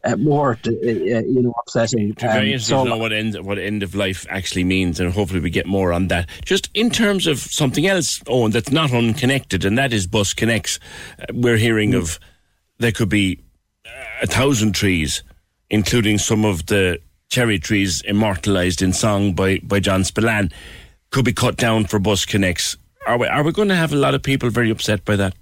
[0.05, 2.15] uh, more, uh, uh, you know, upsetting.
[2.15, 5.12] Very Um, interesting so- to know what end what end of life actually means, and
[5.12, 6.28] hopefully we get more on that.
[6.44, 10.78] Just in terms of something else, Owen, that's not unconnected, and that is Bus Connects.
[11.19, 12.19] Uh, we're hearing of
[12.78, 13.40] there could be
[14.23, 15.23] a thousand trees,
[15.70, 16.98] including some of the
[17.28, 20.51] cherry trees immortalised in song by by John Spillane,
[21.10, 22.77] could be cut down for Bus Connects.
[23.06, 25.35] Are we are we going to have a lot of people very upset by that?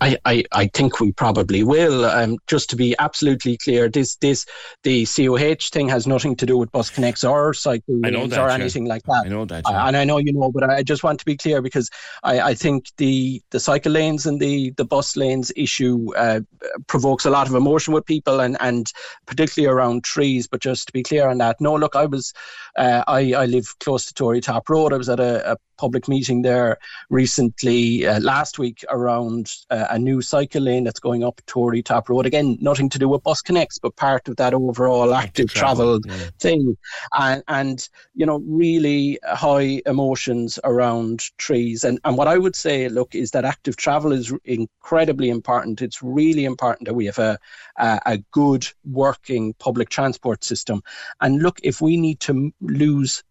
[0.00, 2.04] I, I, I think we probably will.
[2.04, 4.46] Um, just to be absolutely clear, this this
[4.82, 8.54] the CUH thing has nothing to do with Bus Connects or cycle lanes or yeah.
[8.54, 9.24] anything like that.
[9.26, 9.64] I know that.
[9.66, 9.86] I- yeah.
[9.88, 11.90] and I know you know, but I just want to be clear because
[12.22, 16.40] I, I think the the cycle lanes and the the bus lanes issue uh,
[16.86, 18.92] provokes a lot of emotion with people, and and
[19.26, 20.46] particularly around trees.
[20.46, 22.32] But just to be clear on that, no, look, I was
[22.76, 24.92] uh, I I live close to Tory Top Road.
[24.92, 26.78] I was at a, a public meeting there
[27.08, 32.08] recently uh, last week around uh, a new cycle lane that's going up Tory Top
[32.08, 32.26] Road.
[32.26, 36.00] Again, nothing to do with Bus Connects, but part of that overall active travel,
[36.38, 36.76] thing.
[37.12, 41.84] And, and, you know, really high emotions around trees.
[41.84, 45.80] And, and what I would say, look, is that active travel is incredibly important.
[45.80, 47.38] It's really important that we have a,
[47.78, 50.82] a, a good working public transport system.
[51.20, 53.22] And look, if we need to lose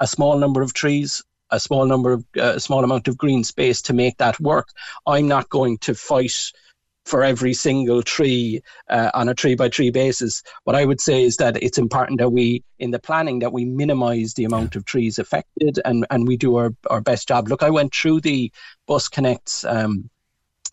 [0.00, 1.22] a small number of trees,
[1.54, 4.68] a small number of uh, a small amount of green space to make that work.
[5.06, 6.52] I'm not going to fight
[7.04, 10.42] for every single tree uh, on a tree by tree basis.
[10.64, 13.64] What I would say is that it's important that we, in the planning, that we
[13.66, 17.48] minimise the amount of trees affected and, and we do our, our best job.
[17.48, 18.50] Look, I went through the
[18.86, 20.08] Bus Connects um,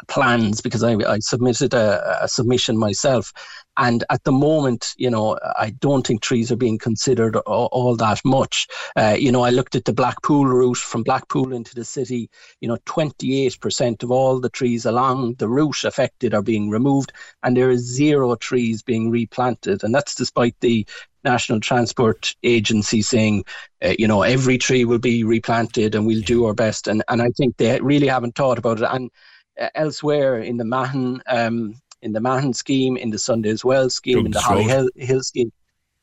[0.07, 3.31] plans because I, I submitted a, a, submission myself.
[3.77, 7.95] And at the moment, you know, I don't think trees are being considered all, all
[7.95, 8.67] that much.
[8.95, 12.29] Uh, you know, I looked at the Blackpool route from Blackpool into the city.
[12.59, 17.13] You know, 28% of all the trees along the route affected are being removed,
[17.43, 19.83] and there is zero trees being replanted.
[19.83, 20.85] And that's despite the
[21.23, 23.45] National Transport Agency saying,
[23.83, 26.87] uh, you know, every tree will be replanted and we'll do our best.
[26.87, 28.87] And and I think they really haven't thought about it.
[28.89, 29.09] And
[29.57, 34.31] elsewhere in the Mahon, um, in the Mahon scheme, in the Sundays Well scheme, in
[34.31, 35.51] the Holly Hill, Hill scheme,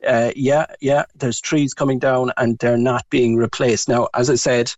[0.06, 3.88] uh, yeah, yeah, there's trees coming down and they're not being replaced.
[3.88, 4.72] Now, as I said,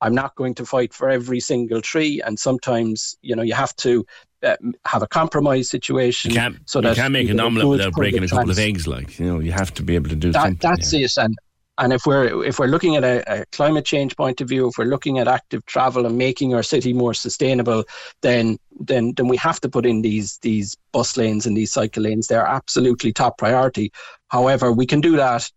[0.00, 3.74] I'm not going to fight for every single tree, and sometimes you know you have
[3.76, 4.06] to
[4.42, 6.30] uh, have a compromise situation.
[6.30, 8.86] You can't, so you that can't make an omelette without breaking a couple of eggs.
[8.86, 10.70] Like you know, you have to be able to do that, something.
[10.70, 11.04] That's yeah.
[11.06, 11.36] it, and
[11.78, 14.78] and if we're if we're looking at a, a, climate change point of view, if
[14.78, 17.84] we're looking at active travel and making our city more sustainable,
[18.20, 22.02] then then then we have to put in these these bus lanes and these cycle
[22.02, 22.26] lanes.
[22.26, 23.92] They're absolutely top priority.
[24.28, 25.50] However, we can do that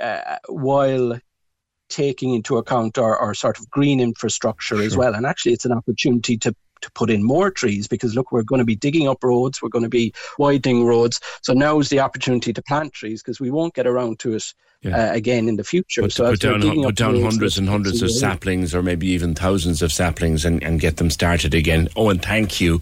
[0.00, 1.18] uh, while
[1.88, 4.84] taking into account our, our sort of green infrastructure sure.
[4.84, 5.14] as well.
[5.14, 8.58] And actually, it's an opportunity to to put in more trees because look, we're going
[8.58, 11.20] to be digging up roads, we're going to be widening roads.
[11.42, 14.54] So now is the opportunity to plant trees because we won't get around to it
[14.82, 15.10] yeah.
[15.10, 16.02] uh, again in the future.
[16.02, 19.82] Put, so put down, put down hundreds and hundreds of saplings, or maybe even thousands
[19.82, 21.88] of saplings, and, and get them started again.
[21.96, 22.80] Owen, thank you,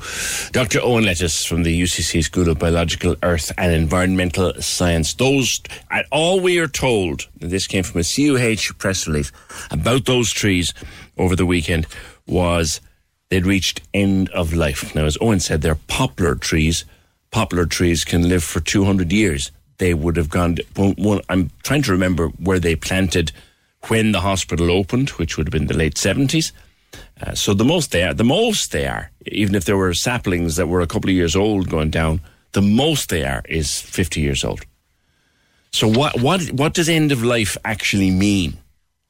[0.53, 0.81] Dr.
[0.83, 5.15] Owen Lettice from the UCC School of Biological Earth and Environmental Science.
[5.15, 5.61] Those,
[6.11, 9.33] all we are told, this came from a CUH press release
[9.71, 10.75] about those trees
[11.17, 11.87] over the weekend,
[12.27, 12.81] was
[13.31, 14.95] they'd reached end of life.
[14.95, 16.85] Now, as Owen said, they're poplar trees.
[17.31, 20.57] Poplar trees can live for 200 years they would have gone.
[20.77, 23.33] One, one, I'm trying to remember where they planted
[23.89, 26.53] when the hospital opened, which would have been the late 70s.
[27.21, 30.57] Uh, so the most they are, the most they are, even if there were saplings
[30.57, 32.21] that were a couple of years old going down,
[32.53, 34.65] the most they are is 50 years old.
[35.73, 38.59] So what what what does end of life actually mean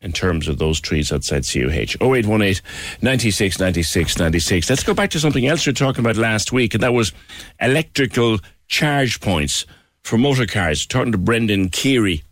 [0.04, 1.96] in terms of those trees outside CUH?
[2.00, 2.62] 0818
[3.02, 4.70] 96 96 96.
[4.70, 7.12] Let's go back to something else we were talking about last week, and that was
[7.60, 9.66] electrical charge points
[10.02, 10.86] for motor cars.
[10.86, 12.22] Talking to Brendan Keary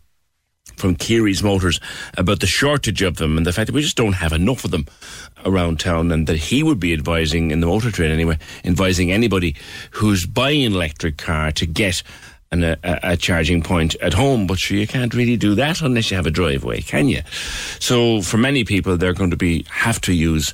[0.77, 1.79] from Keary's Motors
[2.17, 4.71] about the shortage of them and the fact that we just don't have enough of
[4.71, 4.85] them
[5.45, 9.55] around town, and that he would be advising in the motor trade anyway, advising anybody
[9.91, 12.01] who's buying an electric car to get
[12.53, 14.47] an, a, a, charging point at home.
[14.47, 17.21] But you can't really do that unless you have a driveway, can you?
[17.79, 20.53] So for many people, they're going to be have to use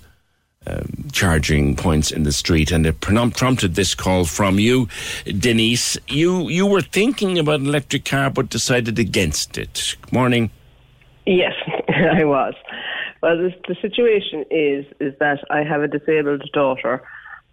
[0.68, 4.88] um, charging points in the street, and it prompted this call from you,
[5.26, 5.98] Denise.
[6.08, 9.96] You you were thinking about an electric car, but decided against it.
[10.12, 10.50] Morning.
[11.26, 11.54] Yes,
[11.88, 12.56] I was.
[13.22, 17.04] Well, the, the situation is is that I have a disabled daughter,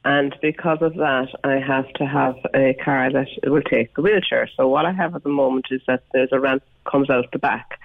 [0.06, 4.48] and because of that, I have to have a car that will take the wheelchair.
[4.56, 7.40] So what I have at the moment is that there's a ramp comes out the
[7.40, 7.80] back.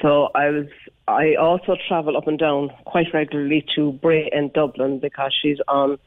[0.00, 0.68] So I was
[1.06, 5.98] I also travel up and down quite regularly to Bray and Dublin because she's on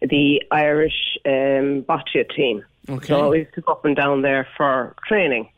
[0.00, 2.64] the Irish um, boccia team.
[2.88, 3.06] Okay.
[3.06, 5.48] So I used to go up and down there for training.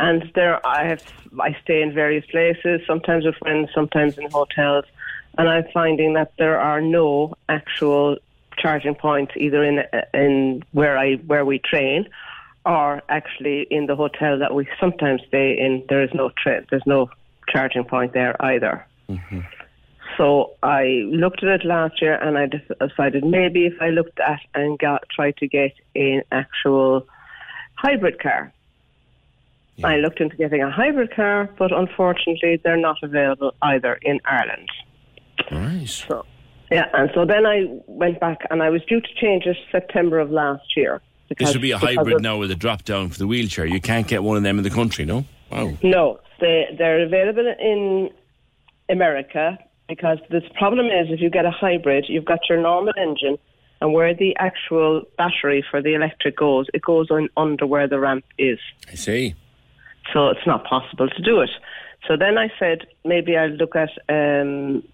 [0.00, 1.04] And there, I have
[1.38, 4.86] I stay in various places, sometimes with friends, sometimes in hotels,
[5.38, 8.18] and I'm finding that there are no actual
[8.60, 9.82] charging points either in
[10.14, 12.08] in where I where we train,
[12.64, 15.84] or actually in the hotel that we sometimes stay in.
[15.88, 16.66] There is no train.
[16.70, 17.10] There's no
[17.48, 18.86] charging point there either.
[19.08, 19.40] Mm-hmm.
[20.16, 24.40] So I looked at it last year and I decided maybe if I looked at
[24.54, 27.06] and got tried to get an actual
[27.74, 28.52] hybrid car.
[29.76, 29.88] Yeah.
[29.88, 34.68] I looked into getting a hybrid car, but unfortunately they're not available either in Ireland.
[35.50, 36.04] Nice.
[36.06, 36.26] So
[36.70, 40.18] yeah, and so then I went back and I was due to change it September
[40.18, 41.00] of last year.
[41.38, 43.64] This would be a hybrid now with a drop down for the wheelchair.
[43.64, 45.24] You can't get one of them in the country, no?
[45.50, 45.72] Wow.
[45.82, 48.10] No, they, they're available in
[48.88, 53.36] America because the problem is if you get a hybrid, you've got your normal engine,
[53.80, 57.98] and where the actual battery for the electric goes, it goes on under where the
[57.98, 58.58] ramp is.
[58.90, 59.34] I see.
[60.12, 61.50] So it's not possible to do it.
[62.06, 63.90] So then I said maybe I'd look at.
[64.08, 64.84] Um,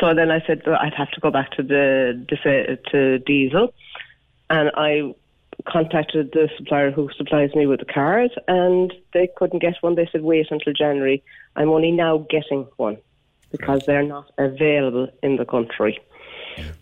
[0.00, 3.74] so then I said I'd have to go back to the to diesel,
[4.50, 5.14] and I
[5.66, 9.94] contacted the supplier who supplies me with the cars, and they couldn't get one.
[9.94, 11.22] They said wait until January.
[11.56, 12.98] I'm only now getting one
[13.50, 15.98] because they're not available in the country.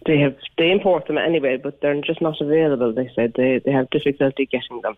[0.06, 2.92] They have they import them anyway, but they're just not available.
[2.92, 4.96] They said they they have difficulty getting them.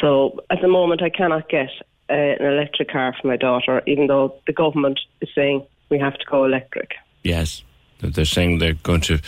[0.00, 1.70] So at the moment, I cannot get
[2.10, 6.14] uh, an electric car for my daughter, even though the government is saying we have
[6.14, 6.92] to go electric.
[7.22, 7.62] Yes,
[8.00, 9.20] they're saying they're going to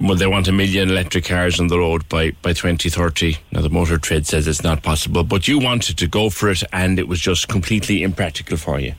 [0.00, 3.36] Well, they want a million electric cars on the road by, by 2030.
[3.50, 6.62] Now, the Motor Trade says it's not possible, but you wanted to go for it
[6.72, 8.94] and it was just completely impractical for you.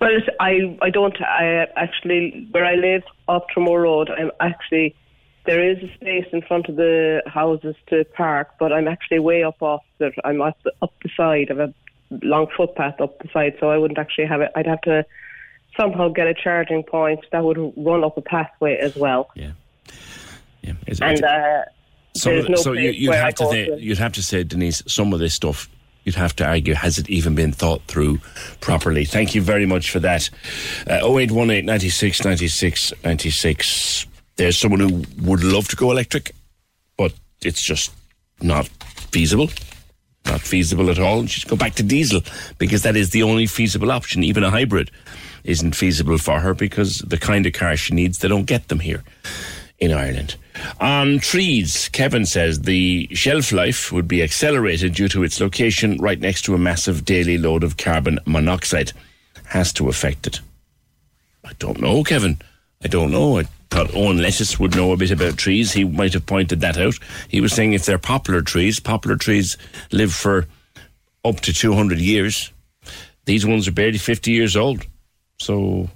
[0.00, 4.10] Well, I I don't I actually where I live off Tramore Road.
[4.10, 4.94] I'm actually
[5.44, 9.42] there is a space in front of the houses to park, but I'm actually way
[9.42, 11.74] up off the I'm up the, up the side of a
[12.22, 14.52] long footpath up the side, so I wouldn't actually have it.
[14.54, 15.04] I'd have to
[15.78, 19.30] somehow get a charging point that would run up a pathway as well.
[19.34, 19.52] Yeah.
[20.62, 20.74] Yeah.
[20.86, 21.62] Is- And uh,
[22.24, 24.22] there's no so you, place you'd where I have to say, to- you'd have to
[24.22, 25.68] say, Denise, some of this stuff
[26.04, 28.18] you'd have to argue has it even been thought through
[28.60, 29.04] properly.
[29.04, 30.28] Thank you very much for that.
[30.86, 34.06] Uh, 0818 96 96 96.
[34.36, 36.32] There's someone who would love to go electric,
[36.96, 37.92] but it's just
[38.40, 38.66] not
[39.10, 39.48] feasible.
[40.26, 41.26] Not feasible at all.
[41.26, 42.20] She'd go back to diesel
[42.58, 44.22] because that is the only feasible option.
[44.24, 44.90] Even a hybrid
[45.44, 48.80] isn't feasible for her because the kind of car she needs, they don't get them
[48.80, 49.02] here
[49.78, 50.36] in Ireland.
[50.80, 56.18] On trees, Kevin says the shelf life would be accelerated due to its location right
[56.18, 58.92] next to a massive daily load of carbon monoxide.
[59.46, 60.40] Has to affect it.
[61.44, 62.38] I don't know, Kevin.
[62.82, 63.38] I don't know.
[63.38, 65.72] I thought Owen Lettice would know a bit about trees.
[65.72, 66.94] He might have pointed that out.
[67.28, 69.56] He was saying if they're poplar trees, poplar trees
[69.92, 70.46] live for
[71.24, 72.52] up to 200 years.
[73.24, 74.86] These ones are barely 50 years old.
[75.40, 75.88] So,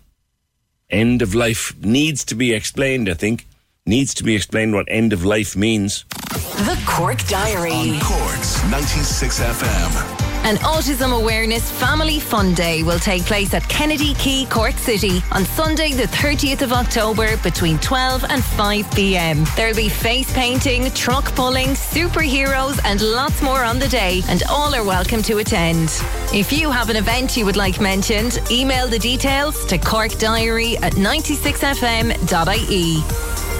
[0.90, 3.46] end of life needs to be explained, I think.
[3.84, 6.04] Needs to be explained what end of life means.
[6.10, 7.72] The Cork Diary.
[7.72, 10.11] On Cork's 96 FM.
[10.44, 15.44] An Autism Awareness Family Fun Day will take place at Kennedy Quay, Cork City on
[15.44, 19.44] Sunday, the 30th of October between 12 and 5 pm.
[19.54, 24.74] There'll be face painting, truck pulling, superheroes, and lots more on the day, and all
[24.74, 25.90] are welcome to attend.
[26.34, 30.94] If you have an event you would like mentioned, email the details to corkdiary at
[30.94, 33.51] 96fm.ie.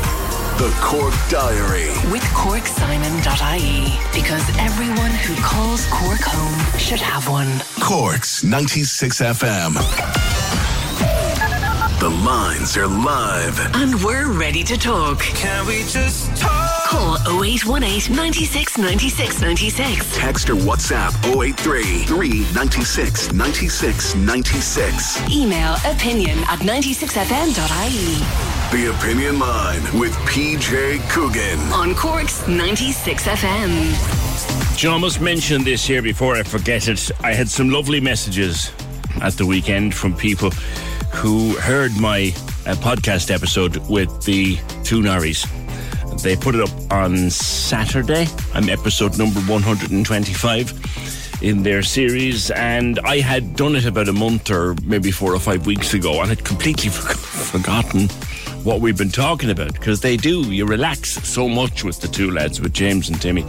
[0.58, 1.88] The Cork Diary.
[2.12, 3.98] With CorkSimon.ie.
[4.14, 7.48] Because everyone who calls Cork home should have one.
[7.80, 9.74] Cork's 96 FM.
[11.98, 13.58] The lines are live.
[13.74, 15.20] And we're ready to talk.
[15.20, 16.88] Can we just talk?
[16.88, 20.16] Call 0818 96 96 96.
[20.16, 25.30] Text or WhatsApp 083 396 96 96.
[25.30, 28.51] Email opinion at 96fm.ie.
[28.72, 31.58] The Opinion Line with PJ Coogan.
[31.74, 34.76] On Cork's 96 FM.
[34.78, 37.10] John must mention this here before I forget it.
[37.20, 38.72] I had some lovely messages
[39.20, 40.48] at the weekend from people
[41.12, 42.28] who heard my
[42.66, 45.46] uh, podcast episode with the two Norries.
[46.22, 48.26] They put it up on Saturday.
[48.54, 54.50] I'm episode number 125 in their series, and I had done it about a month
[54.50, 58.08] or maybe four or five weeks ago and had completely for- forgotten
[58.64, 60.42] what we've been talking about because they do.
[60.52, 63.42] You relax so much with the two lads, with James and Timmy,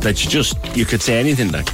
[0.00, 1.68] that you just you could say anything like.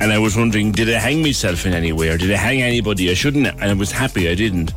[0.00, 2.62] And I was wondering, did I hang myself in any way, or did I hang
[2.62, 3.10] anybody?
[3.10, 4.70] I shouldn't, and I was happy I didn't.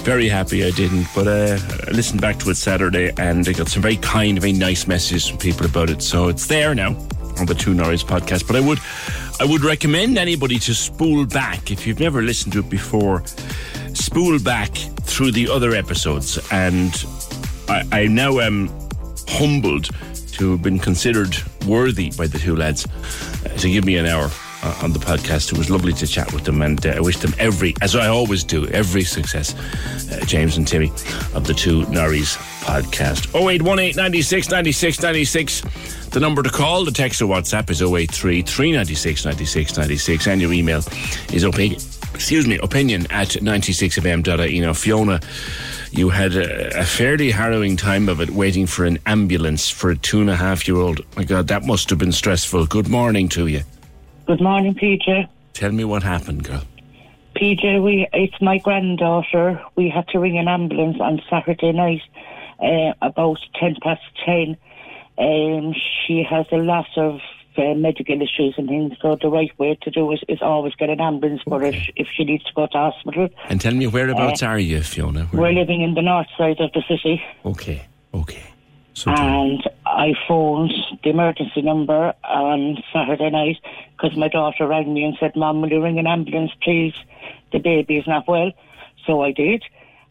[0.00, 1.06] Very happy I didn't.
[1.14, 1.58] But uh,
[1.88, 5.28] I listened back to it Saturday, and I got some very kind, very nice messages
[5.28, 6.00] from people about it.
[6.00, 6.96] So it's there now
[7.38, 8.46] on the Two Norries podcast.
[8.46, 8.78] But I would,
[9.40, 13.24] I would recommend anybody to spool back if you've never listened to it before.
[14.06, 14.72] Spool back
[15.02, 17.04] through the other episodes, and
[17.68, 18.70] I, I now am
[19.26, 19.90] humbled
[20.34, 24.30] to have been considered worthy by the two lads uh, to give me an hour
[24.62, 25.50] uh, on the podcast.
[25.52, 28.06] It was lovely to chat with them, and uh, I wish them every, as I
[28.06, 29.56] always do, every success.
[30.12, 30.90] Uh, James and Timmy
[31.34, 33.34] of the two Norries podcast.
[33.34, 35.62] 0818 96 96 96.
[36.10, 40.52] The number to call, the text or WhatsApp is 083 396 96 96, and your
[40.52, 40.82] email
[41.32, 41.80] is opinion,
[42.16, 44.60] excuse me, opinion at 96fm.ie.
[44.60, 45.20] Now, Fiona,
[45.90, 49.96] you had a, a fairly harrowing time of it waiting for an ambulance for a
[49.96, 51.00] two and a half year old.
[51.14, 52.66] My God, that must have been stressful.
[52.66, 53.60] Good morning to you.
[54.26, 55.28] Good morning, PJ.
[55.52, 56.62] Tell me what happened, girl.
[57.36, 59.62] PJ, we it's my granddaughter.
[59.76, 62.00] We had to ring an ambulance on Saturday night,
[62.60, 64.56] uh, about ten past ten.
[65.18, 65.74] Um,
[66.06, 67.20] she has a lot of
[67.58, 70.90] uh, medical issues and things, so the right way to do it is always get
[70.90, 73.28] an ambulance for her if- she needs to go to hospital.
[73.48, 75.24] And tell me whereabouts Uh, are you, Fiona?
[75.26, 77.22] Where- We're living in the north side of the city.
[77.44, 77.82] Okay,
[78.14, 78.42] okay.
[79.06, 80.72] and I phoned
[81.04, 83.58] the emergency number on Saturday night
[83.96, 86.94] because my daughter rang me and said, Mom, will you ring an ambulance, please?
[87.52, 88.52] The baby is not well.
[89.06, 89.62] So I did.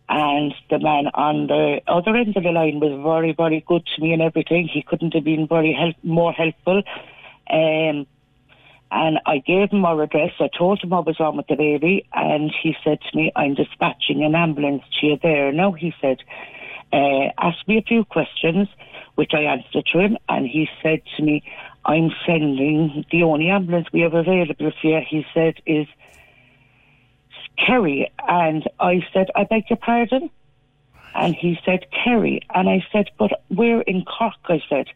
[0.07, 4.01] And the man on the other end of the line was very, very good to
[4.03, 4.67] me and everything.
[4.71, 6.83] He couldn't have been very help- more helpful.
[7.49, 8.07] Um,
[8.91, 10.31] and I gave him our address.
[10.39, 13.55] I told him I was on with the baby, and he said to me, "I'm
[13.55, 16.19] dispatching an ambulance to you there." No, he said,
[16.93, 18.67] uh, asked me a few questions,
[19.15, 21.43] which I answered to him, and he said to me,
[21.85, 25.87] I'm sending the only ambulance we have available for you, he said, is
[27.57, 28.11] Kerry.
[28.27, 30.29] And I said, I beg your pardon?
[31.13, 32.41] And he said, Kerry.
[32.53, 34.87] And I said, but we're in Cork, I said.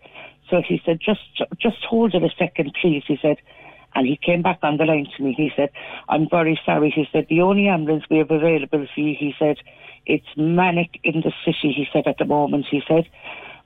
[0.50, 1.22] So he said, just,
[1.60, 3.04] just hold it a second, please.
[3.08, 3.38] He said,
[3.96, 5.34] and he came back on the line to me.
[5.34, 5.70] He said,
[6.08, 6.92] I'm very sorry.
[6.92, 9.58] He said, the only ambulance we have available for you, he said,
[10.06, 12.66] it's manic in the city, he said, at the moment.
[12.70, 13.08] He said,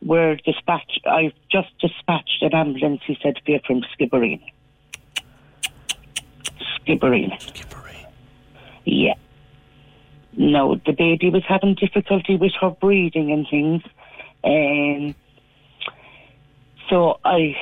[0.02, 4.42] we're dispatched, I've just dispatched an ambulance, he said, you from Skibbereen.
[6.86, 7.32] Skibbereen.
[7.40, 8.06] Skibbereen.
[8.86, 9.14] Yeah.
[10.36, 13.84] No, the baby was having difficulty with her breathing and things.
[14.44, 15.16] Um,
[16.90, 17.56] so I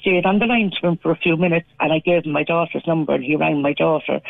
[0.00, 2.44] stayed on the line to him for a few minutes and I gave him my
[2.44, 4.20] daughter's number and he rang my daughter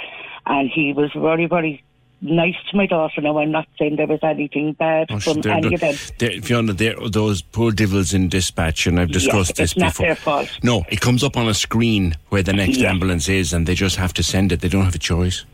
[0.46, 1.82] and he was very, very
[2.20, 3.20] nice to my daughter.
[3.20, 5.94] Now, I'm not saying there was anything bad Oh, from any of them.
[6.18, 9.90] they're- Fiona, they're, those poor devils in dispatch, and I've discussed Yes, this it's not
[9.90, 10.06] before.
[10.06, 10.58] their fault.
[10.62, 12.90] No, it comes up on a screen where the next Yeah.
[12.90, 14.60] ambulance is, and they just have to send it.
[14.60, 15.44] They don't have a choice.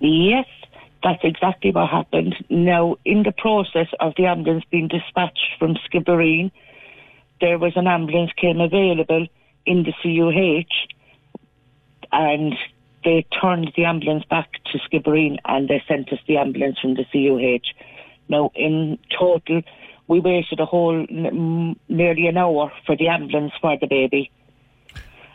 [0.00, 0.46] Yes,
[1.02, 2.36] that's exactly what happened.
[2.50, 6.52] Now, in the process of the ambulance being dispatched from Skibbereen,
[7.42, 9.26] there was an ambulance came available
[9.66, 10.72] in the CUH,
[12.12, 12.54] and
[13.04, 17.04] they turned the ambulance back to Skibbereen and they sent us the ambulance from the
[17.12, 17.66] CUH.
[18.28, 19.62] Now, in total,
[20.06, 24.30] we waited a whole n- nearly an hour for the ambulance for the baby.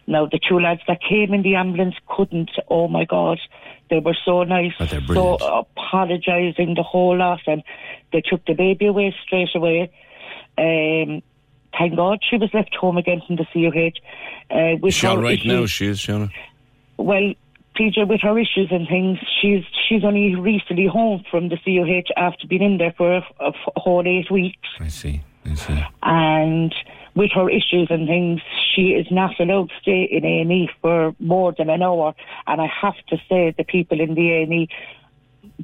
[0.07, 3.39] Now, the two lads that came in the ambulance couldn't, oh my God,
[3.89, 7.61] they were so nice, Oh, so apologising the whole lot, and
[8.13, 9.91] they took the baby away straight away.
[10.57, 11.21] Um,
[11.77, 13.99] thank God she was left home again from the CUH.
[14.49, 15.65] Uh, with Is she all right issues- now?
[15.65, 16.07] She is,
[16.97, 17.33] well,
[17.77, 22.47] PJ, with her issues and things, she's she's only recently home from the CUH after
[22.47, 24.67] being in there for a whole eight weeks.
[24.79, 25.21] I see.
[25.45, 25.83] I see.
[26.01, 26.73] And
[27.13, 28.41] with her issues and things,
[28.73, 32.13] she is not allowed to stay in A and E for more than an hour.
[32.47, 34.69] And I have to say, the people in the A and E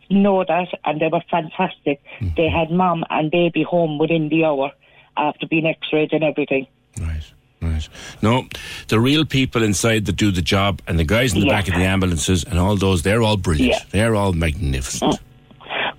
[0.10, 2.02] know that, and they were fantastic.
[2.38, 4.72] They had mum and baby home within the hour
[5.18, 6.68] after being X-rayed and everything.
[7.00, 7.24] Right.
[7.62, 7.88] Right.
[8.22, 8.46] No,
[8.90, 11.54] the real people inside that do the job, and the guys in the Yeah.
[11.54, 13.72] back of the ambulances, and all those, they're all brilliant.
[13.72, 13.84] Yeah.
[13.92, 15.14] They're all magnificent.
[15.14, 15.20] Mm.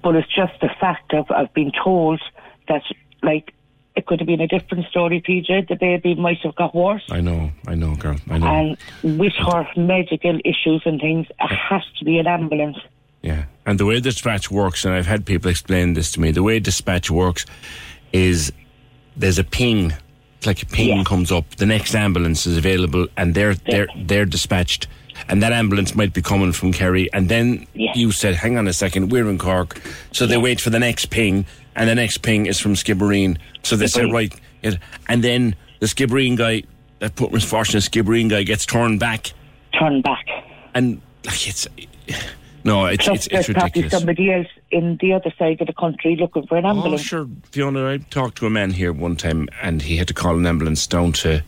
[0.03, 2.21] But it's just the fact of I've been told
[2.69, 2.83] that
[3.23, 3.55] like
[3.97, 5.69] it could have been a different story, PJ.
[5.69, 7.05] The baby might have got worse.
[7.11, 8.19] I know, I know, girl.
[8.29, 8.47] I know.
[9.03, 12.77] And with her medical issues and things, it has to be an ambulance.
[13.23, 13.45] Yeah.
[13.65, 16.59] And the way dispatch works, and I've had people explain this to me, the way
[16.61, 17.47] dispatch works
[18.13, 18.53] is
[19.17, 19.93] there's a ping.
[20.39, 24.27] It's like a ping comes up, the next ambulance is available and they're they're they're
[24.27, 24.87] dispatched.
[25.29, 27.11] And that ambulance might be coming from Kerry.
[27.13, 29.81] And then you said, hang on a second, we're in Cork.
[30.13, 31.47] So they wait for the next ping,
[31.77, 33.39] and the next ping is from Skibbereen.
[33.63, 34.35] So they said, right.
[35.09, 36.65] And then the Skibbereen guy,
[36.99, 39.33] that poor misfortunate Skibbereen guy, gets turned back.
[39.79, 40.27] Turned back.
[40.75, 41.69] And like, it's.
[42.65, 43.93] No, it's, Plus, it's, it's ridiculous.
[43.93, 47.13] somebody else in the other side of the country looking for an ambulance.
[47.13, 47.41] Oh, ambulance.
[47.43, 47.87] sure, Fiona.
[47.91, 50.87] I talked to a man here one time, and he had to call an ambulance
[50.87, 51.43] down to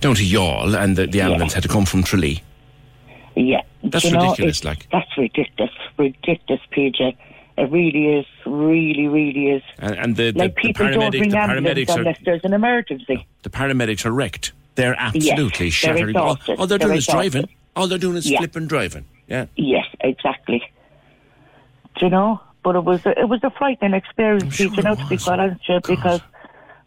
[0.00, 2.42] down to Youghal, and the, the ambulance had to come from Tralee.
[3.36, 4.88] Yeah, That's You know, ridiculous, like.
[4.92, 7.16] that's ridiculous, ridiculous, PJ.
[7.56, 9.62] It really is, really, really is.
[9.78, 12.40] And, and the, the, like the people don't bring ring the paramedics are unless there's
[12.44, 13.26] an emergency.
[13.42, 14.52] the paramedics are wrecked.
[14.76, 16.16] They're Yes, absolutely they're shattered.
[16.16, 17.30] All, all they're, They're doing is exhausted.
[17.32, 17.48] driving.
[17.76, 18.38] All they're doing is Yeah.
[18.38, 19.04] flipping driving.
[19.34, 19.46] Yeah.
[19.56, 20.62] Yes, exactly.
[21.96, 22.40] Do you know?
[22.62, 25.60] But it was a, it was a frightening experience, you know, to be quite honest,
[25.68, 26.20] with oh, you, because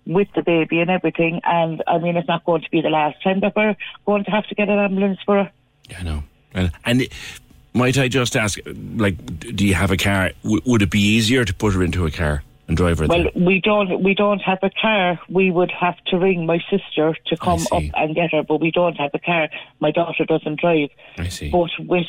[0.06, 3.22] with the baby and everything, and I mean, it's not going to be the last
[3.22, 3.76] time that we're
[4.06, 5.52] going to have to get an ambulance for her.
[6.00, 6.04] I
[6.54, 7.14] And, and it-
[7.74, 8.58] might I just ask,
[8.96, 9.18] like,
[9.56, 10.32] do you have a car?
[10.42, 13.24] W- would it be easier to put her into a car and drive her Well,
[13.24, 13.32] there?
[13.36, 15.20] we don't we don't have a car.
[15.30, 18.72] We would have to ring my sister to come up and get her, but we
[18.72, 19.50] don't have a car.
[19.80, 20.90] My daughter doesn't drive.
[21.18, 21.50] I see.
[21.50, 22.08] But with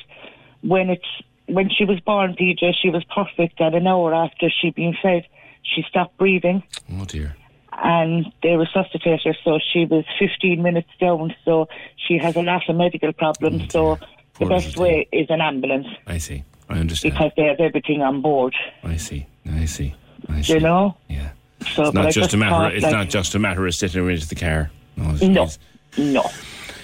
[0.63, 1.07] when it's
[1.47, 3.61] when she was born, PJ, she was perfect.
[3.61, 5.27] And an hour after she'd been fed,
[5.63, 6.63] she stopped breathing.
[6.99, 7.37] Oh dear.
[7.81, 11.35] and they resuscitated her, so she was 15 minutes down.
[11.45, 13.63] So she has a lot of medical problems.
[13.77, 13.99] Oh, so
[14.41, 16.43] the best way is an ambulance I see.
[16.69, 17.15] I understand.
[17.15, 18.55] because they have everything on board.
[18.83, 19.27] I see.
[19.51, 19.95] I see.
[20.29, 20.53] I Do see.
[20.55, 20.97] you know?
[21.09, 21.31] Yeah.
[21.75, 22.51] So It's not just a matter.
[22.51, 24.71] thought, it's like, not just a matter of sitting her into the car.
[24.97, 25.13] No.
[25.23, 25.49] No,
[25.97, 26.25] no,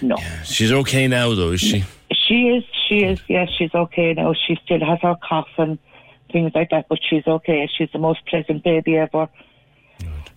[0.03, 0.16] no.
[0.45, 1.85] She's okay now, though, is she?
[2.12, 2.65] She is.
[2.89, 3.21] She is.
[3.29, 4.35] Yes, she's okay now.
[4.47, 5.79] She still has her cough and
[6.33, 7.69] things like that, but she's okay.
[7.77, 9.29] She's the most pleasant baby ever.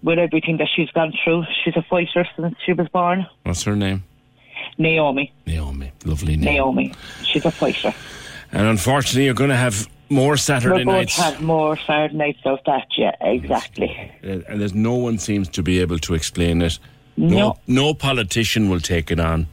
[0.04, 3.26] With everything that she's gone through, she's a fighter since she was born.
[3.44, 4.04] What's her name?
[4.78, 5.34] Naomi.
[5.48, 5.92] Naomi.
[6.06, 6.46] Lovely name.
[6.54, 6.94] Naomi.
[7.24, 7.94] She's a fighter.
[8.52, 11.18] And unfortunately, you're going to have More Saturday we both nights.
[11.18, 14.12] have more Saturday nights of that, yeah, exactly.
[14.24, 16.80] Uh, and there's no one seems to be able to explain it.
[17.18, 17.58] No.
[17.68, 19.48] no politician will take it on.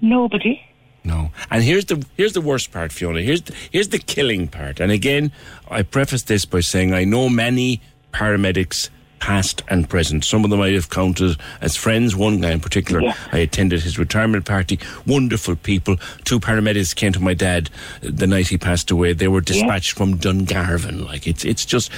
[0.00, 0.60] Nobody.
[1.04, 1.30] No.
[1.50, 3.20] And here's the here's the worst part, Fiona.
[3.20, 4.80] Here's the, here's the killing part.
[4.80, 5.32] And again,
[5.70, 7.80] I preface this by saying I know many
[8.12, 10.24] paramedics past and present.
[10.24, 12.14] Some of them I have counted as friends.
[12.16, 13.14] One guy in particular, Yeah.
[13.32, 14.78] I attended his retirement party.
[15.06, 15.96] Wonderful people.
[16.24, 17.70] Two paramedics came to my dad
[18.00, 19.12] the night he passed away.
[19.12, 21.04] They were dispatched from Dungarvan.
[21.06, 21.90] Like it's it's just,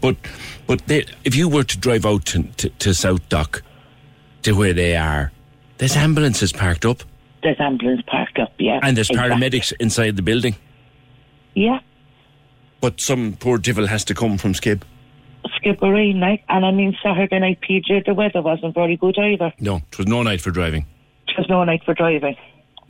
[0.00, 0.16] but
[0.66, 3.62] but they, if you were to drive out to, to, to South Dock,
[4.42, 5.32] to where they are,
[5.78, 7.02] there's ambulances parked up.
[7.42, 8.80] There's ambulance parked up, yeah.
[8.82, 9.34] And there's exactly.
[9.36, 10.56] paramedics inside the building.
[11.54, 11.80] Yeah,
[12.80, 14.82] But some poor devil has to come from Skib.
[15.46, 16.44] Skibbereen night.
[16.48, 19.52] And I mean, Saturday night, PJ, the weather wasn't very good either.
[19.60, 20.86] No, it was no night for driving.
[21.28, 22.36] It was no night for driving.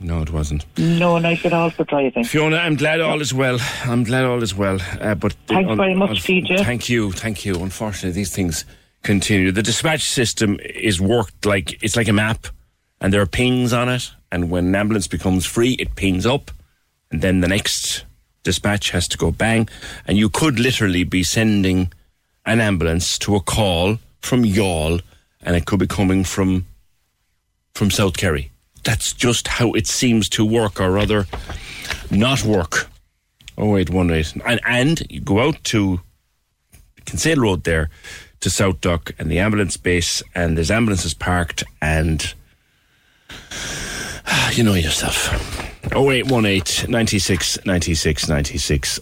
[0.01, 0.65] No, it wasn't.
[0.77, 2.23] No night at all for driving.
[2.23, 3.57] Fiona, I'm glad all is well.
[3.83, 4.79] I'm glad all is well.
[4.99, 6.63] Uh, but Thanks very much, PJ.
[6.63, 7.55] Thank you, thank you.
[7.55, 8.63] Unfortunately, these things
[9.03, 9.51] continue.
[9.51, 12.47] The dispatch system is worked like it's like a map,
[13.01, 14.09] and there are pings on it.
[14.31, 16.51] And when an ambulance becomes free, it pings up,
[17.11, 18.05] and then the next
[18.43, 19.67] dispatch has to go bang.
[20.07, 21.91] And you could literally be sending
[22.49, 25.01] an ambulance to a call from Youghal,
[25.43, 26.65] and it could be coming from
[27.75, 28.51] from South Kerry.
[28.83, 31.27] That's just how it seems to work, or rather,
[32.09, 32.89] not work.
[33.55, 36.01] Oh wait, one eight, and and you go out to
[37.05, 37.89] Kinsale Road there
[38.39, 42.33] to South Dock and the ambulance base, and there's ambulances parked, and
[44.53, 45.31] you know yourself.
[45.91, 48.99] 0818 96 96 96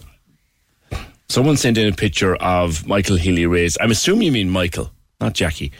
[1.30, 3.76] Someone sent in a picture of Michael Healy-Rae's.
[3.82, 4.90] I'm assuming you mean Michael,
[5.20, 5.72] not Jackie.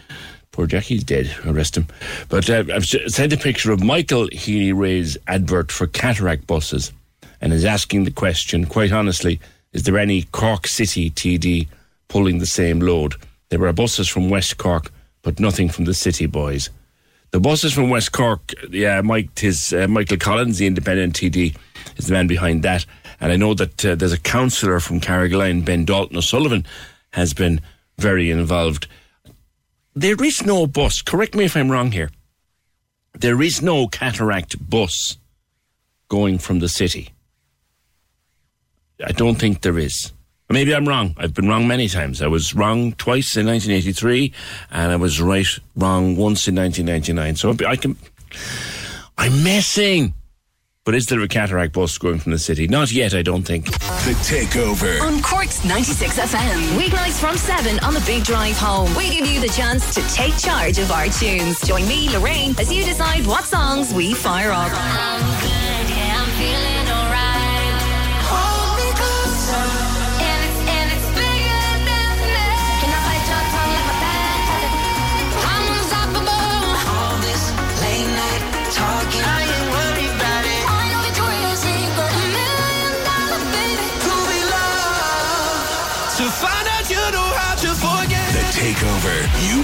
[0.52, 1.34] Poor Jackie's dead.
[1.46, 1.86] Arrest him.
[2.28, 6.92] But uh, I've sent a picture of Michael Healy-Rae's advert for cataract buses
[7.40, 9.40] and is asking the question, quite honestly,
[9.72, 11.66] is there any Cork City TD
[12.08, 13.14] pulling the same load?
[13.48, 14.92] There were buses from West Cork,
[15.22, 16.68] but nothing from the City boys.
[17.30, 21.56] The buses from West Cork, yeah, Mike, tis, uh, Michael Collins, the independent TD,
[21.96, 22.84] is the man behind that.
[23.20, 26.64] And I know that uh, there's a councillor from Carrigaline, Ben Dalton O'Sullivan,
[27.10, 27.60] has been
[27.98, 28.86] very involved.
[29.94, 32.10] There is no bus, correct me if I'm wrong here.
[33.14, 35.16] There is no cataract bus
[36.08, 37.10] going from the city.
[39.04, 40.12] I don't think there is.
[40.50, 41.14] Maybe I'm wrong.
[41.18, 42.22] I've been wrong many times.
[42.22, 44.32] I was wrong twice in 1983,
[44.70, 45.46] and I was right
[45.76, 47.36] wrong once in 1999.
[47.36, 47.96] So I can.
[49.18, 50.14] I'm messing.
[50.88, 52.66] But is there a cataract bus going from the city?
[52.66, 53.66] Not yet, I don't think.
[53.66, 55.02] The Takeover.
[55.02, 56.78] On Cork's 96 FM.
[56.78, 58.88] Weeknights from 7 on the Big Drive Home.
[58.96, 61.60] We give you the chance to take charge of our tunes.
[61.60, 64.72] Join me, Lorraine, as you decide what songs we fire up.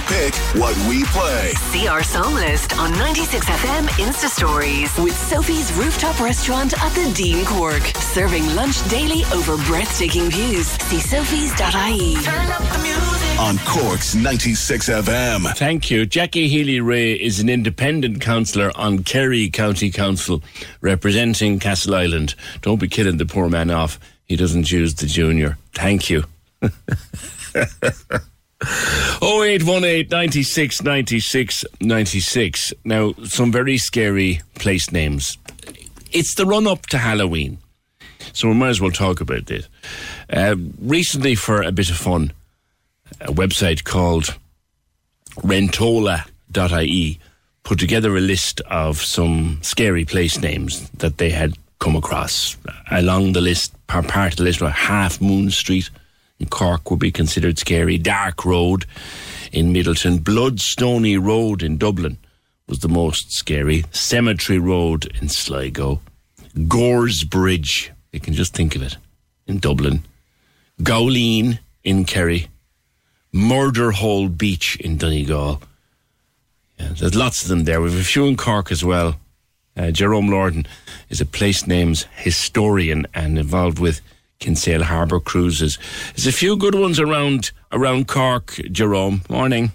[0.07, 1.53] Pick what we play.
[1.71, 7.43] See our song list on 96FM Insta Stories with Sophie's Rooftop Restaurant at the Dean
[7.43, 7.81] Cork.
[8.13, 10.67] Serving lunch daily over breathtaking views.
[10.67, 12.17] See sophies.ie.
[13.39, 15.57] On Cork's 96 FM.
[15.57, 16.05] Thank you.
[16.05, 20.43] Jackie Healy-Rae is an independent councillor on Kerry County Council
[20.81, 22.35] representing Castleisland.
[22.61, 23.99] Don't be killing the poor man off.
[24.25, 25.57] He doesn't use the junior.
[25.73, 26.25] Thank you.
[29.21, 32.73] 0818 96 96 96.
[32.83, 35.37] Now, some very scary place names.
[36.11, 37.57] It's the run up to Halloween.
[38.33, 39.67] So we might as well talk about this.
[40.29, 42.33] Uh, recently, for a bit of fun,
[43.21, 44.35] a website called
[45.37, 47.19] rentola.ie
[47.63, 52.57] put together a list of some scary place names that they had come across.
[52.91, 55.89] Along the list, part of the list, were Half Moon Street
[56.39, 57.97] in Cork would be considered scary.
[57.97, 58.85] Dark Road
[59.51, 60.19] in Midleton.
[60.19, 62.17] Bloodstony Road in Dublin
[62.67, 63.85] was the most scary.
[63.91, 66.01] Cemetery Road in Sligo.
[66.67, 68.97] Gores Bridge, you can just think of it,
[69.47, 70.03] in Dublin.
[70.81, 72.47] Gowleen in Kerry.
[73.31, 75.61] Murder Hole Beach in Donegal.
[76.79, 77.81] Yeah, there's lots of them there.
[77.81, 79.17] We've a few in Cork as well.
[79.77, 80.65] Uh, Jerome Lorden
[81.09, 83.99] is a place names historian and involved with
[84.39, 85.77] Kinsale Harbour cruises.
[86.15, 88.59] There's a few good ones around around Cork.
[88.71, 89.71] Jerome, morning.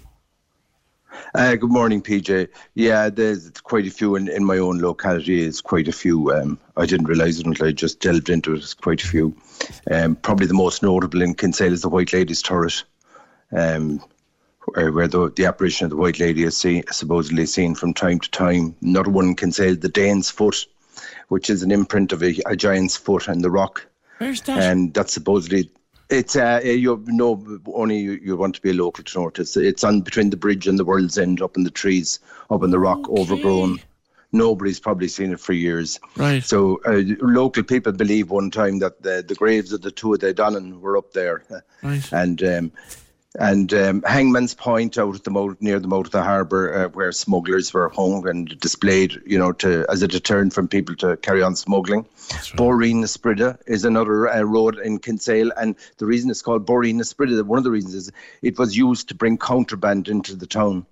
[1.33, 2.49] Uh, good morning, PJ.
[2.73, 5.43] Yeah, there's quite a few in, in my own locality.
[5.43, 6.33] It's quite a few.
[6.33, 8.57] Um, I didn't realise it until I just delved into it.
[8.57, 9.35] It's quite a few.
[9.89, 12.83] Um, probably the most notable in Kinsale is the White Lady's Turret,
[13.53, 14.03] um,
[14.73, 16.57] where, where the, the apparition of the White Lady is
[16.91, 18.75] supposedly seen from time to time.
[18.81, 20.65] Another one in Kinsale, the Dane's Foot,
[21.29, 23.85] which is an imprint of a, a giant's foot in the rock.
[24.21, 24.59] Where's that?
[24.61, 25.71] And that's supposedly
[26.11, 27.43] it's uh, you know
[27.73, 29.39] only you, you want to be a local to know it.
[29.39, 32.19] It's, it's on between the bridge and the world's end, up in the trees,
[32.51, 33.79] up in the rock, overgrown.
[34.31, 35.99] Nobody's probably seen it for years.
[36.15, 36.43] Right.
[36.43, 40.19] So uh, local people believe one time that the, the graves of the two of
[40.19, 41.43] the Donnan were up there,
[41.81, 42.07] Right.
[42.13, 42.71] and um,
[43.39, 46.87] and um, Hangman's Point out at the mouth, near the mouth of the harbour, uh,
[46.89, 51.15] where smugglers were hung and displayed, you know, to as a deterrent from people to
[51.17, 52.05] carry on smuggling.
[52.57, 56.95] Boreen na Sprida is another uh, road in Kinsale, and the reason it's called Boreen
[56.95, 60.47] na Sprida, one of the reasons is it was used to bring contraband into the
[60.47, 60.85] town.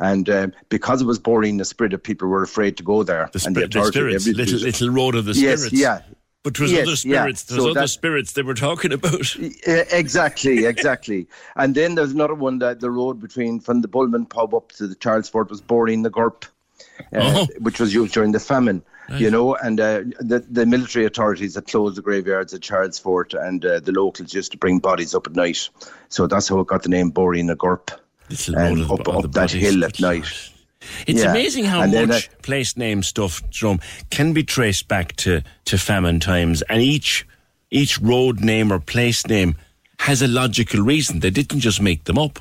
[0.00, 3.30] And um, because it was Boreen na Sprida, people were afraid to go there.
[3.32, 6.02] The, and spir- the spirits, little, little road of the Yes, yeah.
[6.44, 7.22] But there's Yes, other yeah.
[7.22, 7.42] spirits.
[7.44, 9.34] There's So other that- spirits they were talking about.
[9.66, 11.26] Exactly, exactly.
[11.56, 14.86] and then there's another one that the road between from the Bulman pub up to
[14.86, 16.44] the Charles Fort was boring the Gurp,
[17.12, 17.46] uh, Oh.
[17.60, 18.82] which was used during the famine.
[19.18, 23.34] You know, and uh, the the military authorities had closed the graveyards at Charles Fort,
[23.34, 25.68] and uh, the locals used to bring bodies up at night.
[26.08, 27.90] So that's how it got the name Boring the Gurp,
[28.30, 30.24] Little and up, up that hill at night.
[31.06, 31.30] It's Yeah.
[31.30, 33.80] amazing how And much uh, place name stuff, Jerome,
[34.10, 37.26] can be traced back to, to famine times, and each
[37.70, 39.56] each road name or place name
[39.98, 41.20] has a logical reason.
[41.20, 42.38] They didn't just make them up.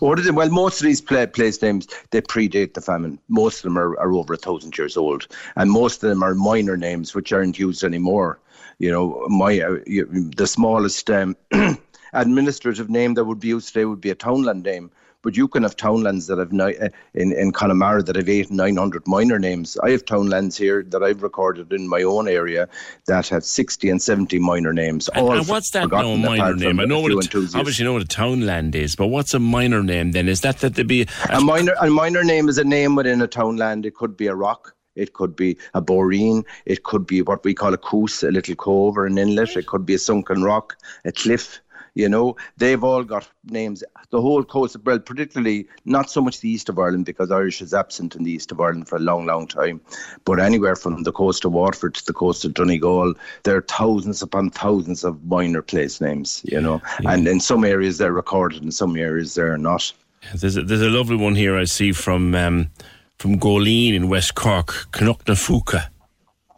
[0.00, 0.34] Or did it?
[0.34, 3.18] Well, most of these pla place names they predate the famine.
[3.28, 5.26] Most of them are, are over a thousand years old,
[5.56, 8.38] and most of them are minor names which aren't used anymore.
[8.78, 11.36] You know, my uh, the smallest um,
[12.12, 14.90] administrative name that would be used today would be a townland name.
[15.22, 18.50] But you can have townlands that have ni- uh, in in Connemara that have eight
[18.50, 19.76] nine hundred minor names.
[19.82, 22.68] I have townlands here that I've recorded in my own area
[23.06, 25.08] that have sixty and seventy minor names.
[25.10, 26.80] And, and what's that now, minor name?
[26.80, 27.54] I know what enthusiasts.
[27.54, 30.28] obviously know what a townland is, but what's a minor name then?
[30.28, 31.06] Is that that there be a,
[31.36, 33.84] A minor, a minor name is a name within a townland.
[33.84, 34.74] It could be a rock.
[34.96, 36.44] It could be a boreen.
[36.64, 39.56] It could be what we call a cuas, a little cove or an inlet.
[39.56, 41.60] It could be a sunken rock, a cliff.
[41.94, 43.82] You know, they've all got names.
[44.10, 47.60] The whole coast, of well, particularly not so much the east of Ireland because Irish
[47.60, 49.80] is absent in the east of Ireland for a long, long time.
[50.24, 53.14] But anywhere from the coast of Waterford to the coast of Donegal,
[53.44, 56.42] there are thousands upon thousands of minor place names.
[56.44, 59.92] You know, and in some areas they're recorded, in some areas they're not.
[60.34, 62.70] There's a, there's a lovely one here I see from um,
[63.18, 65.88] from Goleen in West Cork, Canucknafuka,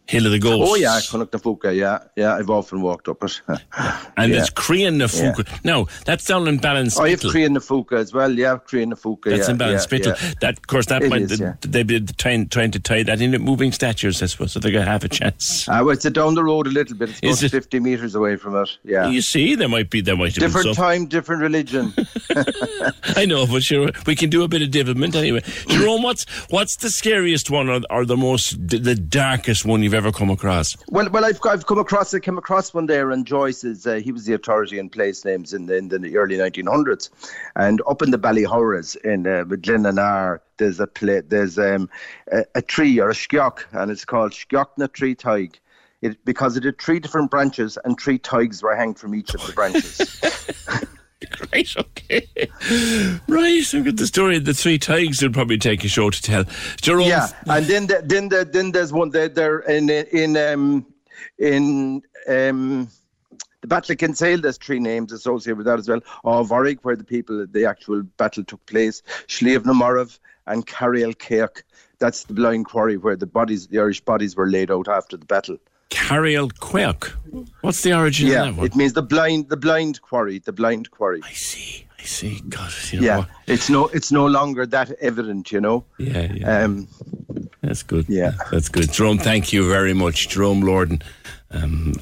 [0.07, 0.69] Hill of the Ghosts.
[0.71, 1.33] Oh yeah, Connacht
[1.75, 2.35] yeah, yeah.
[2.35, 3.41] I've often walked up it.
[4.17, 4.41] And Yeah.
[4.41, 5.47] it's Crean Nafuka.
[5.65, 7.01] Now, that's down in Ballinspittle.
[7.01, 8.31] Oh, I have Crean Nafuka as well.
[8.31, 9.31] Yeah, Crean Nafuka.
[9.31, 10.07] That's yeah, in Ballinspittle.
[10.07, 10.33] Yeah, yeah.
[10.41, 11.55] That, of course, that It might is, yeah.
[11.61, 14.73] they'd be trying, trying to tie that in at moving statues, I suppose, so they're
[14.73, 15.69] going to have a chance.
[15.69, 17.11] Uh, well, it's down the road a little bit.
[17.11, 17.51] It's about Is it?
[17.51, 18.77] 50 metres away from it.
[18.85, 19.09] Yeah.
[19.09, 21.95] You see, there might be there might different some- time, different religion.
[23.17, 25.43] I know, but sure, we can do a bit of development anyway.
[25.69, 30.02] Jerome, what's what's the scariest one or, or the most the darkest one you've ever
[30.11, 30.77] come across?
[30.89, 33.97] Well, well, I've I've come across I came across one there, and Joyce is uh,
[33.97, 37.11] he was the authority in place names in the in the early 1900s,
[37.55, 41.89] and up in the Ballyhouras in uh, Glenanaar, there's a pla there's um,
[42.33, 45.59] a, a tree or a skiock, and it's called Skiockna Tree Tig.
[46.01, 49.47] It, because it had three different branches and three tigs were hanged from each of
[49.47, 50.21] the branches.
[51.53, 52.29] Right, okay.
[53.29, 56.23] Right, look at the story of the three tigers will probably take a show to
[56.23, 56.45] tell.
[56.81, 60.87] Jerome, Yeah, and then the, then the, then there's one there, there in in um
[61.39, 62.89] in um
[63.61, 64.41] the Battle of Kinsale.
[64.41, 66.01] There's three names associated with that as well.
[66.25, 69.03] Oh, Warwick, where the people the actual battle took place.
[69.29, 71.65] Slieve na Morov and Carriel Kirk.
[71.99, 75.27] That's the blind quarry where the bodies, the Irish bodies, were laid out after the
[75.27, 75.59] battle.
[75.93, 77.13] Carriel Quirk.
[77.61, 78.67] What's the origin yeah, of that one?
[78.67, 81.21] it means the blind, the blind quarry, the blind quarry.
[81.23, 82.41] I see, I see.
[82.49, 83.29] God, you know yeah, what?
[83.47, 85.85] it's no, it's no longer that evident, you know.
[85.99, 86.65] Yeah, yeah.
[86.65, 86.89] Um,
[87.61, 88.07] That's good.
[88.09, 88.33] Yeah.
[88.51, 88.91] That's good.
[88.91, 90.31] Jerome, thank you very much.
[90.31, 91.03] Jerome Lorden,
[91.51, 91.93] um,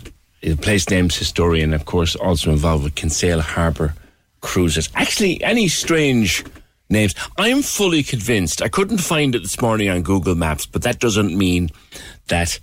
[0.62, 3.94] place names historian, of course, also involved with Kinsale Harbour
[4.40, 4.88] cruises.
[4.94, 6.44] Actually, any strange
[6.88, 7.14] names.
[7.38, 8.62] I'm fully convinced.
[8.62, 11.70] I couldn't find it this morning on Google Maps, but that doesn't mean
[12.28, 12.58] that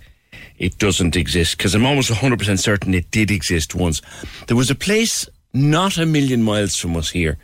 [0.58, 4.02] it doesn't exist because I'm almost 100% certain it did exist once.
[4.46, 7.38] There was a place not a million miles from us here,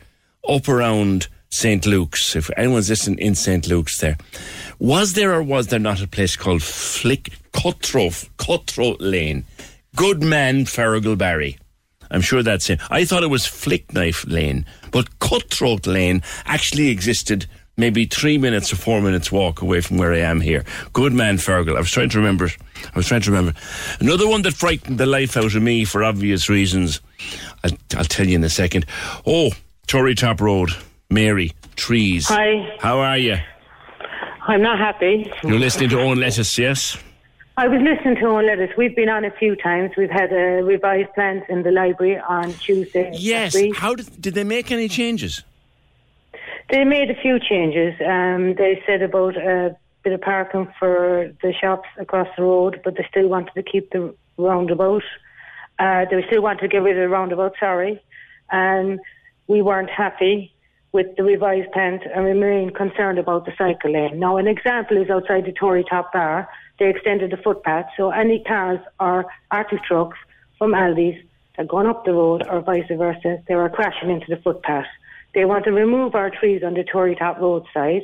[0.47, 1.85] up around St.
[1.85, 2.35] Luke's.
[2.35, 3.67] If anyone's listening in St.
[3.67, 4.17] Luke's there,
[4.79, 9.45] was there or was there not a place called Flick Cutthroat, Cutthroat Lane?
[9.95, 11.57] Good man, Fergal Barry.
[12.11, 12.79] I'm sure that's it.
[12.91, 18.71] I thought it was Flick Knife Lane, but Cutthroat Lane actually existed maybe three minutes
[18.71, 20.63] or four minutes walk away from where I am here.
[20.93, 21.75] Good man, Fergal.
[21.75, 22.49] I was trying to remember.
[22.85, 23.57] I was trying to remember.
[23.99, 27.01] Another one that frightened the life out of me for obvious reasons.
[27.63, 28.85] I'll, I'll tell you in a second.
[29.25, 29.51] Oh,
[29.87, 30.69] Tory Top Road,
[31.09, 32.27] Mary, trees.
[32.27, 32.75] Hi.
[32.79, 33.37] How are you?
[34.47, 35.31] I'm not happy.
[35.43, 36.97] You're listening to Owen Lettice, yes?
[37.57, 38.71] I was listening to Owen Lettice.
[38.77, 39.91] We've been on a few times.
[39.97, 43.11] We've had a revised plans in the library on Tuesday.
[43.13, 43.55] Yes.
[43.75, 45.41] How did did they make any changes?
[46.69, 47.93] They made a few changes.
[48.01, 52.95] Um, they said about a bit of parking for the shops across the road, but
[52.95, 55.03] they still wanted to keep the roundabout.
[55.77, 58.01] Uh, they still wanted to get rid of the roundabout, sorry.
[58.51, 58.99] And
[59.47, 60.53] we weren't happy
[60.91, 64.17] with the revised plans and remain concerned about the cycle lane.
[64.17, 66.47] Now, an example is outside the Tory Top Bar.
[66.79, 70.17] They extended the footpath, so any cars or Arctic trucks
[70.57, 71.21] from Aldi's
[71.57, 74.85] that going up the road or vice versa, they were crashing into the footpath.
[75.35, 78.03] They want to remove our trees on the Tory Top roadside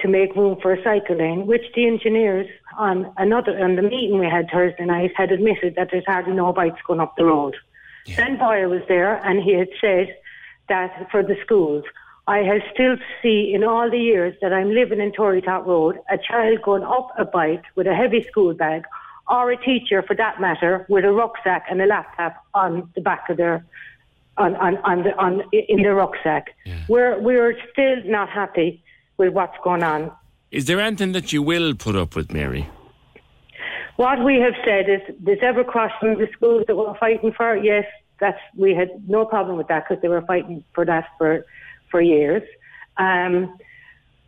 [0.00, 4.18] to make room for a cycle lane, which the engineers on another on the meeting
[4.18, 7.54] we had Thursday night had admitted that there's hardly no bikes going up the road.
[8.16, 10.16] Ben Boyer was there and he had said
[10.68, 11.84] that for the schools,
[12.26, 15.98] I have still see in all the years that I'm living in Tory Top Road
[16.10, 18.82] a child going up a bike with a heavy school bag
[19.28, 23.30] or a teacher for that matter with a rucksack and a laptop on the back
[23.30, 23.64] of their
[24.38, 26.54] on on, on, the, on in the rucksack.
[26.88, 28.82] We're we're still not happy
[29.16, 30.10] with what's going on.
[30.50, 32.68] Is there anything that you will put up with, Mary?
[33.96, 37.56] What we have said is there's ever crossing the schools that we're fighting for.
[37.56, 37.84] Yes,
[38.20, 41.44] that's we had no problem with that because they were fighting for that for
[41.90, 42.42] for years.
[42.96, 43.58] Um,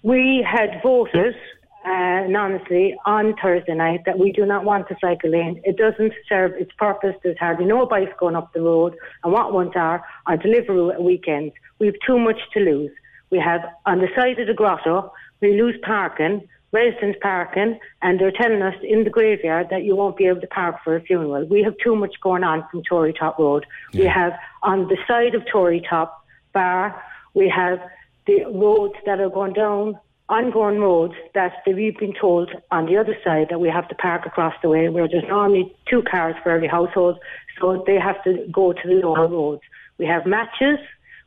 [0.03, 1.37] we had voted
[1.85, 5.61] uh, anonymously on Thursday night that we do not want a cycle lane.
[5.65, 7.17] It doesn't serve its purpose.
[7.23, 11.03] There's hardly no bikes going up the road, and what ones are are Deliveroo at
[11.03, 11.55] weekends.
[11.79, 12.91] We have too much to lose.
[13.31, 18.33] We have on the side of the grotto, we lose parking, residents parking, and they're
[18.33, 21.47] telling us in the graveyard that you won't be able to park for a funeral.
[21.47, 23.65] We have too much going on from Tory Top Road.
[23.95, 24.33] We have
[24.63, 27.03] on the side of Tory Top Bar,
[27.35, 27.81] we have
[28.27, 29.99] the roads that are going down,
[30.31, 34.25] ongoing roads that we've been told on the other side that we have to park
[34.25, 37.19] across the way where there's normally two cars for every household,
[37.61, 39.63] so they have to go to the lower roads.
[39.99, 40.79] We have matches,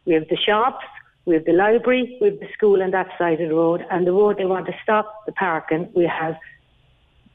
[0.05, 0.85] we have the shops,
[1.25, 4.07] we have the library, we have the school on that side of the road, and
[4.07, 6.37] the road they want to stop the parking, we have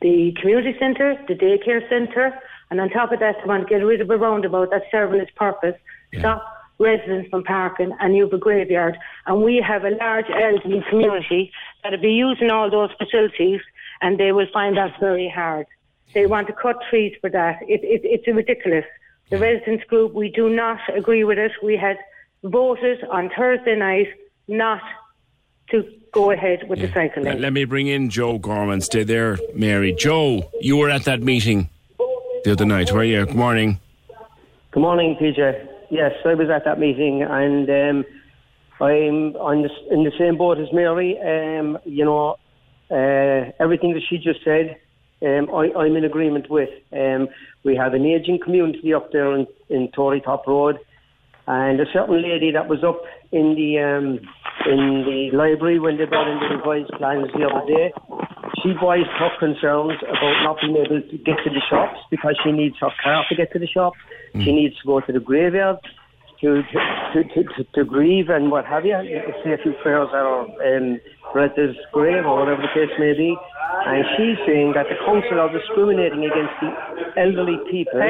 [0.01, 2.33] the community centre, the daycare centre,
[2.71, 5.21] and on top of that, they want to get rid of a roundabout that's serving
[5.21, 5.75] its purpose,
[6.19, 8.97] stop residents from Parkin and you have a graveyard.
[9.27, 11.53] And we have a large elderly community
[11.83, 13.61] that will be using all those facilities,
[14.01, 15.67] and they will find that very hard.
[16.15, 17.59] They want to cut trees for that.
[17.63, 18.85] It, it, it's ridiculous.
[19.31, 21.53] The residents group, we do not agree with it.
[21.63, 21.99] We had
[22.43, 24.09] voted on Thursday night
[24.47, 24.81] not
[25.71, 27.35] to go ahead with the cycle lane.
[27.35, 28.81] Let, let me bring in Joe Gorman.
[28.81, 29.93] Stay there, Mary.
[29.93, 31.69] Joe, you were at that meeting
[32.45, 33.27] the other night, were you?
[33.27, 33.79] Good morning.
[34.71, 35.68] Good morning, PJ.
[35.91, 38.05] Yes, I was at that meeting, and um,
[38.81, 41.17] I'm on the, in the same boat as Mary.
[41.19, 42.37] Um, you know,
[42.91, 44.77] uh, everything that she just said,
[45.23, 46.69] um, I, I'm in agreement with.
[46.93, 47.29] Um,
[47.65, 50.77] we have an ageing community up there in, in Tory Top Road,
[51.47, 53.01] and a certain lady that was up
[53.33, 54.21] in the um,
[54.71, 57.93] in the library when they brought in the revised plans the other day.
[58.63, 62.53] She voiced her concerns about not being able to get to the shops because she
[62.53, 63.99] needs her car to get to the shops.
[64.35, 65.79] She needs to go to the graveyard
[66.41, 68.97] to to, to, to, to grieve and what have you.
[69.45, 71.01] Say a few prayers at her um,
[71.35, 73.37] relative's grave or whatever the case may be.
[73.87, 78.01] And she's saying that the council are discriminating against the elderly people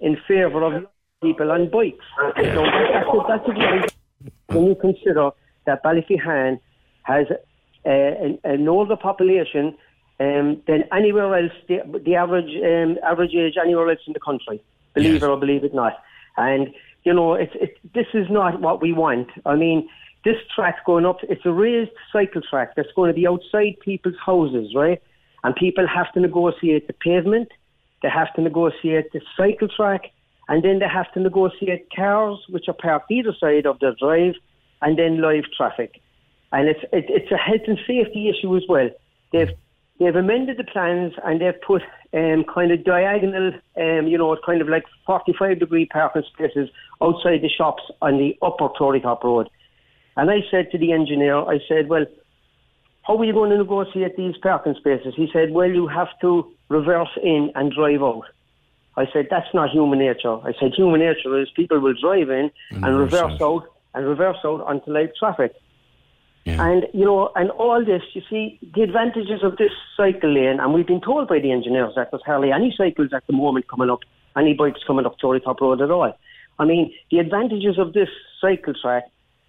[0.00, 0.86] in favour of
[1.22, 2.04] people on bikes.
[2.18, 3.84] So that's, a, that's a very
[4.48, 5.30] when you consider
[5.66, 6.60] that Ballyphehane
[7.02, 7.26] has
[7.86, 9.76] uh, an, an older population
[10.18, 14.62] um, than anywhere else, the, the average um, average age anywhere else in the country,
[14.94, 16.02] believe it or believe it not.
[16.36, 19.28] And, you know, it's, it, this is not what we want.
[19.44, 19.88] I mean,
[20.24, 24.16] this track going up, it's a raised cycle track that's going to be outside people's
[24.24, 25.00] houses, right?
[25.44, 27.48] And people have to negotiate the pavement,
[28.02, 30.10] they have to negotiate the cycle track,
[30.48, 34.34] and then they have to negotiate cars which are parked either side of their drive,
[34.82, 36.00] and then live traffic.
[36.52, 38.88] And it's it, it's a health and safety issue as well.
[39.32, 39.50] They've
[39.98, 41.82] they've amended the plans and they've put
[42.14, 46.68] um, kind of diagonal, um, you know, kind of like 45 degree parking spaces
[47.02, 49.48] outside the shops on the upper Tory Top Road.
[50.16, 52.06] And I said to the engineer, I said, well,
[53.02, 55.14] how are you going to negotiate these parking spaces?
[55.14, 58.24] He said, well, you have to reverse in and drive out.
[58.96, 60.38] I said, that's not human nature.
[60.40, 63.64] I said, human nature is people will drive in and, And reverse reverse out
[63.94, 65.54] and reverse out onto live traffic.
[66.52, 70.72] And, you know, and all this, you see, the advantages of this cycle lane, and
[70.72, 73.90] we've been told by the engineers that there's hardly any cycles at the moment coming
[73.90, 74.00] up,
[74.36, 76.12] any bikes coming up Tory Top Road at all.
[76.58, 78.08] I mean, the advantages of this
[78.40, 79.04] cycle track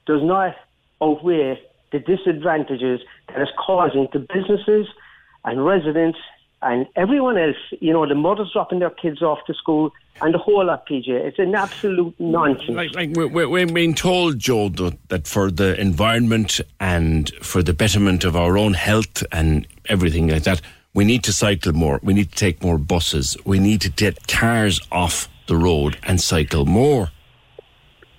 [0.06, 0.56] does not
[1.02, 1.60] outweigh
[1.92, 4.88] the disadvantages that it's causing to businesses
[5.46, 6.18] and residents
[6.62, 10.40] and everyone else, you know, the mothers dropping their kids off to school and the
[10.40, 11.08] whole lot, PJ.
[11.08, 12.70] It's an absolute nonsense.
[12.70, 17.74] Like, like we're, we're, being told, Joe, that, that for the environment and for the
[17.74, 20.62] betterment of our own health and everything like that,
[20.96, 22.00] we need to cycle more.
[22.02, 23.38] We need to take more buses.
[23.46, 27.12] We need to get cars off the road and cycle more.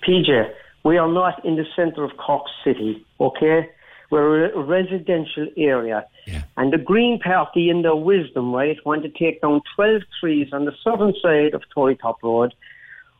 [0.07, 0.49] PJ,
[0.85, 3.69] we are not in the centre of Cork City, okay?
[4.09, 6.05] We're a residential area.
[6.57, 10.65] And the Green Party, in their wisdom, right, want to take down 12 trees on
[10.65, 12.53] the southern side of Tory Top Road.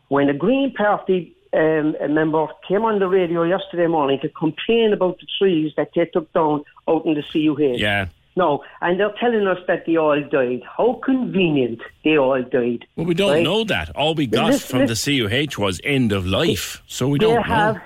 [0.09, 5.19] When the Green Party um, member came on the radio yesterday morning to complain about
[5.19, 7.79] the trees that they took down out in the CUH.
[7.79, 8.07] Yeah.
[8.35, 10.61] No, and they're telling us that they all died.
[10.77, 12.85] How convenient they all died.
[12.95, 13.43] Well, we don't right?
[13.43, 13.93] know that.
[13.95, 16.81] All we got Listen, from the CUH was end of life.
[16.87, 17.81] So we don't have, know.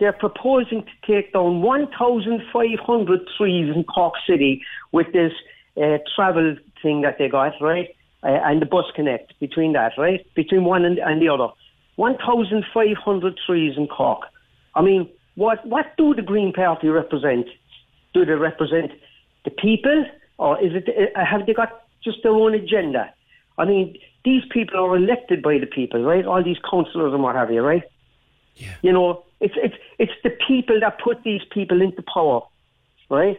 [0.00, 4.62] They're proposing to take down 1,500 trees in Cork City
[4.92, 5.32] with this
[5.76, 7.94] uh, travel thing that they got, right?
[8.22, 10.26] Uh, and the bus connect between that, right?
[10.34, 11.48] Between one and, and the other.
[11.96, 14.22] 1,500 trees in Cork.
[14.74, 17.46] I mean, what, what do the Green Party represent?
[18.14, 18.92] Do they represent
[19.44, 20.06] the people,
[20.38, 23.12] or is it uh, have they got just their own agenda?
[23.58, 26.24] I mean, these people are elected by the people, right?
[26.24, 27.82] All these councillors and what have you, right?
[28.60, 28.74] Yeah.
[28.82, 32.42] You know, it's it's it's the people that put these people into power,
[33.08, 33.38] right?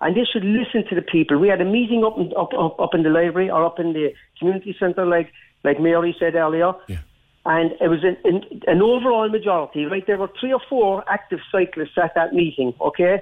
[0.00, 1.38] And they should listen to the people.
[1.38, 3.92] We had a meeting up in, up, up up in the library or up in
[3.92, 5.30] the community centre, like
[5.62, 6.72] like Mary said earlier.
[7.44, 10.06] And it was an, an, an overall majority, right?
[10.06, 13.20] There were three or four active cyclists at that meeting, okay?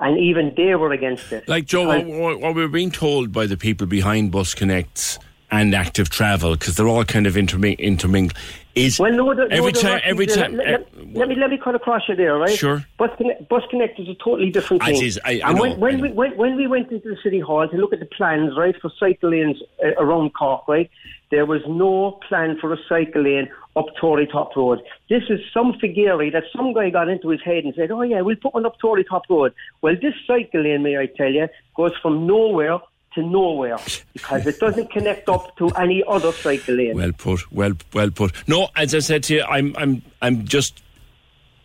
[0.00, 1.46] And even they were against it.
[1.46, 5.18] Like Joe, what, what, what we're being told by the people behind Bus Connects
[5.50, 8.38] and Active Travel, because they're all kind of interming- intermingled,
[8.78, 10.56] is Well, no, the, every no, time, every time.
[10.56, 12.50] Let, let- let me let me cut across you there, right?
[12.56, 12.84] Sure.
[12.98, 15.02] Bus Connect, Bus Connect is a totally different thing.
[15.02, 17.68] is, I- I and know, when, we when, when we went into the city hall
[17.68, 20.90] to look at the plans, right, for cycle lanes uh, around Cork, right,
[21.30, 24.80] there was no plan for a cycle lane up Tory Top Road.
[25.08, 28.20] This is some figure that some guy got into his head and said, "Oh yeah,
[28.20, 31.48] we'll put one up Tory Top Road." Well, this cycle lane, may I tell you,
[31.76, 32.78] goes from nowhere
[33.14, 33.78] to nowhere
[34.12, 36.96] because it doesn't connect up to any other cycle lane.
[36.96, 37.50] Well put.
[37.52, 38.32] Well, well put.
[38.48, 40.82] No, as I said to you, I'm, I'm, I'm just.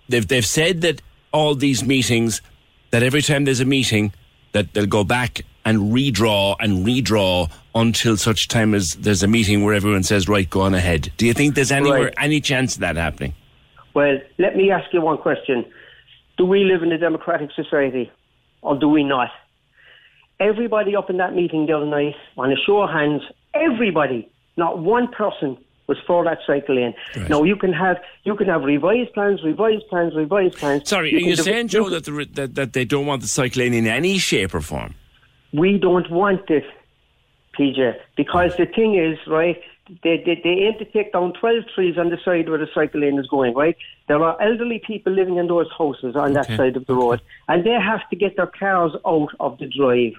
[0.09, 1.01] They've, they've said that
[1.31, 2.41] all these meetings,
[2.91, 4.13] that every time there's a meeting,
[4.51, 9.63] that they'll go back and redraw and redraw until such time as there's a meeting
[9.63, 12.13] where everyone says, "Right, go on ahead." Do you think there's anywhere Right.
[12.17, 13.33] any chance of that happening?
[13.93, 15.65] Well, let me ask you one question.
[16.37, 18.11] Do we live in a democratic society
[18.61, 19.29] or do we not?
[20.39, 23.21] Everybody up in that meeting the other night, on a show of hands,
[23.53, 25.57] everybody, not one person
[25.87, 26.93] was for that cycle lane.
[27.29, 30.89] Now you can have you can have revised plans, revised plans, revised plans.
[30.89, 33.73] Sorry, are can you saying, Joe, that, the, that that they don't want the cycling
[33.73, 34.95] in any shape or form?
[35.53, 36.65] we don't want it,
[37.57, 39.61] PJ, because the thing is, right,
[40.01, 43.01] they, they, they aim to take down 12 trees on the side where the cycle
[43.01, 43.75] lane is going, right?
[44.07, 47.65] There are elderly people living in those houses on that side of the road, and
[47.65, 50.13] they have to get their cars out of the drive.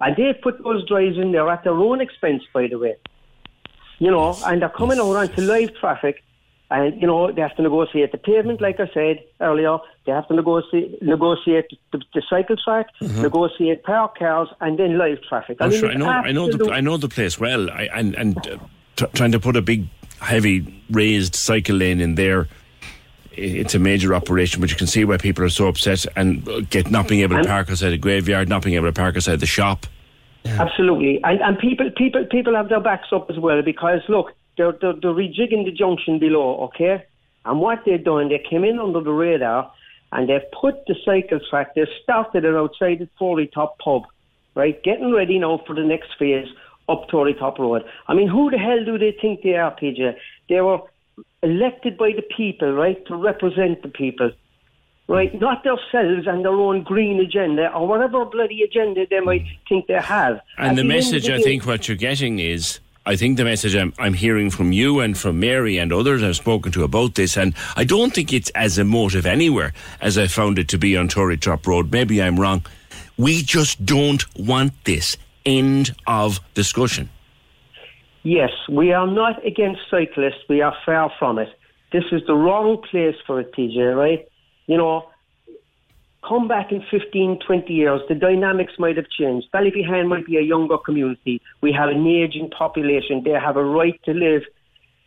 [0.00, 2.96] And they put those drives in there at their own expense, by the way.
[3.98, 6.24] You know, and they're coming out onto live traffic,
[6.70, 9.76] and, you know, they have to negotiate the pavement, like I said earlier.
[10.06, 13.22] They have to negotiate, negotiate the, the cycle track, Mhm.
[13.22, 15.58] negotiate park cars, and then live traffic.
[15.60, 15.90] Oh, sure.
[15.90, 17.70] I know, I know, the, I know the place well.
[17.70, 18.56] I, and and uh,
[19.06, 19.86] t- trying to put a big,
[20.20, 22.48] heavy raised cycle lane in there
[23.34, 24.60] it's a major operation.
[24.60, 27.40] But you can see why people are so upset and uh, get not being able
[27.40, 29.86] to park outside the graveyard, not being able to park outside the shop.
[30.44, 34.72] Absolutely, and and people people people have their backs up as well because look, they're
[34.72, 37.04] they're, they're rejigging the junction below, okay?
[37.44, 39.72] And what they're doing, they came in under the radar,
[40.10, 41.74] and they've put the cycle track.
[41.74, 44.02] They started it outside the Tory Top pub,
[44.56, 44.82] right?
[44.82, 46.48] Getting ready now for the next phase
[46.92, 47.82] up Tory Top Road.
[48.08, 50.16] I mean, who the hell do they think they are, PJ?
[50.48, 50.80] They were
[51.42, 54.30] elected by the people, right, to represent the people
[55.08, 55.32] right?
[55.32, 55.40] Mm.
[55.40, 59.58] Not themselves and their own green agenda or whatever bloody agenda they might mm.
[59.68, 60.40] think they have.
[60.58, 62.80] And At the end message, the I think, what you're getting is.
[63.04, 66.36] I think the message I'm, I'm hearing from you and from Mary and others I've
[66.36, 70.56] spoken to about this, and I don't think it's as emotive anywhere as I found
[70.60, 71.90] it to be on Tory Top Road.
[71.90, 72.64] Maybe I'm wrong.
[73.18, 75.16] We just don't want this.
[75.44, 77.10] End of discussion.
[78.22, 80.44] Yes, we are not against cyclists.
[80.48, 81.48] We are far from it.
[81.92, 84.26] This is the wrong place for it, PJ, right?
[84.66, 85.08] You know,
[86.26, 89.48] come back in 15, 20 years, the dynamics might have changed.
[89.52, 91.42] Ballyphehane might be a younger community.
[91.60, 93.22] We have an aging population.
[93.24, 94.42] They have a right to live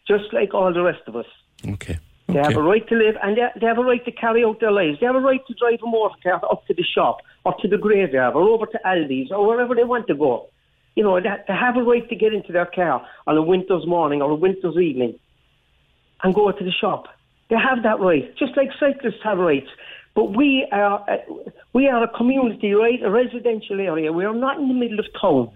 [0.07, 1.25] just like all the rest of us.
[1.67, 1.97] Okay.
[2.27, 4.59] They have a right to live and they, they have a right to carry out
[4.59, 4.99] their lives.
[4.99, 7.67] They have a right to drive a motor car up to the shop or to
[7.67, 10.49] the graveyard or over to Aldi's or wherever they want to go.
[10.95, 13.85] You know, they, they have a right to get into their car on a winter's
[13.85, 15.19] morning or a winter's evening
[16.23, 17.05] and go to the shop.
[17.49, 19.69] They have that right, just like cyclists have rights.
[20.15, 21.17] But we are uh,
[21.73, 23.03] we are a community, right?
[23.03, 24.11] A residential area.
[24.11, 25.51] We are not in the middle of town.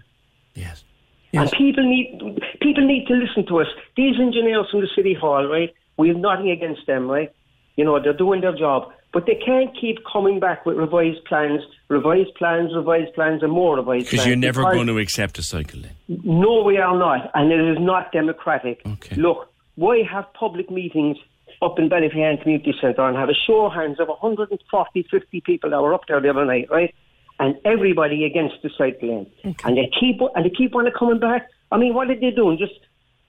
[1.32, 1.42] Yes.
[1.42, 3.68] And people need people need to listen to us.
[3.96, 5.72] These engineers from the city hall, right?
[6.00, 7.30] We have nothing against them, right?
[7.76, 8.90] You know, they're doing their job.
[9.12, 13.76] But they can't keep coming back with revised plans, revised plans, revised plans, and more
[13.76, 14.10] revised plans.
[14.10, 15.96] Because you're never because- going to accept a cycle lane.
[16.24, 18.80] no, we are not, and it is not democratic.
[18.86, 19.16] Okay.
[19.16, 21.16] Look, why have public meetings
[21.60, 25.70] up in Ballyphehane Community Centre and have a show of hands of 140, 50 people
[25.70, 26.94] that were up there the other night, right?
[27.38, 29.26] And everybody against the cycle lane,
[29.64, 31.48] and they keep and they keep on coming back.
[31.72, 32.58] I mean, what are they doing?
[32.58, 32.78] Just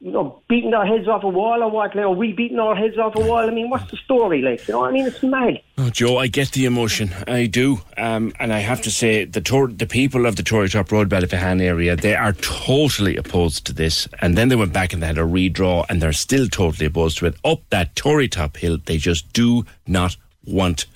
[0.02, 1.96] you know, beating our heads off a wall or what?
[1.96, 3.38] Like, are we beating our heads off a wall?
[3.38, 4.68] I mean, what's the story like?
[4.68, 5.62] You know, I mean, it's mad.
[5.78, 7.14] Oh, Joe, I get the emotion.
[7.28, 7.82] I do.
[7.98, 11.08] Um, and I have to say, the Tor- the people of the Tory Top Road
[11.08, 14.08] Ballyphehane area, they are totally opposed to this.
[14.22, 17.20] And then they went back and they had a redraw, and they're still totally opposed
[17.20, 17.36] to it.
[17.46, 20.88] Up that Tory Top hill, they just do not want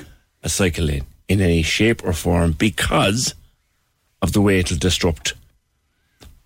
[0.42, 3.36] a cycle lane in any shape or form because
[4.24, 5.36] of the way it'll disrupt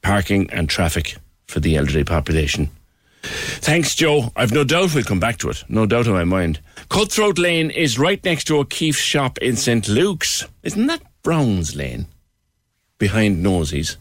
[0.02, 1.15] parking and traffic
[1.49, 2.69] for the elderly population.
[3.21, 4.31] Thanks, Joe.
[4.35, 5.63] I've no doubt we'll come back to it.
[5.67, 6.59] No doubt in my mind.
[6.89, 9.88] Cutthroat Lane is right next to O'Keefe's shop in St.
[9.89, 10.45] Luke's.
[10.63, 12.05] Isn't that Brown's Lane?
[12.97, 13.97] Behind Nosey's.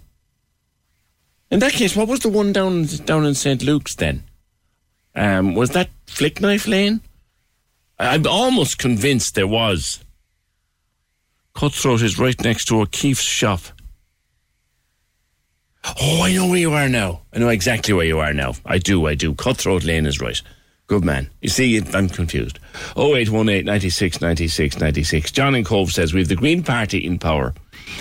[1.51, 3.63] In that case, what was the one down down in St.
[3.63, 4.23] Luke's then?
[5.15, 7.01] Um, was that Flick Knife Lane?
[7.99, 10.05] I'm almost convinced there was.
[11.55, 13.63] Cutthroat is right next to O'Keefe's shop.
[15.85, 17.23] Oh, I know where you are now.
[17.33, 18.55] I know exactly where you are now.
[18.67, 19.35] I do, I do.
[19.35, 20.41] Cutthroat Lane is right.
[20.87, 21.31] Good man.
[21.43, 22.59] You see, I'm confused.
[22.97, 25.33] 0818 96 96 96.
[25.33, 27.55] John in Cobh says we have the Green Party in power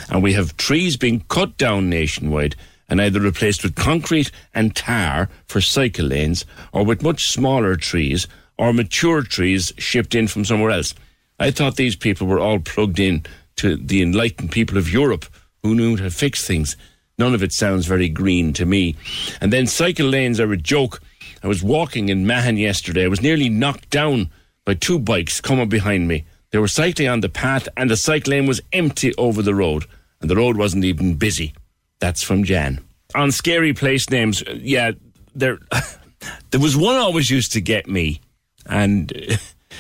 [0.10, 2.56] and we have trees being cut down nationwide
[2.90, 8.28] and either replaced with concrete and tar for cycle lanes or with much smaller trees
[8.58, 10.94] or mature trees shipped in from somewhere else.
[11.40, 13.26] I thought these people were all plugged in
[13.58, 15.26] to the enlightened people of Europe
[15.62, 16.78] who knew how to fix things.
[17.18, 18.96] None of it sounds very green to me.
[19.42, 21.02] And then cycle lanes are a joke.
[21.44, 23.06] I was walking in Mahon yesterday.
[23.06, 24.30] I was nearly knocked down
[24.66, 26.26] by two bikes coming behind me.
[26.52, 29.86] They were cycling on the path, and the cycle lane was empty over the road,
[30.22, 31.54] and the road wasn't even busy.
[32.00, 32.80] That's from Jan.
[33.16, 34.92] On scary place names, uh, yeah,
[35.34, 35.58] there,
[36.52, 38.22] there was one always used to get me,
[38.68, 39.12] and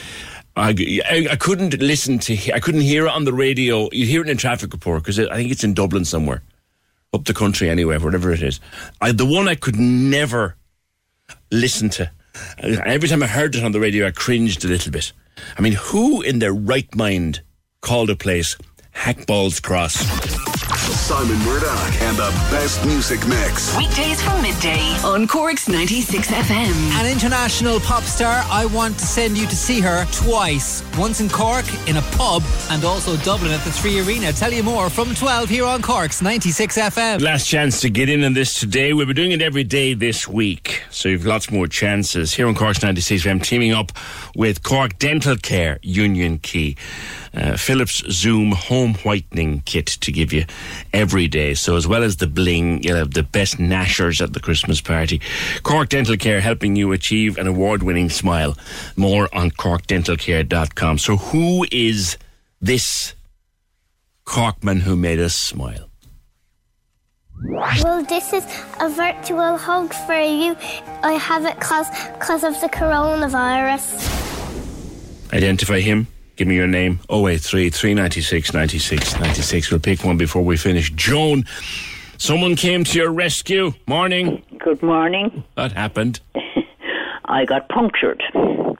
[0.55, 0.73] I,
[1.30, 3.89] I, couldn't listen to, I couldn't hear it on the radio.
[3.91, 6.41] You hear it in a traffic report because I think it's in Dublin somewhere,
[7.13, 8.59] up the country anyway, wherever it is.
[9.01, 10.55] I, the one I could never
[11.51, 12.11] listen to.
[12.61, 15.11] Uh, Every time I heard it on the radio, I cringed a little bit.
[15.57, 17.41] I mean, who in their right mind
[17.81, 18.57] called a place
[18.95, 20.66] Hackballs Cross?
[21.07, 23.73] Simon Murdoch and the best music mix.
[23.77, 26.99] Weekdays from midday on Cork's 96 FM.
[26.99, 30.84] An international pop star, I want to send you to see her twice.
[30.97, 34.34] Once in Cork, in a pub, and also Dublin at the Three Arena.
[34.34, 37.21] Tell you more from 12 here on Cork's 96 FM.
[37.21, 38.91] Last chance to get in on this today.
[38.91, 42.34] We'll be doing it every day this week, so you've lots more chances.
[42.34, 43.93] Here on Cork's 96 FM, teaming up
[44.35, 46.75] with Cork Dental Care Union Quay.
[47.34, 50.45] Uh, Philips Zoom home whitening kit to give you
[50.98, 51.53] every day.
[51.53, 55.22] So as well as the bling, you'll have the best gnashers at the Christmas party.
[55.61, 58.57] Cork Dental Care helping you achieve an award-winning smile.
[58.95, 60.98] More on corkdentalcare.com.
[60.98, 62.18] So who is
[62.60, 63.14] this
[64.26, 65.90] Corkman who made us smile?
[67.84, 68.44] Well, this is
[68.80, 70.57] a virtual hug for you.
[71.03, 73.86] I have it because of the coronavirus.
[75.32, 76.07] Identify him.
[76.38, 76.99] Give me your name.
[77.09, 79.72] 083 396 96 96.
[79.72, 80.91] We'll pick one before we finish.
[80.91, 81.45] Joan,
[82.18, 83.73] someone came to your rescue.
[83.88, 84.43] Morning.
[84.59, 85.43] Good morning.
[85.55, 86.19] What happened?
[87.26, 88.22] I got punctured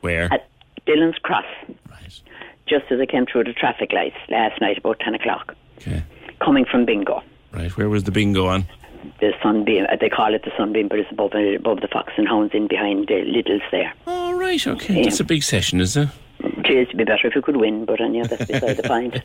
[0.02, 0.32] Where?
[0.32, 0.48] at
[0.86, 1.46] Dillon's Cross.
[1.90, 2.22] Right.
[2.68, 5.56] Just as I came through the traffic lights last night about 10 o'clock.
[5.80, 6.04] Okay.
[6.46, 7.24] Coming from Bingo.
[7.52, 7.76] Right.
[7.76, 8.66] Where was the bingo on?
[9.20, 12.14] The Sunbeam, uh, they call it the Sunbeam, but it's above, uh, above the Fox
[12.18, 13.92] and Hounds in behind the Littles there.
[14.06, 14.66] Oh, right.
[14.68, 15.04] Okay.
[15.04, 16.10] That's a big session, is it?
[16.66, 19.22] Cheers, it'd be better if you could win, but anyhow, that's beside the point.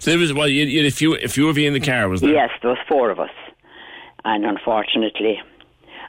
[0.00, 2.08] So there was, well, you, you, a, few, a few of you in the car,
[2.08, 2.32] was there?
[2.32, 3.30] Yes, there was four of us.
[4.24, 5.40] And unfortunately,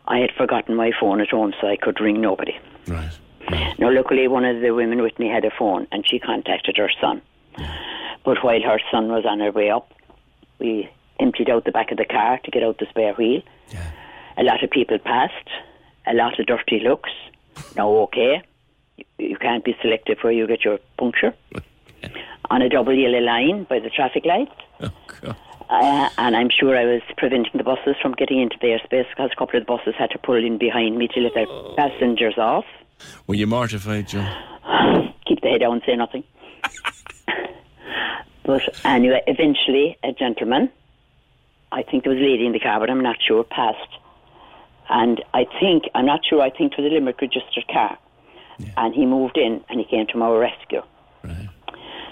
[0.08, 2.58] I had forgotten my phone at home, so I could ring nobody.
[2.88, 3.12] Right.
[3.80, 6.90] Now, luckily, one of the women with me had a phone, and she contacted her
[7.00, 7.22] son.
[8.26, 9.94] But while her son was on her way up,
[10.60, 10.90] we
[11.20, 13.42] emptied out the back of the car to get out the spare wheel.
[13.70, 13.90] Yeah.
[14.38, 15.50] A lot of people passed,
[16.06, 17.10] a lot of dirty looks.
[17.76, 18.44] Now, okay,
[19.18, 21.34] you, can't be selective where you get your puncture.
[22.50, 24.52] on a double yellow line by the traffic lights.
[25.70, 29.32] Uh, and I'm sure I was preventing the buses from getting into their space because
[29.34, 32.38] a couple of the buses had to pull in behind me to let their passengers
[32.38, 32.66] off.
[33.28, 34.26] Were you mortified, Joe?
[35.28, 36.24] Keep the head down, say nothing.
[38.46, 40.72] but anyway, eventually, a gentleman,
[41.72, 43.98] I think there was a lady in the car, but I'm not sure, passed.
[44.90, 47.98] And I think, I'm not sure, I think it was a Limerick registered car.
[48.78, 50.82] And he moved in and he came to our rescue.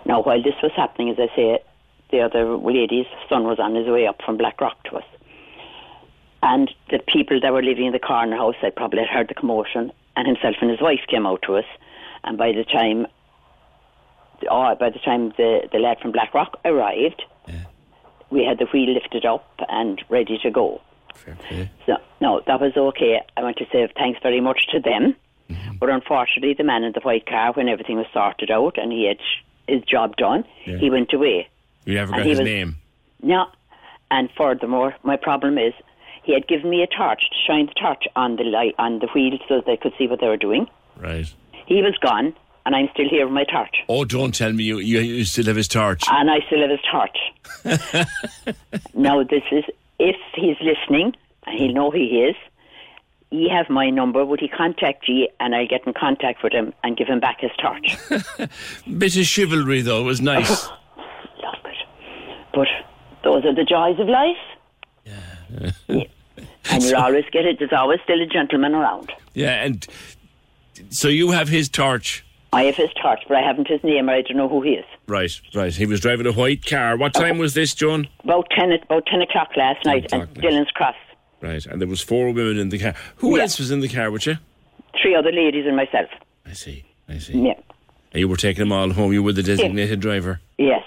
[0.06, 1.60] Now, while this was happening, as I say,
[2.12, 5.04] the other lady's son was on his way up from Blackrock to us.
[6.44, 9.34] And the people that were living in the corner house had probably had heard the
[9.34, 11.66] commotion, and himself and his wife came out to us.
[12.24, 13.08] And by the time,
[14.52, 17.24] oh, by the time the, the lad from Blackrock arrived,
[18.30, 20.82] we had the wheel lifted up and ready to go.
[21.88, 23.22] So, no, that was okay.
[23.36, 25.16] I want to say thanks very much to them.
[25.50, 25.78] Mm-hmm.
[25.78, 29.08] But unfortunately, the man in the white car, when everything was sorted out and he
[29.08, 29.18] had
[29.68, 30.78] his job done, Yeah.
[30.78, 31.48] he went away.
[31.86, 32.76] You never And got his was- name.
[33.22, 33.48] No.
[34.12, 35.74] And furthermore, my problem is
[36.24, 39.08] he had given me a torch to shine the torch on the light on the
[39.14, 40.68] wheel so they could see what they were doing.
[40.98, 41.32] Right.
[41.66, 42.34] He was gone,
[42.66, 43.76] and I'm still here with my torch.
[43.90, 46.04] Oh, don't tell me you, you, you still have his torch.
[46.10, 48.06] And I still have his torch.
[48.94, 49.64] now, this is
[50.00, 51.14] if he's listening,
[51.46, 52.36] and he'll know who he is.
[53.32, 54.24] You have my number.
[54.24, 57.42] Would he contact you, and I'll get in contact with him and give him back
[57.42, 57.98] his torch?
[58.98, 60.04] Bit of chivalry, though.
[60.04, 60.68] Was nice.
[61.44, 61.76] Love it.
[62.54, 62.68] But
[63.24, 64.38] those are the joys of life,
[65.06, 65.72] Yeah.
[66.72, 67.58] and you'll always get it.
[67.60, 69.12] There's always still a gentleman around.
[69.34, 69.86] yeah, and
[70.90, 72.24] so you have his torch.
[72.54, 74.86] I have his torch, but I haven't his name, I don't know who he is.
[75.08, 75.74] Right, right.
[75.74, 76.96] He was driving a white car.
[76.96, 78.08] What time was this, John?
[78.24, 80.96] About ten, about ten o'clock last night at Dillon's Cross.
[81.46, 82.96] Right, and there was four women in the car.
[83.18, 83.44] Who Yeah.
[83.44, 84.38] else was in the car with you?
[85.02, 86.10] Three other ladies and myself.
[86.46, 86.84] I see.
[87.08, 87.34] I see.
[87.40, 87.54] Yeah.
[88.12, 89.14] And you were taking them all home.
[89.14, 90.40] You were the designated driver.
[90.58, 90.84] Yes.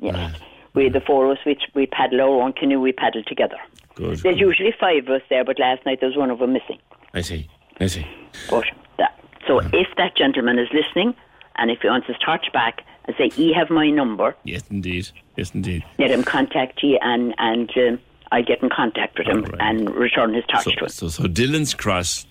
[0.00, 0.34] Yes.
[0.74, 3.56] We, the four of us, we, we paddle our own canoe, we paddle together.
[3.94, 4.18] Good.
[4.18, 6.78] There's usually five of us there, but last night there was one of them missing.
[7.14, 7.48] I see.
[7.80, 8.06] I see.
[8.50, 8.64] But
[8.98, 11.14] that, so if that gentleman is listening,
[11.56, 15.08] and if he wants his torch back, and say, "You have my number," Yes, indeed.
[15.36, 15.82] Yes, indeed.
[15.98, 17.98] let him contact you, and and um,
[18.30, 20.88] I get in contact with him and return his torch So, to him.
[20.88, 22.26] so, so Dillon's Cross,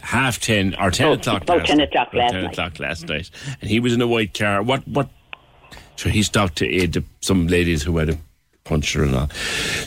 [0.00, 1.42] half ten or ten Oh, o'clock.
[1.42, 1.88] about last 10 night.
[1.88, 2.52] o'clock About last ten night.
[2.52, 3.30] o'clock last night,
[3.60, 4.62] and he was in a white car.
[4.62, 4.86] What?
[4.88, 5.08] What?
[5.96, 8.18] So he stopped to aid the, some ladies who had a
[8.64, 9.28] puncture and all.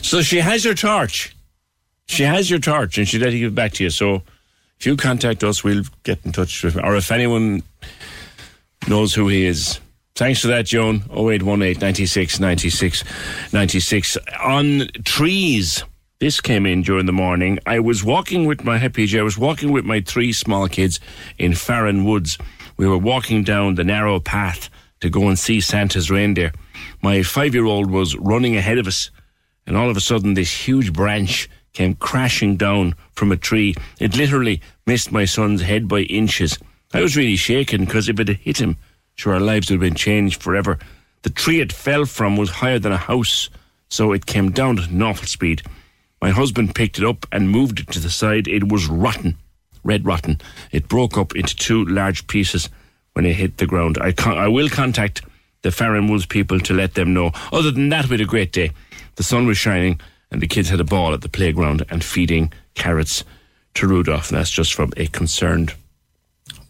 [0.02, 1.34] So she has your torch.
[2.06, 3.90] She has your torch, and she let it give it back to you.
[3.90, 4.22] So
[4.80, 6.84] if you contact us, we'll get in touch with, her.
[6.84, 7.62] or if anyone
[8.88, 9.80] knows who he is.
[10.18, 11.04] Thanks for that, Joan.
[11.12, 13.04] 0818 96 96
[13.52, 14.18] 96.
[14.42, 15.84] On trees.
[16.18, 17.60] This came in during the morning.
[17.66, 20.98] I was walking with my happy I was walking with my three small kids
[21.38, 22.36] in Farran Woods.
[22.76, 24.70] We were walking down the narrow path
[25.02, 26.50] to go and see Santa's reindeer.
[27.00, 29.12] My five year old was running ahead of us,
[29.68, 33.76] and all of a sudden, this huge branch came crashing down from a tree.
[34.00, 36.58] It literally missed my son's head by inches.
[36.92, 38.78] I was really shaken because if it had hit him,
[39.18, 40.78] sure, our lives would have been changed forever.
[41.22, 43.50] The tree it fell from was higher than a house,
[43.88, 45.62] so it came down at an awful speed.
[46.22, 48.48] My husband picked it up and moved it to the side.
[48.48, 49.36] It was rotten,
[49.82, 50.40] red rotten.
[50.72, 52.68] It broke up into two large pieces
[53.12, 53.98] when it hit the ground.
[54.00, 55.22] I, con- I will contact
[55.62, 57.32] the Farran Woods people to let them know.
[57.52, 58.70] Other than that, we had a great day.
[59.16, 60.00] The sun was shining,
[60.30, 63.24] and the kids had a ball at the playground and feeding carrots
[63.74, 64.30] to Rudolph.
[64.30, 65.74] And that's just from a concerned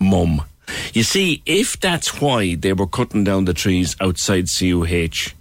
[0.00, 0.42] mum.
[0.92, 5.34] You see, if that's why they were cutting down the trees outside CUH,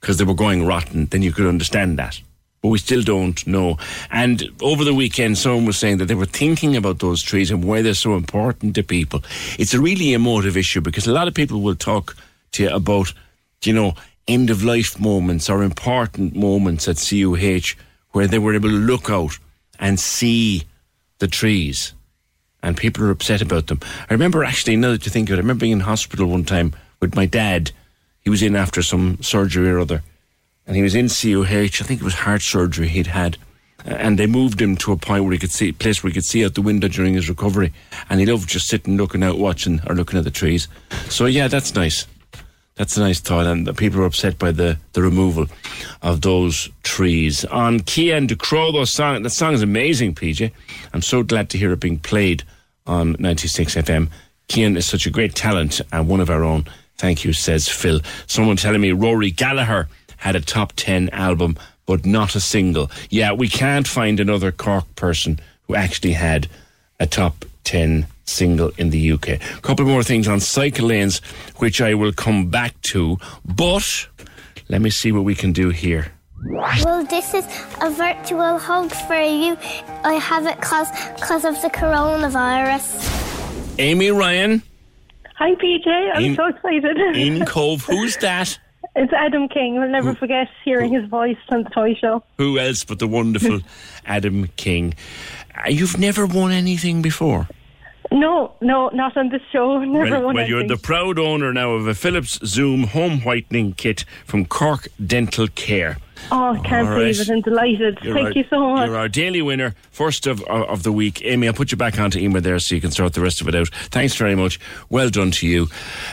[0.00, 2.20] because they were going rotten, then you could understand that.
[2.60, 3.76] But we still don't know.
[4.10, 7.64] And over the weekend, someone was saying that they were thinking about those trees and
[7.64, 9.22] why they're so important to people.
[9.58, 12.16] It's a really emotive issue because a lot of people will talk
[12.52, 13.12] to you about,
[13.64, 13.94] you know,
[14.28, 17.76] end of life moments or important moments at CUH
[18.12, 19.38] where they were able to look out
[19.80, 20.62] and see
[21.18, 21.92] the trees
[22.62, 23.80] and people are upset about them.
[24.08, 26.44] I remember actually, now that you think of it, I remember being in hospital one
[26.44, 27.72] time with my dad.
[28.22, 30.02] He was in after some surgery or other,
[30.66, 31.80] and he was in COH.
[31.80, 33.36] I think it was heart surgery he'd had,
[33.84, 36.14] and they moved him to a point where he could see, a place where he
[36.14, 37.72] could see out the window during his recovery,
[38.08, 40.68] and he loved just sitting, looking out, watching or looking at the trees.
[41.08, 42.06] So yeah, that's nice.
[42.76, 45.46] That's a nice thought, and the people are upset by the, the removal
[46.00, 47.44] of those trees.
[47.46, 50.50] On Cian Ducrot, song, that song is amazing, PJ.
[50.94, 52.44] I'm so glad to hear it being played
[52.86, 54.08] on 96 FM.
[54.48, 56.64] Cian is such a great talent and one of our own.
[56.96, 58.00] Thank you, says Phil.
[58.26, 62.90] Someone telling me Rory Gallagher had a top 10 album, but not a single.
[63.10, 66.48] Yeah, we can't find another Cork person who actually had
[66.98, 69.28] a top 10 single in the UK.
[69.28, 71.20] A couple more things on cycle lanes,
[71.56, 74.06] which I will come back to, but
[74.68, 76.12] let me see what we can do here.
[76.44, 77.44] Well, this is
[77.80, 79.56] a virtual hug for you.
[80.04, 80.88] I have it because
[81.20, 83.78] cause of the coronavirus.
[83.78, 84.62] Amy Ryan.
[85.36, 85.86] Hi, PJ.
[86.14, 86.98] I'm In- so excited.
[87.16, 88.58] In Cobh, who's that?
[88.94, 89.78] it's Adam King.
[89.78, 92.22] We'll never forget hearing his voice on the toy show.
[92.38, 93.60] Who else but the wonderful
[94.06, 94.94] Adam King?
[95.56, 97.48] Uh, You've never won anything before.
[98.12, 99.78] No, no, not on this show.
[99.84, 104.04] Never well, well, you're the proud owner now of a Philips Zoom home whitening kit
[104.26, 105.96] from Cork Dental Care.
[106.30, 107.28] Oh, I can't All believe right.
[107.28, 107.32] it.
[107.32, 107.98] I'm delighted.
[108.00, 108.86] You're Thank our- you so much.
[108.86, 111.20] You're our daily winner, first of of of the week.
[111.24, 113.48] Amy, I'll put you back onto Emer there so you can sort the rest of
[113.48, 113.68] it out.
[113.90, 114.60] Thanks very much.
[114.88, 115.66] Well done to you.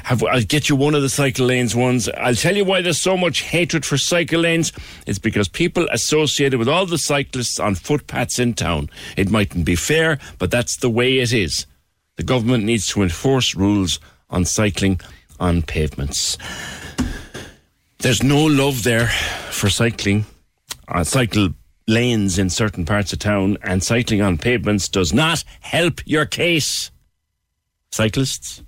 [0.05, 2.09] Have, I'll get you one of the cycle lanes ones.
[2.17, 4.71] I'll tell you why there's so much hatred for cycle lanes.
[5.05, 8.89] It's because people associated with all the cyclists on footpaths in town.
[9.15, 11.67] It mightn't be fair, but that's the way it is.
[12.20, 15.00] The government needs to enforce rules on cycling
[15.40, 16.38] on pavements.
[18.00, 20.26] There's no love there for cycling
[20.90, 21.52] on cycle
[21.88, 26.91] lanes in certain parts of town, and cycling on pavements does not help your case.
[27.94, 28.64] Cyclists.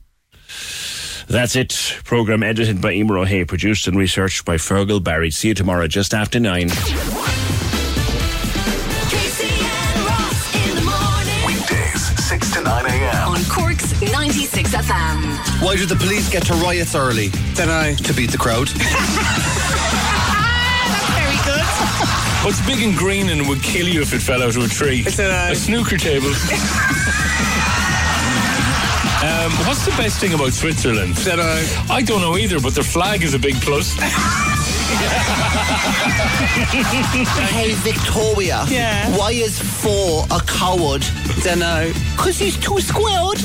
[1.27, 1.97] That's it.
[2.05, 5.29] Program edited by Emer O'Hay, produced and researched by Fergal Barry.
[5.29, 6.69] See you tomorrow just after nine.
[14.41, 15.37] 96 FM.
[15.61, 17.27] Why do the police get to riots early?
[17.53, 18.69] Then I to beat the crowd.
[18.73, 18.79] That's
[21.13, 21.63] very good.
[22.43, 25.03] What's big and green and would kill you if it fell out of a tree?
[25.05, 26.25] It's a, a snooker table.
[29.21, 31.13] um, what's the best thing about Switzerland?
[31.17, 31.63] That I.
[31.93, 33.95] I don't know either, but their flag is a big plus.
[37.51, 38.65] hey, Victoria.
[38.67, 39.15] Yeah.
[39.17, 41.05] Why is four a coward?
[41.43, 41.91] Dunno.
[42.15, 43.37] Because he's too squared.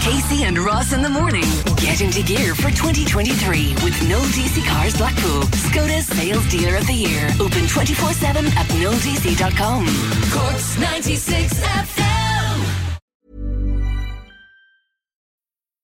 [0.00, 1.44] Casey and Ross in the morning.
[1.76, 5.42] Get into gear for 2023 with No DC Cars Blackpool.
[5.68, 7.28] Skoda's sales dealer of the year.
[7.38, 9.86] Open 24 7 at nodc.com.
[10.32, 12.09] Cork's 96 FM.